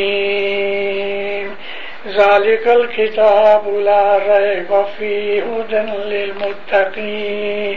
ذالک 2.08 2.68
الكتاب 2.68 3.68
لا 3.68 4.18
ریب 4.18 4.74
فیہ 4.96 5.42
هدى 5.42 5.76
للمتقین۔ 6.04 7.74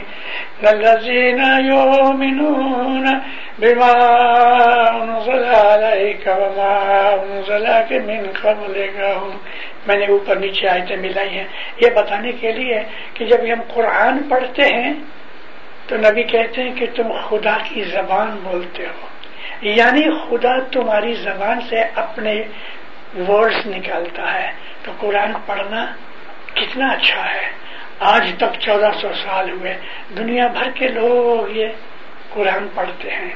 الذین 0.66 1.40
یؤمنون 1.64 3.06
بما 3.58 3.92
انزل 4.88 5.44
علیک 5.44 6.26
وما 6.26 7.08
انزل 7.08 7.66
من 7.90 8.30
قبلک۔ 8.42 9.00
میں 9.86 9.96
نے 9.96 10.06
اوپر 10.06 10.36
نیچے 10.36 10.68
آیتیں 10.68 10.96
ملائی 10.96 11.28
ہیں۔ 11.28 11.48
یہ 11.76 11.90
بتانے 11.96 12.32
کے 12.32 12.52
لیے 12.52 12.82
کہ 13.14 13.24
جب 13.24 13.40
ہم 13.44 13.60
قرآن 13.74 14.18
پڑھتے 14.28 14.62
ہیں 14.62 14.92
تو 15.86 15.96
نبی 15.96 16.22
کہتے 16.22 16.62
ہیں 16.62 16.74
کہ 16.74 16.86
تم 16.94 17.12
خدا 17.28 17.58
کی 17.68 17.82
زبان 17.82 18.36
بولتے 18.42 18.82
ہو۔ 18.82 19.19
یعنی 19.60 20.02
خدا 20.02 20.60
تمہاری 20.60 21.14
زبان 21.14 21.60
سے 21.60 21.80
اپنے 21.94 22.42
ورڈز 23.28 23.66
نکالتا 23.66 24.34
ہے۔ 24.34 24.52
تو 24.82 24.92
قرآن 24.98 25.32
پڑھنا 25.46 25.86
کتنا 26.54 26.86
اچھا 26.88 27.34
ہے۔ 27.34 27.50
آج 27.98 28.32
تک 28.36 28.60
چودہ 28.60 28.90
سو 29.00 29.08
سال 29.12 29.50
ہوئے، 29.50 29.76
دنیا 30.16 30.46
بھر 30.46 30.70
کے 30.70 30.88
لوگ 30.88 31.50
یہ 31.50 31.68
قرآن 32.30 32.68
پڑھتے 32.74 33.10
ہیں۔ 33.10 33.30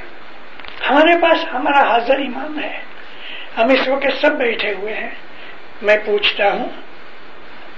ہمارے 0.90 1.20
پاس 1.22 1.44
ہمارا 1.52 1.90
حاضر 1.90 2.18
امام 2.18 2.58
ہے۔ 2.58 2.80
ہم 3.58 3.68
اس 3.68 3.88
وقت 3.88 4.20
سب 4.20 4.32
بیٹھے 4.32 4.72
ہوئے 4.72 4.94
ہیں۔ 4.94 5.10
میں 5.82 5.96
پوچھتا 6.04 6.52
ہوں، 6.52 6.68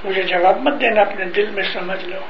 مجھے 0.04 0.22
جواب 0.22 0.58
مت 0.60 0.80
دینا، 0.80 1.00
اپنے 1.00 1.24
دل 1.24 1.50
میں 1.50 1.62
سمجھ 1.62 2.04
لو۔ 2.04 2.20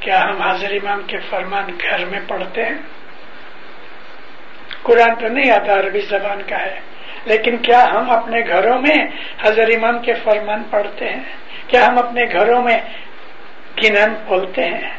کیا 0.00 0.22
ہم 0.22 0.42
حاضر 0.42 0.70
امام 0.70 1.02
کے 1.06 1.18
فرمان 1.18 1.64
گھر 1.66 2.04
میں 2.04 2.20
پڑھتے 2.28 2.64
ہیں؟ 2.64 2.74
قرآن 4.84 5.14
تو 5.14 5.28
نہیں 5.28 5.50
آتا، 5.50 5.74
عربی 5.74 6.00
زبان 6.00 6.42
کا 6.48 6.58
ہے۔ 6.58 6.80
لیکن 7.24 7.56
کیا 7.56 7.84
ہم 7.84 8.10
اپنے 8.10 8.40
گھروں 8.48 8.80
میں 8.80 9.06
حضر 9.42 9.62
امام 9.62 9.98
کے 9.98 10.14
فرمان 10.14 10.62
پڑھتے 10.70 11.08
ہیں؟ 11.08 11.20
کیا 11.66 11.86
ہم 11.86 11.98
اپنے 11.98 12.24
گھروں 12.32 12.62
میں 12.62 12.78
گنن 13.84 14.14
بولتے 14.26 14.64
ہیں؟ 14.64 14.90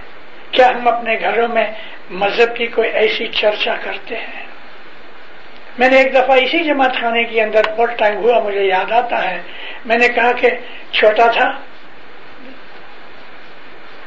کیا 0.51 0.69
ہم 0.69 0.87
اپنے 0.87 1.19
گھروں 1.19 1.47
میں 1.47 1.67
مذہب 2.09 2.55
کی 2.55 2.67
کوئی 2.67 2.89
ایسی 2.89 3.27
چرچا 3.27 3.75
کرتے 3.83 4.15
ہیں؟ 4.15 4.43
میں 5.77 5.89
نے 5.89 5.97
ایک 5.97 6.13
دفعہ 6.13 6.37
اسی 6.37 6.63
جماعت 6.63 6.95
خانے 7.01 7.23
کے 7.23 7.41
اندر 7.41 7.61
بہت 7.77 7.89
ٹائم 7.97 8.17
ہوا، 8.17 8.39
مجھے 8.39 8.63
یاد 8.63 8.91
آتا 8.91 9.31
ہے۔ 9.31 9.41
میں 9.85 9.97
نے 9.97 10.07
کہا 10.07 10.31
کہ 10.31 10.49
چھوٹا 10.91 11.27
تھا۔ 11.27 11.51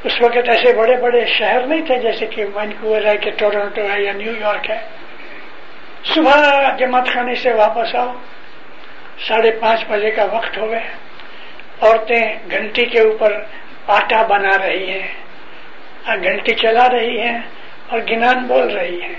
اس 0.05 0.23
وقت 0.23 0.49
ایسے 0.49 0.77
بڑے 0.77 0.97
بڑے 0.97 1.27
شہر 1.27 1.61
نہیں 1.67 1.87
تھے 1.87 1.99
جیسے 1.99 2.27
کہ 2.27 2.45
وینکوور 2.55 3.03
ہے، 3.03 3.17
کہ 3.17 3.31
ٹورنٹو 3.31 3.83
ہے 3.83 4.03
یا 4.03 4.13
نیو 4.13 4.33
یارک 4.41 4.71
ہے۔ 4.71 4.79
صبح 6.05 6.77
جماعت 6.77 7.09
خانے 7.09 7.35
سے 7.35 7.53
واپس 7.53 7.95
آؤ۔ 7.95 8.15
ساڑھے 9.19 9.51
پانچ 9.51 9.85
بجے 9.89 10.11
کا 10.11 10.25
وقت 10.25 10.59
ہوئے۔ 10.59 10.81
عورتیں 11.81 12.35
گھنٹی 12.51 12.85
کے 12.85 13.01
اوپر 13.01 13.43
آٹا 13.87 14.23
بنا 14.23 14.67
رہی 14.67 14.91
ہیں۔ 14.91 15.09
گھنٹی 16.23 16.55
چلا 16.55 16.89
رہی 16.89 17.21
ہیں 17.21 17.39
اور 17.89 18.01
گنان 18.11 18.47
بول 18.47 18.77
رہی 18.77 19.03
ہیں۔ 19.03 19.15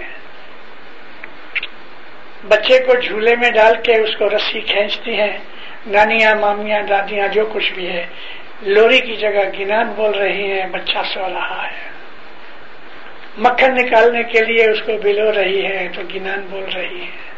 بچے 2.48 2.80
کو 2.80 3.00
جھولے 3.00 3.36
میں 3.36 3.52
ڈال 3.52 3.74
کے 3.84 4.02
اس 4.02 4.18
کو 4.18 4.30
رسی 4.30 4.62
کھینچتی 4.62 5.20
ہیں۔ 5.20 5.38
نانیاں، 5.88 6.36
مامیاں، 6.36 6.82
دادیاں، 6.82 7.28
جو 7.28 7.46
کچھ 7.54 7.74
بھی 7.74 7.90
ہے۔ 7.90 8.06
لوری 8.62 9.00
کی 9.00 9.16
جگہ 9.16 9.50
گنان 9.60 9.88
بول 9.88 10.12
رہی 10.12 10.52
ہیں۔ 10.52 10.68
بچہ 10.68 10.98
سو 11.14 11.30
رہا 11.34 11.68
ہے۔ 11.72 11.99
مکھن 13.40 13.74
نکالنے 13.74 14.24
کے 14.24 14.46
لیے 14.46 14.66
اس 14.70 14.82
کو 14.82 14.92
بلو 15.04 15.34
رہی 15.34 15.66
ہے 15.66 15.88
تو 15.96 16.02
گنان 16.16 16.46
بول 16.50 16.66
رہی 16.76 17.02
ہے۔ 17.02 17.30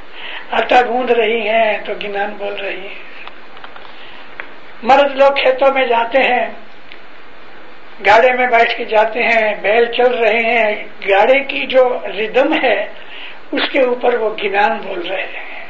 آٹا 0.51 0.81
گوند 0.87 1.11
رہی 1.11 1.49
ہیں 1.49 1.77
تو 1.85 1.93
گنان 2.03 2.33
بول 2.37 2.53
رہی 2.53 2.83
ہے۔ 2.83 2.93
مرد 4.83 5.15
لوگ 5.15 5.31
کھیتوں 5.31 5.73
میں 5.73 5.87
جاتے 5.87 6.23
ہیں، 6.23 6.45
گاڑے 8.05 8.33
میں 8.33 8.47
بیٹھ 8.47 8.77
کے 8.77 8.85
جاتے 8.85 9.23
ہیں، 9.23 9.55
بیل 9.61 9.85
چل 9.85 10.13
رہے 10.13 10.39
ہیں۔ 10.39 10.85
گاڑے 11.09 11.43
کی 11.43 11.67
جو 11.67 11.97
ردم 12.19 12.63
ہے، 12.63 12.85
اس 13.51 13.69
کے 13.71 13.79
اوپر 13.79 14.13
وہ 14.13 14.29
گنان 14.43 14.77
بول 14.77 15.07
رہے 15.07 15.25
ہیں۔ 15.25 15.65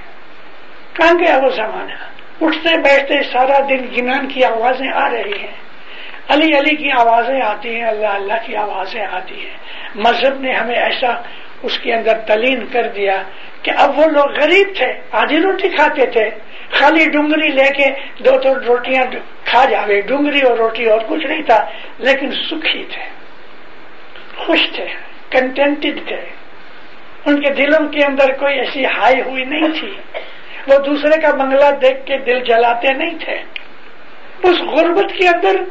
کہاں 0.94 1.14
گیا 1.20 1.40
وہ 1.44 1.50
زمانہ؟ 1.50 1.94
اٹھتے 2.42 2.78
بیٹھتے 2.78 3.24
سارا 3.24 3.60
دن 3.70 3.86
گنان 3.98 4.28
کی 4.28 4.44
آوازیں 4.44 4.92
آ 4.94 5.10
رہی 5.10 5.40
ہیں۔ 5.40 5.71
علی 6.28 6.58
علی 6.58 6.76
کی 6.76 6.92
آوازیں 6.92 7.42
آتی 7.42 7.76
ہیں، 7.76 7.84
اللہ 7.84 8.08
اللہ 8.08 8.34
کی 8.46 8.56
آوازیں 8.56 9.06
آتی 9.12 9.36
ہیں۔ 9.36 9.58
مذہب 9.96 10.42
نے 10.42 10.54
ہمیں 10.54 10.76
ایسا 10.76 11.22
اس 11.64 11.80
کے 11.80 11.94
اندر 11.94 12.18
تلین 12.18 12.66
کر 12.66 12.88
دیا 12.88 13.24
کہ 13.62 13.72
اب 13.78 14.00
وہ 14.00 14.06
لوگ 14.06 14.32
غریب 14.42 14.68
تھے، 14.78 14.94
آدھی 15.12 15.42
روٹی 15.42 15.70
کھاتے 15.70 16.06
تھے۔ 16.06 16.30
خالی 16.72 17.06
ڈونگری 17.06 17.48
لے 17.48 17.70
کے 17.74 17.90
دو 18.24 18.32
دو 18.40 18.54
روٹیاں 18.68 19.04
کھا 19.46 19.66
جاوے۔ 19.66 20.02
ڈونگری 20.02 20.42
اور 20.42 20.58
روٹی 20.58 20.86
اور 20.86 21.00
کچھ 21.08 21.26
نہیں 21.26 21.42
تھا، 21.42 21.70
لیکن 21.98 22.32
سکھی 22.32 22.84
تھے، 22.84 23.04
خوش 24.38 24.60
تھے 24.76 24.88
کنٹینٹڈ 25.30 26.08
تھے۔ 26.08 26.42
ان 27.26 27.42
کے 27.42 27.54
دلوں 27.54 27.90
کے 27.90 28.06
اندر 28.06 28.32
کوئی 28.34 28.60
ایسی 28.60 28.86
ہائی 28.86 29.22
ہوئی 29.22 29.44
نہیں 29.44 29.80
تھی۔ 29.80 30.20
وہ 30.68 30.78
دوسرے 30.78 31.22
کا 31.22 31.32
بنگلہ 31.32 31.72
دیکھ 31.72 32.06
کے 32.06 32.18
دل 32.18 32.40
جلاتے 32.40 32.94
نہیں 32.94 33.18
تھے۔ 33.26 33.38
اس 34.44 34.60
غربت 34.62 35.14
کے 35.18 35.28
اندر 35.28 35.62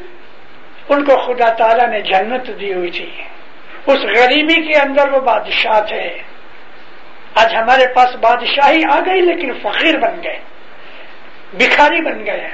ان 0.88 1.04
کو 1.04 1.16
خدا 1.16 1.48
تعالیٰ 1.48 1.88
نے 1.88 2.00
جنت 2.00 2.60
دی 2.60 2.74
ہوئی 2.74 2.90
تھی۔ 2.90 3.10
اس 3.86 3.98
غریبی 3.98 4.72
کے 4.72 4.78
اندر 4.78 5.08
وہ 5.12 5.20
بادشاہ 5.20 5.80
تھے۔ 5.80 6.18
آج 7.34 7.54
ہمارے 7.54 7.94
پاس 7.94 8.16
بادشاہی 8.16 8.82
آ 8.92 9.00
گئی 9.06 9.20
لیکن 9.20 9.52
فقیر 9.62 9.98
بن 9.98 10.22
گئے۔ 10.24 10.38
بکھاری 11.52 12.00
بن 12.00 12.26
گئے 12.26 12.48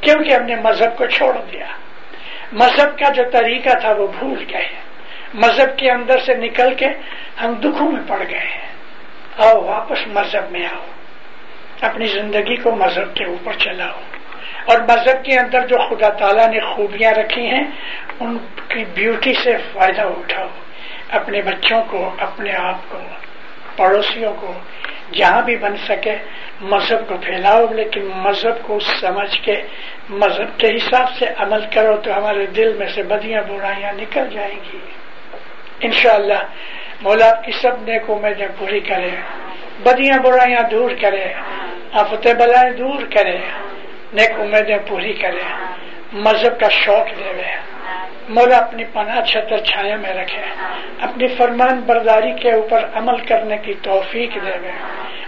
کیونکہ 0.00 0.34
ہم 0.34 0.42
نے 0.42 0.56
مذہب 0.56 0.96
کو 0.96 1.06
چھوڑ 1.06 1.36
دیا۔ 1.52 1.66
مذہب 2.52 2.98
کا 2.98 3.12
جو 3.12 3.22
طریقہ 3.30 3.78
تھا 3.80 3.92
وہ 3.92 4.06
بھول 4.06 4.44
گئے۔ 4.52 4.68
مذہب 5.34 5.78
کے 5.78 5.90
اندر 5.90 6.20
سے 6.20 6.34
نکل 6.34 6.74
کے 6.74 6.86
ہم 7.42 7.54
دکھوں 7.54 7.92
میں 7.92 8.02
پڑ 8.08 8.22
گئے 8.30 8.38
ہیں۔ 8.38 8.68
آؤ 9.38 9.60
واپس 9.60 10.06
مذہب 10.06 10.50
میں 10.50 10.66
آؤ۔ 10.66 10.84
اپنی 11.80 12.06
زندگی 12.06 12.56
کو 12.56 12.70
مذہب 12.76 13.14
کے 13.14 13.24
اوپر 13.24 13.52
چلاؤ۔ 13.52 14.00
اور 14.64 14.78
مذہب 14.78 15.24
کے 15.24 15.38
اندر 15.38 15.66
جو 15.66 15.76
خدا 15.76 16.08
تعالیٰ 16.08 16.48
نے 16.48 16.60
خوبیاں 16.60 17.12
رکھی 17.12 17.46
ہیں، 17.46 17.64
ان 18.20 18.38
کی 18.68 18.84
بیوٹی 18.94 19.34
سے 19.34 19.56
فائدہ 19.72 20.02
اٹھاؤ۔ 20.02 20.48
اپنے 21.08 21.42
بچوں 21.42 21.84
کو، 21.88 22.14
اپنے 22.18 22.52
آپ 22.52 22.76
کو، 22.88 22.98
پڑوسیوں 23.76 24.32
کو، 24.40 24.54
جہاں 25.12 25.42
بھی 25.42 25.56
بن 25.56 25.76
سکے 25.76 26.16
مذہب 26.60 27.08
کو 27.08 27.16
پھیلاؤ، 27.16 27.66
لیکن 27.66 28.08
مذہب 28.14 28.62
کو 28.62 28.78
سمجھ 28.80 29.42
کے، 29.42 29.62
مذہب 30.08 30.60
کے 30.60 30.66
حساب 30.76 31.12
سے 31.18 31.26
عمل 31.36 31.60
کرو 31.74 31.96
تو 31.96 32.18
ہمارے 32.18 32.46
دل 32.46 32.72
میں 32.72 32.86
سے 32.94 33.02
بدیاں 33.02 33.42
برائیاں 33.42 33.92
نکل 33.92 34.28
جائیں 34.30 34.56
گی۔ 34.72 34.78
انشاءاللہ، 35.80 36.42
مولا 37.00 37.34
کی 37.34 37.52
سب 37.52 37.82
نیکوں 37.82 38.18
میں 38.18 38.30
پوری 38.58 38.80
کرے، 38.80 39.10
بدیاں 39.82 40.18
برائیاں 40.18 40.62
دور 40.70 40.90
کرے 41.00 41.24
آفت 41.92 42.26
بلائیں 42.26 42.72
دور 42.72 43.02
کرے۔ 43.10 43.38
نیک 44.14 44.32
امیدیں 44.40 44.78
پوری 44.88 45.12
کرے 45.12 45.42
مذہب 46.24 46.58
کا 46.60 46.68
شوق 46.74 47.06
دے 47.18 47.32
مولا 48.28 48.58
اپنی 48.58 48.84
پناہ 48.84 49.24
چھتر 49.24 49.58
چھایا 49.58 49.96
میں 49.96 50.14
رکھے۔ 50.14 50.42
اپنی 51.00 51.28
فرمان 51.28 51.80
برداری 51.80 52.32
کے 52.32 52.52
اوپر 52.52 52.84
عمل 52.94 53.16
کرنے 53.16 53.56
کی 53.56 53.74
توفیق 53.82 54.34
دے۔ 54.34 54.70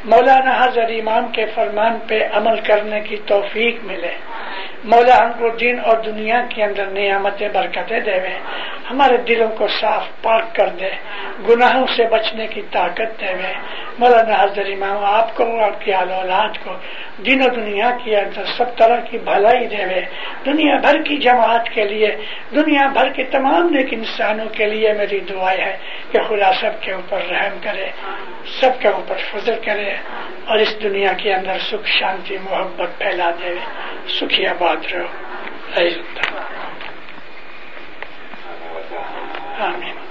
مولانا 0.04 0.64
حضر 0.64 0.82
امام 0.82 1.28
کے 1.28 1.46
فرمان 1.54 1.98
پہ 2.08 2.28
عمل 2.32 2.60
کرنے 2.60 3.00
کی 3.00 3.16
توفیق 3.26 3.76
ملے۔ 3.82 4.10
مولا 4.84 5.24
ہم 5.24 5.32
کو 5.38 5.48
دین 5.48 5.80
اور 5.84 5.96
دنیا 5.96 6.42
کے 6.48 6.64
اندر 6.64 6.86
نعمتیں، 6.86 7.48
برکتیں 7.48 8.00
دے۔ 8.00 8.20
ہمارے 8.90 9.16
دلوں 9.16 9.48
کو 9.48 9.68
صاف 9.68 10.22
پاک 10.22 10.54
کر 10.54 10.66
دے۔ 10.66 10.90
گناہوں 11.48 11.86
سے 11.96 12.04
بچنے 12.04 12.46
کی 12.46 12.62
طاقت 12.72 13.20
دے۔ 13.20 13.52
مولانا 13.98 14.44
حضر 14.44 14.62
امام، 14.66 15.04
آپ 15.04 15.36
کو 15.36 15.60
آپ 15.60 15.80
کی 15.80 15.94
اولاد 15.94 16.64
کو 16.64 16.72
دین 17.26 17.42
و 17.42 17.48
دنیا 17.48 17.90
کی 18.04 18.16
اندر 18.16 18.44
سب 18.56 18.76
طرح 18.76 19.00
کی 19.00 19.18
بھلائی 19.18 19.66
دے۔ 19.66 19.84
دنیا 20.46 20.76
بھر 20.76 21.02
کی 21.02 21.16
جماعت 21.16 21.68
کے 21.70 21.84
لیے، 21.84 22.16
دنیا 22.54 22.85
دنیا 22.86 23.02
بھر 23.02 23.12
کے 23.12 23.24
تمام 23.24 23.68
نیک 23.70 23.88
انسانوں 23.90 24.48
کے 24.48 24.66
لیے 24.66 24.92
میری 24.92 25.20
دعائیں 25.20 25.60
ہے 25.60 25.76
کہ 26.12 26.18
خدا 26.28 26.52
سب 26.52 26.82
کے 26.82 26.92
اوپر 26.92 27.22
رحم 27.30 27.58
کرے، 27.62 27.86
سب 28.60 28.70
کے 28.80 28.88
اوپر 28.88 29.16
فضل 29.30 29.54
کرے 29.64 29.94
اور 30.44 30.58
اس 30.58 30.82
دنیا 30.82 31.12
کے 31.12 31.34
اندر 31.34 31.58
سکھ، 31.58 31.88
شانتی، 31.88 32.38
محبت 32.50 32.98
پھیلا 32.98 33.30
دے۔ 33.30 33.54
سکھی 34.08 34.46
آباد 34.46 34.76
رہو۔ 34.92 35.06
آمین۔ 39.58 40.05